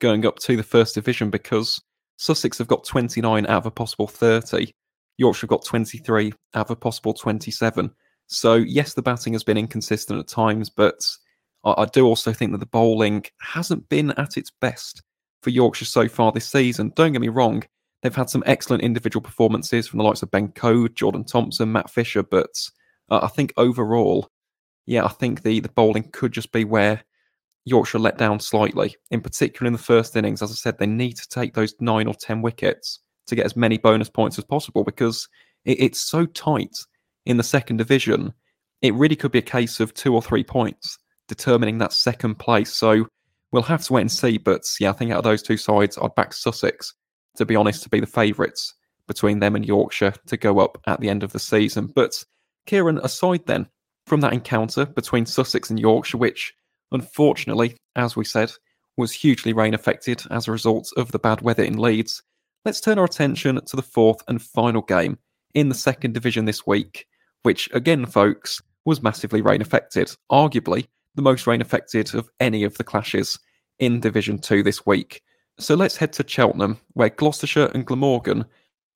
going 0.00 0.26
up 0.26 0.38
to 0.40 0.56
the 0.56 0.62
first 0.62 0.94
division 0.94 1.30
because 1.30 1.80
Sussex 2.18 2.58
have 2.58 2.68
got 2.68 2.84
29 2.84 3.46
out 3.46 3.58
of 3.58 3.66
a 3.66 3.70
possible 3.70 4.06
30. 4.06 4.72
Yorkshire 5.18 5.42
have 5.42 5.50
got 5.50 5.64
23 5.64 6.32
out 6.54 6.66
of 6.66 6.70
a 6.70 6.76
possible 6.76 7.14
27. 7.14 7.90
So, 8.28 8.54
yes, 8.54 8.94
the 8.94 9.02
batting 9.02 9.32
has 9.32 9.44
been 9.44 9.58
inconsistent 9.58 10.20
at 10.20 10.28
times, 10.28 10.68
but 10.70 11.00
I, 11.64 11.82
I 11.82 11.84
do 11.86 12.06
also 12.06 12.32
think 12.32 12.52
that 12.52 12.58
the 12.58 12.66
bowling 12.66 13.24
hasn't 13.40 13.88
been 13.88 14.12
at 14.12 14.36
its 14.36 14.52
best 14.60 15.02
for 15.42 15.50
Yorkshire 15.50 15.84
so 15.84 16.08
far 16.08 16.32
this 16.32 16.48
season. 16.48 16.92
Don't 16.96 17.12
get 17.12 17.20
me 17.20 17.28
wrong, 17.28 17.62
They've 18.02 18.14
had 18.14 18.30
some 18.30 18.44
excellent 18.46 18.84
individual 18.84 19.20
performances 19.20 19.88
from 19.88 19.98
the 19.98 20.04
likes 20.04 20.22
of 20.22 20.30
Ben 20.30 20.48
Coad, 20.52 20.94
Jordan 20.94 21.24
Thompson, 21.24 21.72
Matt 21.72 21.90
Fisher, 21.90 22.22
but 22.22 22.50
uh, 23.10 23.20
I 23.22 23.28
think 23.28 23.52
overall, 23.56 24.30
yeah, 24.86 25.04
I 25.04 25.08
think 25.08 25.42
the, 25.42 25.60
the 25.60 25.70
bowling 25.70 26.10
could 26.12 26.32
just 26.32 26.52
be 26.52 26.64
where 26.64 27.02
Yorkshire 27.64 27.98
let 27.98 28.18
down 28.18 28.38
slightly. 28.38 28.94
In 29.10 29.20
particular, 29.20 29.66
in 29.66 29.72
the 29.72 29.78
first 29.78 30.14
innings, 30.14 30.40
as 30.40 30.50
I 30.52 30.54
said, 30.54 30.78
they 30.78 30.86
need 30.86 31.16
to 31.16 31.28
take 31.28 31.54
those 31.54 31.74
nine 31.80 32.06
or 32.06 32.14
ten 32.14 32.42
wickets 32.42 33.00
to 33.26 33.34
get 33.34 33.46
as 33.46 33.56
many 33.56 33.78
bonus 33.78 34.08
points 34.08 34.38
as 34.38 34.44
possible 34.44 34.84
because 34.84 35.28
it, 35.64 35.80
it's 35.80 36.00
so 36.00 36.26
tight 36.26 36.76
in 37.24 37.38
the 37.38 37.42
second 37.42 37.78
division. 37.78 38.32
It 38.82 38.94
really 38.94 39.16
could 39.16 39.32
be 39.32 39.40
a 39.40 39.42
case 39.42 39.80
of 39.80 39.94
two 39.94 40.14
or 40.14 40.22
three 40.22 40.44
points 40.44 40.98
determining 41.28 41.78
that 41.78 41.92
second 41.92 42.36
place. 42.36 42.72
So 42.72 43.08
we'll 43.52 43.62
have 43.62 43.82
to 43.84 43.92
wait 43.92 44.02
and 44.02 44.12
see. 44.12 44.38
But 44.38 44.62
yeah, 44.80 44.90
I 44.90 44.92
think 44.92 45.12
out 45.12 45.18
of 45.18 45.24
those 45.24 45.42
two 45.42 45.56
sides, 45.56 45.98
I'd 46.00 46.14
back 46.14 46.32
Sussex 46.32 46.94
to 47.36 47.46
be 47.46 47.56
honest, 47.56 47.82
to 47.82 47.88
be 47.88 48.00
the 48.00 48.06
favourites 48.06 48.74
between 49.06 49.38
them 49.38 49.54
and 49.54 49.64
Yorkshire 49.64 50.14
to 50.26 50.36
go 50.36 50.58
up 50.58 50.78
at 50.86 51.00
the 51.00 51.08
end 51.08 51.22
of 51.22 51.32
the 51.32 51.38
season. 51.38 51.86
But 51.86 52.24
Ciaran, 52.68 52.98
aside 52.98 53.46
then 53.46 53.68
from 54.06 54.20
that 54.22 54.32
encounter 54.32 54.86
between 54.86 55.26
Sussex 55.26 55.70
and 55.70 55.78
Yorkshire, 55.78 56.18
which 56.18 56.54
unfortunately, 56.92 57.76
as 57.94 58.16
we 58.16 58.24
said, 58.24 58.52
was 58.96 59.12
hugely 59.12 59.52
rain 59.52 59.74
affected 59.74 60.22
as 60.30 60.48
a 60.48 60.52
result 60.52 60.90
of 60.96 61.12
the 61.12 61.18
bad 61.18 61.42
weather 61.42 61.62
in 61.62 61.78
Leeds, 61.78 62.22
let's 62.64 62.80
turn 62.80 62.98
our 62.98 63.04
attention 63.04 63.60
to 63.64 63.76
the 63.76 63.82
fourth 63.82 64.22
and 64.28 64.42
final 64.42 64.82
game 64.82 65.18
in 65.54 65.68
the 65.68 65.74
second 65.74 66.14
division 66.14 66.44
this 66.44 66.66
week, 66.66 67.06
which 67.42 67.68
again, 67.72 68.06
folks, 68.06 68.60
was 68.84 69.02
massively 69.02 69.42
rain 69.42 69.60
affected, 69.60 70.10
arguably 70.30 70.86
the 71.16 71.22
most 71.22 71.46
rain 71.46 71.60
affected 71.60 72.14
of 72.14 72.30
any 72.40 72.62
of 72.62 72.76
the 72.76 72.84
clashes 72.84 73.38
in 73.78 74.00
Division 74.00 74.38
2 74.38 74.62
this 74.62 74.86
week. 74.86 75.22
So 75.58 75.74
let's 75.74 75.96
head 75.96 76.12
to 76.14 76.24
Cheltenham, 76.26 76.78
where 76.92 77.08
Gloucestershire 77.08 77.70
and 77.74 77.86
Glamorgan 77.86 78.44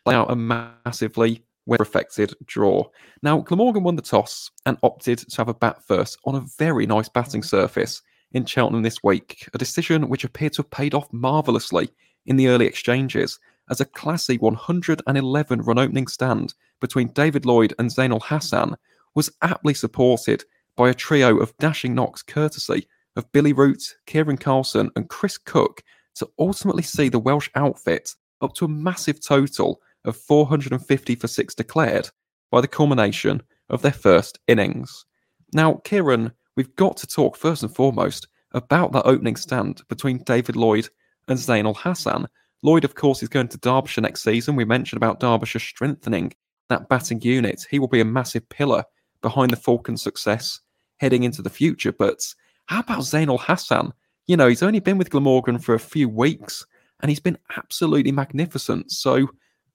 play 0.04 0.14
out 0.14 0.30
a 0.30 0.36
massively 0.36 1.42
weather 1.66 1.82
affected 1.82 2.34
draw. 2.44 2.84
Now, 3.22 3.40
Glamorgan 3.40 3.82
won 3.82 3.96
the 3.96 4.02
toss 4.02 4.50
and 4.66 4.76
opted 4.82 5.18
to 5.18 5.36
have 5.38 5.48
a 5.48 5.54
bat 5.54 5.82
first 5.86 6.18
on 6.24 6.34
a 6.34 6.44
very 6.58 6.86
nice 6.86 7.08
batting 7.08 7.42
surface 7.42 8.02
in 8.32 8.44
Cheltenham 8.44 8.82
this 8.82 9.02
week, 9.02 9.48
a 9.54 9.58
decision 9.58 10.08
which 10.08 10.24
appeared 10.24 10.52
to 10.54 10.62
have 10.62 10.70
paid 10.70 10.94
off 10.94 11.12
marvellously 11.12 11.90
in 12.26 12.36
the 12.36 12.48
early 12.48 12.66
exchanges, 12.66 13.38
as 13.70 13.80
a 13.80 13.86
classy 13.86 14.36
111 14.36 15.62
run 15.62 15.78
opening 15.78 16.06
stand 16.06 16.54
between 16.80 17.08
David 17.08 17.46
Lloyd 17.46 17.72
and 17.78 17.90
Zain 17.90 18.12
ul 18.12 18.20
Hassan 18.20 18.76
was 19.14 19.30
aptly 19.42 19.74
supported 19.74 20.44
by 20.80 20.88
a 20.88 20.94
trio 20.94 21.36
of 21.36 21.54
dashing 21.58 21.94
knocks 21.94 22.22
courtesy 22.22 22.88
of 23.14 23.30
Billy 23.32 23.52
Root, 23.52 23.82
Kiran 24.06 24.40
Carlson, 24.40 24.90
and 24.96 25.10
Chris 25.10 25.36
Cooke 25.36 25.82
to 26.14 26.26
ultimately 26.38 26.82
see 26.82 27.10
the 27.10 27.18
Welsh 27.18 27.50
outfit 27.54 28.14
up 28.40 28.54
to 28.54 28.64
a 28.64 28.68
massive 28.68 29.22
total 29.22 29.82
of 30.06 30.16
450 30.16 31.14
for 31.16 31.28
six 31.28 31.54
declared 31.54 32.08
by 32.50 32.62
the 32.62 32.66
culmination 32.66 33.42
of 33.68 33.82
their 33.82 33.92
first 33.92 34.38
innings. 34.48 35.04
Now, 35.52 35.82
Ciaran, 35.84 36.32
we've 36.56 36.74
got 36.76 36.96
to 36.96 37.06
talk 37.06 37.36
first 37.36 37.62
and 37.62 37.76
foremost 37.76 38.26
about 38.52 38.92
that 38.92 39.04
opening 39.04 39.36
stand 39.36 39.82
between 39.90 40.24
David 40.24 40.56
Lloyd 40.56 40.88
and 41.28 41.38
Zain 41.38 41.66
ul 41.66 41.74
Hassan. 41.74 42.26
Lloyd, 42.62 42.84
of 42.84 42.94
course, 42.94 43.22
is 43.22 43.28
going 43.28 43.48
to 43.48 43.58
Derbyshire 43.58 44.00
next 44.00 44.22
season. 44.22 44.56
We 44.56 44.64
mentioned 44.64 44.96
about 44.96 45.20
Derbyshire 45.20 45.60
strengthening 45.60 46.32
that 46.70 46.88
batting 46.88 47.20
unit. 47.20 47.66
He 47.70 47.78
will 47.78 47.86
be 47.86 48.00
a 48.00 48.06
massive 48.06 48.48
pillar 48.48 48.84
behind 49.20 49.50
the 49.50 49.56
Falcons' 49.56 50.00
success 50.02 50.58
heading 51.00 51.24
into 51.24 51.42
the 51.42 51.50
future. 51.50 51.92
But 51.92 52.22
how 52.66 52.80
about 52.80 53.02
Zain 53.02 53.28
ul 53.28 53.38
Hassan? 53.38 53.92
You 54.26 54.36
know, 54.36 54.48
he's 54.48 54.62
only 54.62 54.80
been 54.80 54.98
with 54.98 55.10
Glamorgan 55.10 55.58
for 55.58 55.74
a 55.74 55.80
few 55.80 56.08
weeks 56.08 56.64
and 57.00 57.08
he's 57.10 57.20
been 57.20 57.38
absolutely 57.56 58.12
magnificent. 58.12 58.92
So, 58.92 59.28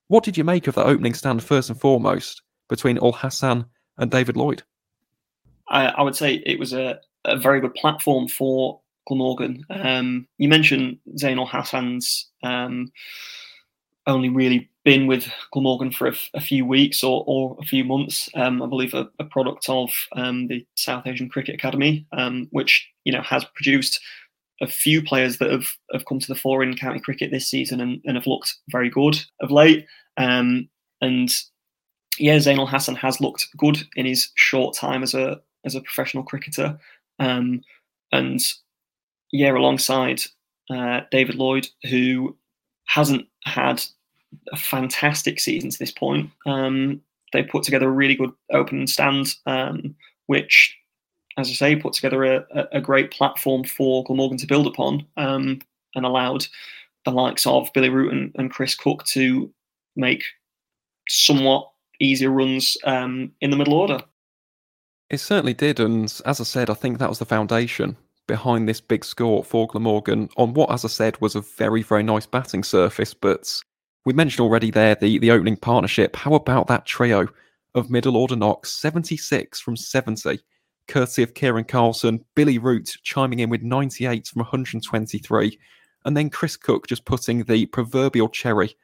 what 0.07 0.23
did 0.23 0.37
you 0.37 0.43
make 0.43 0.67
of 0.67 0.75
that 0.75 0.85
opening 0.85 1.15
stand 1.15 1.43
first 1.43 1.69
and 1.69 1.79
foremost 1.79 2.43
between 2.69 2.99
Al 2.99 3.11
Hassan 3.11 3.65
and 3.97 4.11
David 4.11 4.37
Lloyd? 4.37 4.61
I, 5.67 5.87
I, 5.87 6.01
would 6.03 6.15
say 6.15 6.35
it 6.45 6.59
was 6.59 6.73
a, 6.73 6.99
a 7.25 7.37
very 7.37 7.59
good 7.59 7.73
platform 7.73 8.27
for 8.27 8.79
Glamorgan. 9.07 9.65
Um, 9.71 10.27
you 10.37 10.47
mentioned 10.47 10.99
Zain 11.17 11.39
ul 11.39 11.47
Hassan's 11.47 12.29
um, 12.43 12.91
only 14.05 14.29
really 14.29 14.69
been 14.85 15.07
with 15.07 15.27
Glamorgan 15.51 15.91
for 15.91 16.07
a, 16.35 16.39
few 16.39 16.63
weeks 16.63 17.03
or, 17.03 17.23
or, 17.27 17.57
a 17.59 17.65
few 17.65 17.83
months. 17.83 18.29
Um, 18.35 18.61
I 18.61 18.67
believe 18.67 18.93
a, 18.93 19.09
a 19.19 19.25
product 19.25 19.67
of 19.67 19.89
um, 20.15 20.47
the 20.47 20.65
South 20.75 21.07
Asian 21.07 21.27
Cricket 21.27 21.55
Academy, 21.55 22.05
um, 22.13 22.47
which 22.51 22.87
you 23.03 23.11
know 23.11 23.23
has 23.23 23.43
produced 23.55 23.99
a 24.61 24.67
few 24.67 25.03
players 25.03 25.39
that 25.39 25.51
have, 25.51 25.67
have 25.91 26.05
come 26.05 26.19
to 26.19 26.27
the 26.27 26.39
fore 26.39 26.63
in 26.63 26.77
county 26.77 26.99
cricket 26.99 27.31
this 27.31 27.49
season 27.49 27.81
and, 27.81 27.99
and 28.05 28.15
have 28.15 28.27
looked 28.27 28.55
very 28.69 28.89
good 28.89 29.19
of 29.41 29.51
late. 29.51 29.85
Um, 30.17 30.69
and 31.01 31.29
yeah, 32.19 32.39
Zain 32.39 32.59
ul 32.59 32.67
Hassan 32.67 32.95
has 32.95 33.19
looked 33.19 33.47
good 33.57 33.83
in 33.95 34.05
his 34.05 34.31
short 34.35 34.75
time 34.75 35.03
as 35.03 35.13
a 35.13 35.41
as 35.65 35.73
a 35.73 35.81
professional 35.81 36.23
cricketer. 36.23 36.77
Um, 37.19 37.61
and 38.11 38.39
yeah, 39.31 39.51
alongside 39.51 40.21
uh, 40.69 41.01
David 41.11 41.35
Lloyd, 41.35 41.67
who 41.89 42.37
hasn't 42.85 43.27
had 43.45 43.83
a 44.51 44.57
fantastic 44.57 45.39
season 45.39 45.69
to 45.69 45.79
this 45.79 45.91
point. 45.91 46.29
Um, 46.45 47.01
they 47.33 47.43
put 47.43 47.63
together 47.63 47.87
a 47.87 47.91
really 47.91 48.15
good 48.15 48.31
opening 48.51 48.87
stand, 48.87 49.35
um, 49.45 49.95
which, 50.27 50.75
as 51.37 51.49
I 51.49 51.53
say, 51.53 51.75
put 51.75 51.93
together 51.93 52.23
a, 52.23 52.67
a 52.71 52.81
great 52.81 53.11
platform 53.11 53.63
for 53.63 54.03
Glamorgan 54.03 54.37
to 54.37 54.47
build 54.47 54.67
upon 54.67 55.05
um, 55.17 55.59
and 55.95 56.05
allowed 56.05 56.47
the 57.03 57.11
likes 57.11 57.45
of 57.45 57.71
Billy 57.73 57.89
Root 57.89 58.13
and, 58.13 58.31
and, 58.35 58.51
Chris 58.51 58.73
Cooke 58.73 59.05
to 59.05 59.51
make 59.95 60.23
somewhat 61.07 61.69
easier 61.99 62.31
runs 62.31 62.77
um, 62.83 63.31
in 63.41 63.51
the 63.51 63.57
middle 63.57 63.75
order. 63.75 63.99
It 65.09 65.19
certainly 65.19 65.53
did, 65.53 65.79
and 65.79 66.05
as 66.25 66.41
I 66.41 66.43
said, 66.43 66.69
I 66.69 66.73
think 66.73 66.97
that 66.97 67.09
was 67.09 67.19
the 67.19 67.25
foundation 67.25 67.95
behind 68.27 68.67
this 68.67 68.81
big 68.81 69.05
score 69.05 69.43
for 69.43 69.67
Glamorgan 69.67 70.29
on 70.37 70.53
what, 70.53 70.71
as 70.71 70.83
I 70.83 70.87
said, 70.87 71.19
was 71.21 71.35
a 71.35 71.41
very, 71.41 71.83
very 71.83 72.03
nice 72.03 72.25
batting 72.25 72.63
surface. 72.63 73.13
But 73.13 73.61
we 74.05 74.13
mentioned 74.13 74.41
already 74.41 74.71
there 74.71 74.95
the, 74.95 75.17
the 75.19 75.31
opening 75.31 75.57
partnership. 75.57 76.15
How 76.15 76.35
about 76.35 76.67
that 76.67 76.85
trio 76.85 77.27
of 77.73 77.89
middle 77.89 78.15
order 78.15 78.35
knocks? 78.35 78.71
76 78.71 79.59
from 79.59 79.75
70, 79.75 80.39
courtesy 80.87 81.23
of 81.23 81.33
Kiran 81.33 81.67
Carlson, 81.67 82.23
Billy 82.35 82.59
Root 82.59 82.95
chiming 83.03 83.39
in 83.39 83.49
with 83.49 83.63
98 83.63 84.27
from 84.27 84.41
123, 84.41 85.59
and 86.05 86.15
then 86.15 86.29
Chris 86.29 86.55
Cooke 86.55 86.87
just 86.87 87.05
putting 87.05 87.43
the 87.43 87.65
proverbial 87.65 88.29
cherry 88.29 88.75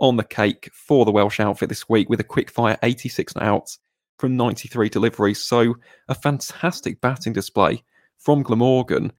on 0.00 0.16
the 0.16 0.24
cake 0.24 0.70
for 0.72 1.04
the 1.04 1.12
Welsh 1.12 1.40
outfit 1.40 1.68
this 1.68 1.88
week 1.88 2.08
with 2.08 2.20
a 2.20 2.24
quick 2.24 2.50
fire 2.50 2.78
86 2.82 3.34
outs 3.36 3.78
from 4.18 4.36
93 4.36 4.88
deliveries. 4.88 5.42
So 5.42 5.76
a 6.08 6.14
fantastic 6.14 7.00
batting 7.02 7.34
display 7.34 7.82
from 8.18 8.42
Glamorgan. 8.42 9.12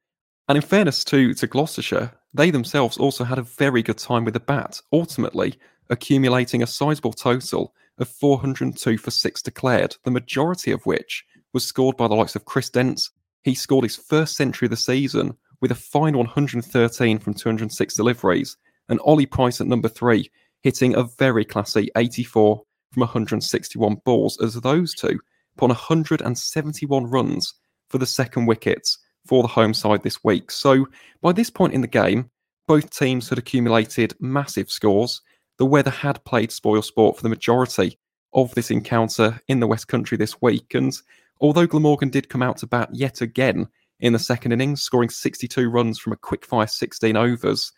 And 0.48 0.56
in 0.56 0.64
fairness 0.64 1.04
to, 1.06 1.36
to 1.36 1.48
Gloucestershire, 1.48 2.12
they 2.34 2.52
themselves 2.52 2.98
also 2.98 3.24
had 3.24 3.38
a 3.38 3.44
very 3.44 3.84
good 3.84 3.98
time 3.98 4.26
with 4.26 4.34
the 4.34 4.40
bat, 4.40 4.82
ultimately 4.94 5.56
accumulating 5.90 6.64
a 6.64 6.68
sizable 6.68 7.14
total 7.14 7.74
of 7.98 8.08
402 8.08 8.98
for 8.98 9.12
six 9.12 9.42
declared, 9.42 9.96
the 10.04 10.12
majority 10.12 10.72
of 10.72 10.86
which 10.86 11.26
was 11.54 11.66
scored 11.66 11.98
by 11.98 12.08
the 12.08 12.16
likes 12.16 12.36
of 12.36 12.46
Chris 12.46 12.70
Dent. 12.70 13.10
He 13.44 13.54
scored 13.54 13.84
his 13.84 13.98
first 13.98 14.36
century 14.36 14.68
of 14.68 14.72
the 14.72 14.78
season 14.78 15.36
with 15.60 15.72
a 15.72 15.76
fine 15.76 16.18
113 16.18 17.20
from 17.20 17.34
206 17.34 17.96
deliveries, 17.96 18.58
and 18.90 19.00
Ollie 19.04 19.26
Price 19.26 19.62
at 19.62 19.68
number 19.68 19.90
three 19.90 20.32
hitting 20.62 20.96
a 20.96 21.04
very 21.04 21.44
classy 21.44 21.90
84 21.96 22.64
from 22.92 23.02
161 23.02 23.96
balls 24.06 24.40
as 24.42 24.56
those 24.56 24.94
two 24.94 25.20
put 25.58 25.66
on 25.66 25.70
171 25.70 27.06
runs 27.06 27.54
for 27.90 27.98
the 27.98 28.06
second 28.06 28.46
wickets 28.46 28.98
for 29.26 29.42
the 29.42 29.48
home 29.48 29.74
side 29.74 30.04
this 30.04 30.24
week. 30.24 30.52
So 30.52 30.88
by 31.22 31.32
this 31.32 31.50
point 31.50 31.74
in 31.74 31.82
the 31.82 31.88
game, 31.88 32.30
both 32.68 32.90
teams 32.90 33.30
had 33.30 33.38
accumulated 33.38 34.14
massive 34.20 34.72
scores. 34.72 35.22
The 35.58 35.66
weather 35.66 35.92
had 35.92 36.24
played 36.26 36.52
spoil 36.52 36.82
sport 36.82 37.18
for 37.18 37.24
the 37.24 37.30
majority 37.30 37.98
of 38.34 38.54
this 38.56 38.72
encounter 38.72 39.42
in 39.48 39.60
the 39.60 39.68
West 39.68 39.88
Country 39.88 40.18
this 40.18 40.42
week. 40.42 40.74
And 40.74 40.94
although 41.40 41.68
Glamorgan 41.68 42.10
did 42.10 42.30
come 42.30 42.42
out 42.42 42.58
to 42.58 42.68
bat 42.68 42.90
yet 42.94 43.22
again 43.22 43.68
in 44.00 44.14
the 44.14 44.20
second 44.20 44.54
innings, 44.54 44.82
scoring 44.82 45.10
62 45.10 45.70
runs 45.70 46.00
from 46.00 46.14
a 46.14 46.18
quick-fire 46.18 46.68
16 46.68 47.16
overs, 47.16 47.74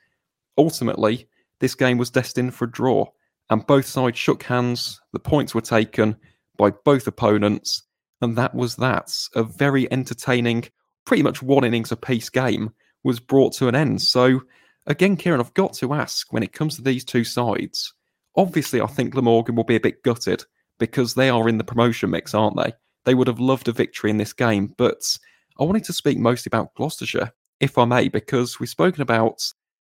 ultimately 0.58 1.28
this 1.60 1.76
game 1.76 1.98
was 1.98 2.10
destined 2.10 2.54
for 2.54 2.66
a 2.66 2.72
draw. 2.72 3.06
And 3.50 3.66
both 3.66 3.86
sides 3.86 4.18
shook 4.18 4.44
hands, 4.44 5.02
the 5.12 5.20
points 5.20 5.54
were 5.54 5.62
taken 5.62 6.16
by 6.58 6.70
both 6.70 7.08
opponents, 7.08 7.84
and 8.22 8.38
that 8.38 8.56
was 8.56 8.78
that. 8.78 9.14
A 9.36 9.44
very 9.44 9.92
entertaining, 9.92 10.66
pretty 11.06 11.24
much 11.24 11.42
one 11.42 11.64
innings 11.64 11.92
apiece 11.92 12.30
game 12.30 12.74
was 13.04 13.20
brought 13.20 13.54
to 13.54 13.68
an 13.68 13.76
end. 13.76 14.02
So, 14.02 14.42
again, 14.88 15.18
Ciaran, 15.18 15.40
I've 15.40 15.54
got 15.54 15.74
to 15.76 15.94
ask 15.94 16.32
when 16.32 16.44
it 16.44 16.54
comes 16.54 16.76
to 16.76 16.82
these 16.82 17.04
two 17.04 17.24
sides, 17.24 17.94
obviously, 18.36 18.82
I 18.82 18.88
think 18.88 19.14
Glamorgan 19.14 19.56
will 19.56 19.64
be 19.64 19.76
a 19.76 19.82
bit 19.82 20.04
gutted 20.04 20.46
because 20.80 21.14
they 21.14 21.30
are 21.30 21.48
in 21.48 21.58
the 21.58 21.64
promotion 21.64 22.10
mix, 22.10 22.34
aren't 22.34 22.58
they? 22.58 22.74
They 23.06 23.14
would 23.14 23.28
have 23.28 23.40
loved 23.40 23.68
a 23.68 23.72
victory 23.72 24.10
in 24.10 24.18
this 24.18 24.34
game, 24.34 24.74
but 24.78 25.18
I 25.60 25.64
wanted 25.64 25.84
to 25.86 25.94
speak 25.94 26.18
mostly 26.18 26.50
about 26.50 26.74
Gloucestershire, 26.76 27.32
if 27.60 27.78
I 27.78 27.86
may, 27.86 28.08
because 28.08 28.60
we've 28.60 28.70
spoken 28.70 29.02
about 29.02 29.44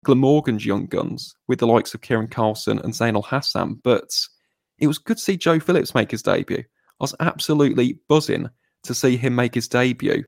Glamorgan's 0.04 0.66
young 0.66 0.86
guns 0.86 1.34
with 1.48 1.60
the 1.60 1.66
likes 1.66 1.94
of 1.94 2.00
Kiran 2.00 2.30
Carlson 2.30 2.78
and 2.80 2.94
Zain 2.94 3.16
ul 3.16 3.22
Hassan, 3.22 3.80
but 3.82 4.10
it 4.78 4.86
was 4.86 4.98
good 4.98 5.16
to 5.16 5.22
see 5.22 5.36
Joe 5.36 5.60
Phillips 5.60 5.94
make 5.94 6.10
his 6.10 6.22
debut. 6.22 6.58
I 6.58 6.64
was 7.00 7.14
absolutely 7.20 7.98
buzzing 8.08 8.50
to 8.82 8.94
see 8.94 9.16
him 9.16 9.34
make 9.34 9.54
his 9.54 9.68
debut. 9.68 10.24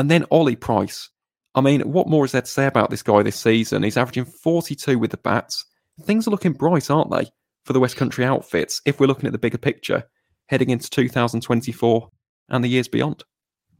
And 0.00 0.10
then 0.10 0.24
Ollie 0.30 0.56
Price. 0.56 1.10
I 1.54 1.60
mean, 1.60 1.82
what 1.82 2.08
more 2.08 2.24
is 2.24 2.32
there 2.32 2.40
to 2.40 2.46
say 2.46 2.66
about 2.66 2.88
this 2.88 3.02
guy 3.02 3.22
this 3.22 3.38
season? 3.38 3.82
He's 3.82 3.98
averaging 3.98 4.24
42 4.24 4.98
with 4.98 5.10
the 5.10 5.18
bats. 5.18 5.66
Things 6.04 6.26
are 6.26 6.30
looking 6.30 6.54
bright, 6.54 6.90
aren't 6.90 7.10
they, 7.10 7.28
for 7.66 7.74
the 7.74 7.80
West 7.80 7.96
Country 7.96 8.24
outfits, 8.24 8.80
if 8.86 8.98
we're 8.98 9.08
looking 9.08 9.26
at 9.26 9.32
the 9.32 9.38
bigger 9.38 9.58
picture, 9.58 10.04
heading 10.46 10.70
into 10.70 10.88
2024 10.88 12.08
and 12.48 12.64
the 12.64 12.68
years 12.68 12.88
beyond? 12.88 13.24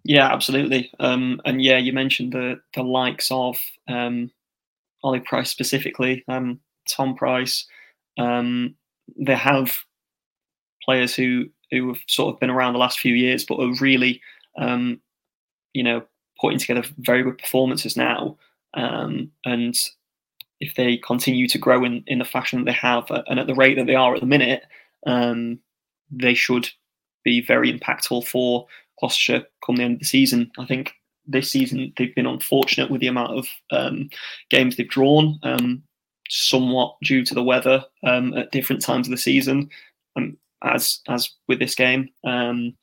Yeah, 0.05 0.31
absolutely. 0.31 0.93
Um, 1.01 1.41
and 1.47 1.63
yeah, 1.63 1.79
you 1.79 1.95
mentioned 1.95 2.33
the 2.33 2.61
the 2.75 2.83
likes 2.83 3.31
of 3.31 3.57
um, 3.89 4.31
Ollie 5.03 5.21
Price 5.21 5.51
specifically, 5.51 6.23
um, 6.29 6.61
Tom 6.87 7.15
Price. 7.15 7.67
Um, 8.19 8.75
they 9.19 9.37
have 9.37 9.75
players 10.85 11.15
who 11.15 11.47
who 11.71 11.89
have 11.89 12.03
sort 12.09 12.35
of 12.35 12.41
been 12.41 12.51
around 12.51 12.75
the 12.75 12.79
last 12.79 12.99
few 12.99 13.15
years, 13.15 13.45
but 13.45 13.59
are 13.59 13.75
really, 13.81 14.21
um, 14.59 15.01
you 15.73 15.83
know, 15.85 16.03
putting 16.41 16.59
together 16.59 16.87
very 16.99 17.23
good 17.23 17.39
performances 17.39 17.97
now. 17.97 18.37
Um, 18.75 19.31
and 19.45 19.75
if 20.61 20.75
they 20.75 20.97
continue 20.99 21.49
to 21.49 21.59
grow 21.59 21.85
in, 21.85 22.05
in 22.07 22.19
the 22.19 22.25
fashion 22.25 22.61
that 22.61 22.65
they 22.65 22.77
have 22.77 23.11
uh, 23.11 23.23
and 23.29 23.39
at 23.41 23.47
the 23.47 23.55
rate 23.55 23.77
that 23.77 23.87
they 23.87 23.95
are 23.95 24.15
at 24.15 24.21
the 24.21 24.27
minute, 24.27 24.65
um, 25.07 25.59
they 26.11 26.35
should 26.35 26.69
be 27.25 27.41
very 27.41 27.73
impactful 27.73 28.27
for 28.27 28.67
Gloucestershire 28.99 29.47
come 29.65 29.77
the 29.77 29.85
end 29.85 29.95
of 29.95 30.01
the 30.01 30.07
season. 30.07 30.51
I 30.59 30.67
think 30.67 30.93
this 31.27 31.51
season 31.51 31.93
they've 31.97 32.15
been 32.15 32.27
unfortunate 32.27 32.91
with 32.91 33.01
the 33.01 33.07
amount 33.07 33.39
of 33.39 33.49
um, 33.71 34.11
games 34.51 34.77
they've 34.77 34.89
drawn, 34.89 35.39
um, 35.43 35.83
somewhat 36.29 36.97
due 37.03 37.25
to 37.25 37.35
the 37.35 37.43
weather 37.43 37.85
um, 38.05 38.35
at 38.35 38.53
different 38.53 38.83
times 38.83 39.07
of 39.07 39.11
the 39.11 39.17
season. 39.17 39.71
Um, 40.17 40.37
as 40.63 41.01
as 41.09 41.31
with 41.49 41.59
this 41.59 41.75
game. 41.75 42.09
Um, 42.25 42.75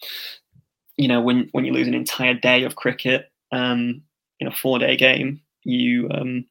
you 0.98 1.08
know, 1.08 1.22
when 1.22 1.50
when 1.52 1.66
you 1.66 1.74
lose 1.74 1.88
an 1.88 1.94
entire 1.94 2.34
day 2.34 2.64
of 2.64 2.76
cricket 2.76 3.32
um, 3.52 4.02
in 4.40 4.48
a 4.48 4.52
four 4.52 4.80
day 4.80 4.96
game, 4.98 5.42
you, 5.64 6.10
um, 6.12 6.46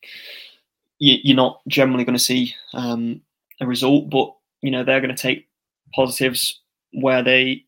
you 0.98 1.34
are 1.34 1.36
not 1.36 1.60
generally 1.68 2.04
going 2.04 2.16
to 2.16 2.22
see 2.22 2.54
um, 2.74 3.20
a 3.60 3.66
result, 3.66 4.10
but 4.10 4.34
you 4.62 4.70
know 4.70 4.84
they're 4.84 5.00
going 5.00 5.14
to 5.14 5.20
take 5.20 5.48
positives 5.94 6.60
where 6.92 7.22
they 7.22 7.64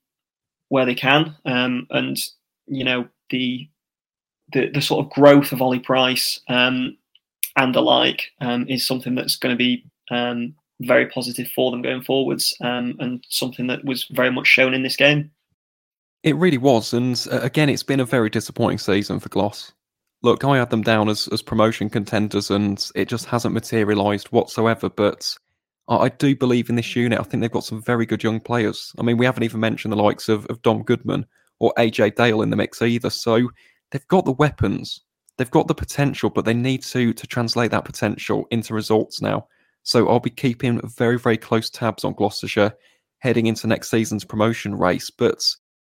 where 0.68 0.84
they 0.84 0.94
can, 0.94 1.34
um, 1.44 1.86
and 1.90 2.18
you 2.66 2.84
know 2.84 3.08
the 3.30 3.68
the, 4.52 4.70
the 4.70 4.80
sort 4.80 5.04
of 5.04 5.12
growth 5.12 5.52
of 5.52 5.60
Ollie 5.60 5.78
Price 5.78 6.40
um, 6.48 6.96
and 7.56 7.74
the 7.74 7.82
like 7.82 8.30
um, 8.40 8.66
is 8.68 8.86
something 8.86 9.14
that's 9.14 9.36
going 9.36 9.52
to 9.52 9.58
be 9.58 9.84
um, 10.10 10.54
very 10.80 11.06
positive 11.06 11.48
for 11.54 11.70
them 11.70 11.82
going 11.82 12.02
forwards, 12.02 12.56
um, 12.60 12.96
and 13.00 13.24
something 13.28 13.66
that 13.66 13.84
was 13.84 14.04
very 14.10 14.30
much 14.30 14.46
shown 14.46 14.74
in 14.74 14.82
this 14.82 14.96
game. 14.96 15.30
It 16.22 16.36
really 16.36 16.58
was, 16.58 16.92
and 16.92 17.26
uh, 17.30 17.40
again, 17.40 17.68
it's 17.68 17.82
been 17.82 18.00
a 18.00 18.04
very 18.04 18.28
disappointing 18.28 18.78
season 18.78 19.20
for 19.20 19.28
Glos. 19.28 19.72
Look, 20.22 20.42
I 20.42 20.58
had 20.58 20.70
them 20.70 20.82
down 20.82 21.08
as, 21.08 21.28
as 21.28 21.42
promotion 21.42 21.88
contenders, 21.88 22.50
and 22.50 22.84
it 22.96 23.08
just 23.08 23.26
hasn't 23.26 23.54
materialised 23.54 24.28
whatsoever. 24.28 24.88
But 24.90 25.32
I, 25.88 26.08
do 26.08 26.34
believe 26.34 26.68
in 26.68 26.76
this 26.76 26.94
unit. 26.96 27.20
I 27.20 27.22
think 27.22 27.40
they've 27.40 27.50
got 27.50 27.64
some 27.64 27.80
very 27.80 28.04
good 28.04 28.22
young 28.22 28.40
players. 28.40 28.92
I 28.98 29.02
mean, 29.02 29.16
we 29.16 29.26
haven't 29.26 29.44
even 29.44 29.60
mentioned 29.60 29.92
the 29.92 29.96
likes 29.96 30.28
of, 30.28 30.44
of 30.46 30.60
Dom 30.62 30.82
Goodman 30.82 31.24
or 31.60 31.72
AJ 31.78 32.16
Dale 32.16 32.42
in 32.42 32.50
the 32.50 32.56
mix 32.56 32.82
either. 32.82 33.10
So 33.10 33.48
they've 33.90 34.08
got 34.08 34.24
the 34.24 34.32
weapons, 34.32 35.00
they've 35.36 35.50
got 35.50 35.66
the 35.66 35.74
potential, 35.74 36.30
but 36.30 36.44
they 36.44 36.54
need 36.54 36.82
to 36.84 37.12
to 37.14 37.26
translate 37.26 37.70
that 37.70 37.84
potential 37.84 38.46
into 38.50 38.74
results 38.74 39.22
now. 39.22 39.46
So 39.82 40.08
I'll 40.08 40.20
be 40.20 40.30
keeping 40.30 40.80
very, 40.96 41.18
very 41.18 41.38
close 41.38 41.70
tabs 41.70 42.04
on 42.04 42.12
Gloucestershire 42.12 42.74
heading 43.20 43.46
into 43.46 43.66
next 43.66 43.90
season's 43.90 44.24
promotion 44.24 44.74
race. 44.74 45.10
But 45.10 45.42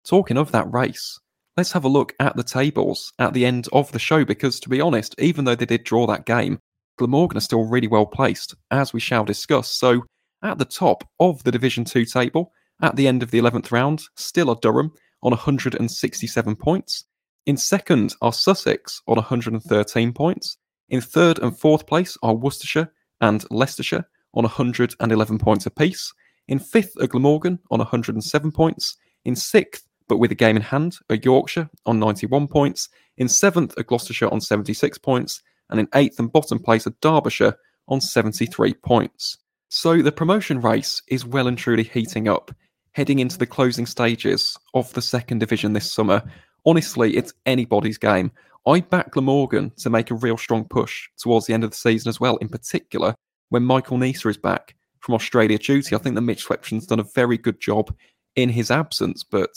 talking 0.05 0.37
of 0.37 0.51
that 0.51 0.71
race, 0.71 1.19
let's 1.57 1.71
have 1.71 1.83
a 1.83 1.89
look 1.89 2.13
at 2.19 2.35
the 2.35 2.43
tables 2.43 3.11
at 3.19 3.33
the 3.33 3.45
end 3.45 3.67
of 3.73 3.91
the 3.91 3.99
show 3.99 4.25
because, 4.25 4.59
to 4.59 4.69
be 4.69 4.81
honest, 4.81 5.15
even 5.19 5.45
though 5.45 5.55
they 5.55 5.65
did 5.65 5.83
draw 5.83 6.07
that 6.07 6.25
game, 6.25 6.59
Glamorgan 6.97 7.37
are 7.37 7.41
still 7.41 7.65
really 7.65 7.87
well 7.87 8.05
placed, 8.05 8.55
as 8.69 8.93
we 8.93 8.99
shall 8.99 9.25
discuss. 9.25 9.69
So 9.69 10.03
at 10.43 10.57
the 10.57 10.65
top 10.65 11.03
of 11.19 11.43
the 11.43 11.51
Division 11.51 11.85
2 11.85 12.05
table, 12.05 12.51
at 12.81 12.95
the 12.95 13.07
end 13.07 13.23
of 13.23 13.31
the 13.31 13.39
11th 13.39 13.71
round, 13.71 14.03
still 14.15 14.49
are 14.49 14.57
Durham 14.61 14.91
on 15.23 15.31
167 15.31 16.55
points. 16.55 17.05
In 17.45 17.57
second 17.57 18.15
are 18.21 18.33
Sussex 18.33 19.01
on 19.07 19.15
113 19.15 20.13
points. 20.13 20.57
In 20.89 21.01
third 21.01 21.39
and 21.39 21.57
fourth 21.57 21.87
place 21.87 22.17
are 22.21 22.35
Worcestershire 22.35 22.91
and 23.21 23.43
Leicestershire 23.49 24.07
on 24.33 24.43
111 24.43 25.39
points 25.39 25.65
apiece. 25.65 26.13
In 26.47 26.59
fifth 26.59 26.93
are 27.01 27.07
Glamorgan 27.07 27.59
on 27.69 27.79
107 27.79 28.51
points. 28.51 28.97
In 29.25 29.35
sixth, 29.35 29.87
but 30.11 30.17
with 30.17 30.29
a 30.33 30.35
game 30.35 30.57
in 30.57 30.61
hand, 30.61 30.97
are 31.09 31.15
Yorkshire 31.15 31.69
on 31.85 31.97
91 31.97 32.49
points. 32.49 32.89
In 33.15 33.29
seventh 33.29 33.73
are 33.77 33.83
Gloucestershire 33.83 34.27
on 34.27 34.41
76 34.41 34.97
points. 34.97 35.41
And 35.69 35.79
in 35.79 35.87
eighth 35.95 36.19
and 36.19 36.29
bottom 36.29 36.59
place 36.59 36.85
are 36.85 36.93
Derbyshire 37.01 37.55
on 37.87 38.01
73 38.01 38.73
points. 38.73 39.37
So 39.69 40.01
the 40.01 40.11
promotion 40.11 40.59
race 40.59 41.01
is 41.07 41.23
well 41.25 41.47
and 41.47 41.57
truly 41.57 41.83
heating 41.83 42.27
up, 42.27 42.53
heading 42.91 43.19
into 43.19 43.37
the 43.37 43.45
closing 43.45 43.85
stages 43.85 44.57
of 44.73 44.91
the 44.91 45.01
second 45.01 45.39
division 45.39 45.71
this 45.71 45.89
summer. 45.89 46.21
Honestly, 46.65 47.15
it's 47.15 47.33
anybody's 47.45 47.97
game. 47.97 48.33
I 48.67 48.81
back 48.81 49.11
Glamorgan 49.11 49.71
to 49.77 49.89
make 49.89 50.11
a 50.11 50.15
real 50.15 50.35
strong 50.35 50.65
push 50.65 51.07
towards 51.19 51.45
the 51.45 51.53
end 51.53 51.63
of 51.63 51.69
the 51.69 51.77
season 51.77 52.09
as 52.09 52.19
well, 52.19 52.35
in 52.35 52.49
particular 52.49 53.15
when 53.47 53.63
Michael 53.63 53.97
Neser 53.97 54.29
is 54.29 54.37
back 54.37 54.75
from 54.99 55.15
Australia 55.15 55.57
duty. 55.57 55.95
I 55.95 55.99
think 55.99 56.15
that 56.15 56.21
Mitch 56.21 56.45
Swepson's 56.45 56.85
done 56.85 56.99
a 56.99 57.05
very 57.15 57.37
good 57.37 57.61
job 57.61 57.95
in 58.35 58.49
his 58.49 58.71
absence, 58.71 59.23
but 59.23 59.51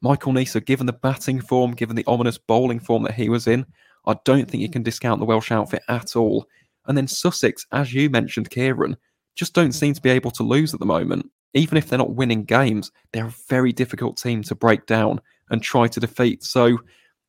Michael 0.00 0.32
Neser, 0.32 0.64
given 0.64 0.86
the 0.86 0.92
batting 0.92 1.40
form, 1.40 1.72
given 1.72 1.96
the 1.96 2.04
ominous 2.06 2.38
bowling 2.38 2.80
form 2.80 3.02
that 3.04 3.14
he 3.14 3.28
was 3.28 3.46
in, 3.46 3.66
I 4.06 4.16
don't 4.24 4.48
think 4.48 4.62
you 4.62 4.70
can 4.70 4.82
discount 4.82 5.20
the 5.20 5.26
Welsh 5.26 5.50
outfit 5.50 5.82
at 5.88 6.16
all. 6.16 6.46
And 6.86 6.96
then 6.96 7.08
Sussex, 7.08 7.66
as 7.72 7.92
you 7.92 8.08
mentioned, 8.08 8.50
Ciaran, 8.50 8.96
just 9.34 9.52
don't 9.52 9.72
seem 9.72 9.94
to 9.94 10.00
be 10.00 10.10
able 10.10 10.30
to 10.32 10.42
lose 10.42 10.72
at 10.72 10.80
the 10.80 10.86
moment. 10.86 11.30
Even 11.54 11.78
if 11.78 11.88
they're 11.88 11.98
not 11.98 12.14
winning 12.14 12.44
games, 12.44 12.92
they're 13.12 13.26
a 13.26 13.34
very 13.48 13.72
difficult 13.72 14.16
team 14.16 14.42
to 14.44 14.54
break 14.54 14.86
down 14.86 15.20
and 15.50 15.62
try 15.62 15.86
to 15.88 16.00
defeat. 16.00 16.44
So 16.44 16.78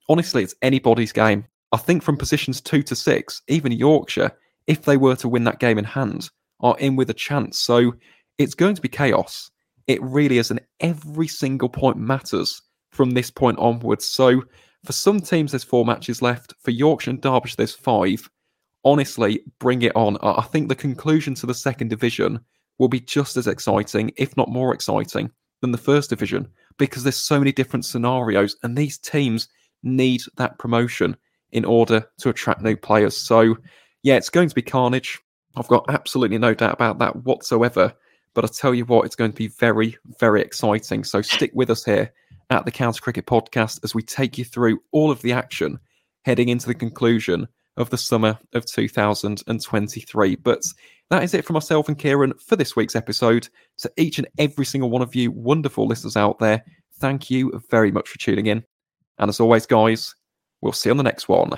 honestly, 0.09 0.43
it's 0.43 0.55
anybody's 0.61 1.11
game. 1.11 1.45
I 1.71 1.77
think 1.77 2.03
from 2.03 2.17
positions 2.17 2.61
two 2.61 2.83
to 2.83 2.95
six, 2.95 3.41
even 3.47 3.71
Yorkshire, 3.71 4.31
if 4.67 4.83
they 4.83 4.97
were 4.97 5.15
to 5.17 5.29
win 5.29 5.43
that 5.45 5.59
game 5.59 5.77
in 5.77 5.85
hand, 5.85 6.29
are 6.59 6.77
in 6.79 6.95
with 6.95 7.09
a 7.09 7.13
chance. 7.13 7.57
So 7.59 7.93
it's 8.37 8.55
going 8.55 8.75
to 8.75 8.81
be 8.81 8.89
chaos. 8.89 9.51
It 9.87 10.01
really 10.01 10.37
is, 10.37 10.51
and 10.51 10.61
every 10.79 11.27
single 11.27 11.69
point 11.69 11.97
matters 11.97 12.61
from 12.91 13.11
this 13.11 13.31
point 13.31 13.57
onwards. 13.59 14.05
So 14.05 14.43
for 14.83 14.93
some 14.93 15.19
teams, 15.19 15.51
there's 15.51 15.63
four 15.63 15.85
matches 15.85 16.21
left. 16.21 16.53
For 16.59 16.71
Yorkshire 16.71 17.11
and 17.11 17.21
Derbyshire, 17.21 17.55
there's 17.57 17.75
five. 17.75 18.29
Honestly, 18.83 19.41
bring 19.59 19.81
it 19.81 19.95
on. 19.95 20.17
I 20.21 20.43
think 20.43 20.69
the 20.69 20.75
conclusion 20.75 21.35
to 21.35 21.45
the 21.45 21.53
second 21.53 21.89
division 21.89 22.39
will 22.77 22.87
be 22.87 22.99
just 22.99 23.37
as 23.37 23.47
exciting, 23.47 24.11
if 24.17 24.37
not 24.37 24.49
more 24.49 24.73
exciting, 24.73 25.31
than 25.61 25.71
the 25.71 25.77
first 25.77 26.09
division 26.09 26.47
because 26.77 27.03
there's 27.03 27.17
so 27.17 27.39
many 27.39 27.51
different 27.51 27.85
scenarios, 27.85 28.55
and 28.63 28.77
these 28.77 28.97
teams 28.97 29.47
need 29.83 30.21
that 30.37 30.57
promotion 30.59 31.15
in 31.51 31.65
order 31.65 32.05
to 32.19 32.29
attract 32.29 32.61
new 32.61 32.75
players. 32.75 33.15
So, 33.15 33.55
yeah, 34.03 34.15
it's 34.15 34.29
going 34.29 34.49
to 34.49 34.55
be 34.55 34.61
carnage. 34.61 35.19
I've 35.55 35.67
got 35.67 35.85
absolutely 35.89 36.37
no 36.37 36.53
doubt 36.53 36.73
about 36.73 36.99
that 36.99 37.15
whatsoever. 37.23 37.93
But 38.37 38.45
I 38.45 38.49
tell 38.49 38.75
you 38.75 38.85
what, 38.85 39.07
it's 39.07 39.15
going 39.15 39.31
to 39.31 39.35
be 39.35 39.47
very, 39.47 39.97
very 40.19 40.43
exciting. 40.43 41.03
So 41.03 41.23
stick 41.23 41.49
with 41.55 41.71
us 41.71 41.83
here 41.83 42.13
at 42.51 42.65
the 42.65 42.71
County 42.71 42.99
Cricket 42.99 43.25
Podcast 43.25 43.83
as 43.83 43.95
we 43.95 44.03
take 44.03 44.37
you 44.37 44.45
through 44.45 44.79
all 44.91 45.09
of 45.09 45.23
the 45.23 45.31
action 45.31 45.79
heading 46.23 46.49
into 46.49 46.67
the 46.67 46.75
conclusion 46.75 47.47
of 47.77 47.89
the 47.89 47.97
summer 47.97 48.37
of 48.53 48.67
2023. 48.67 50.35
But 50.35 50.61
that 51.09 51.23
is 51.23 51.33
it 51.33 51.45
for 51.45 51.53
myself 51.53 51.87
and 51.87 51.99
Ciaran 51.99 52.33
for 52.33 52.55
this 52.55 52.75
week's 52.75 52.95
episode. 52.95 53.49
To 53.79 53.91
each 53.97 54.19
and 54.19 54.27
every 54.37 54.67
single 54.67 54.91
one 54.91 55.01
of 55.01 55.15
you 55.15 55.31
wonderful 55.31 55.87
listeners 55.87 56.15
out 56.15 56.37
there, 56.37 56.63
thank 56.99 57.31
you 57.31 57.59
very 57.71 57.91
much 57.91 58.07
for 58.07 58.19
tuning 58.19 58.45
in. 58.45 58.63
And 59.17 59.29
as 59.29 59.39
always, 59.39 59.65
guys, 59.65 60.13
we'll 60.61 60.73
see 60.73 60.89
you 60.89 60.91
on 60.91 60.97
the 60.97 61.03
next 61.03 61.27
one. 61.27 61.53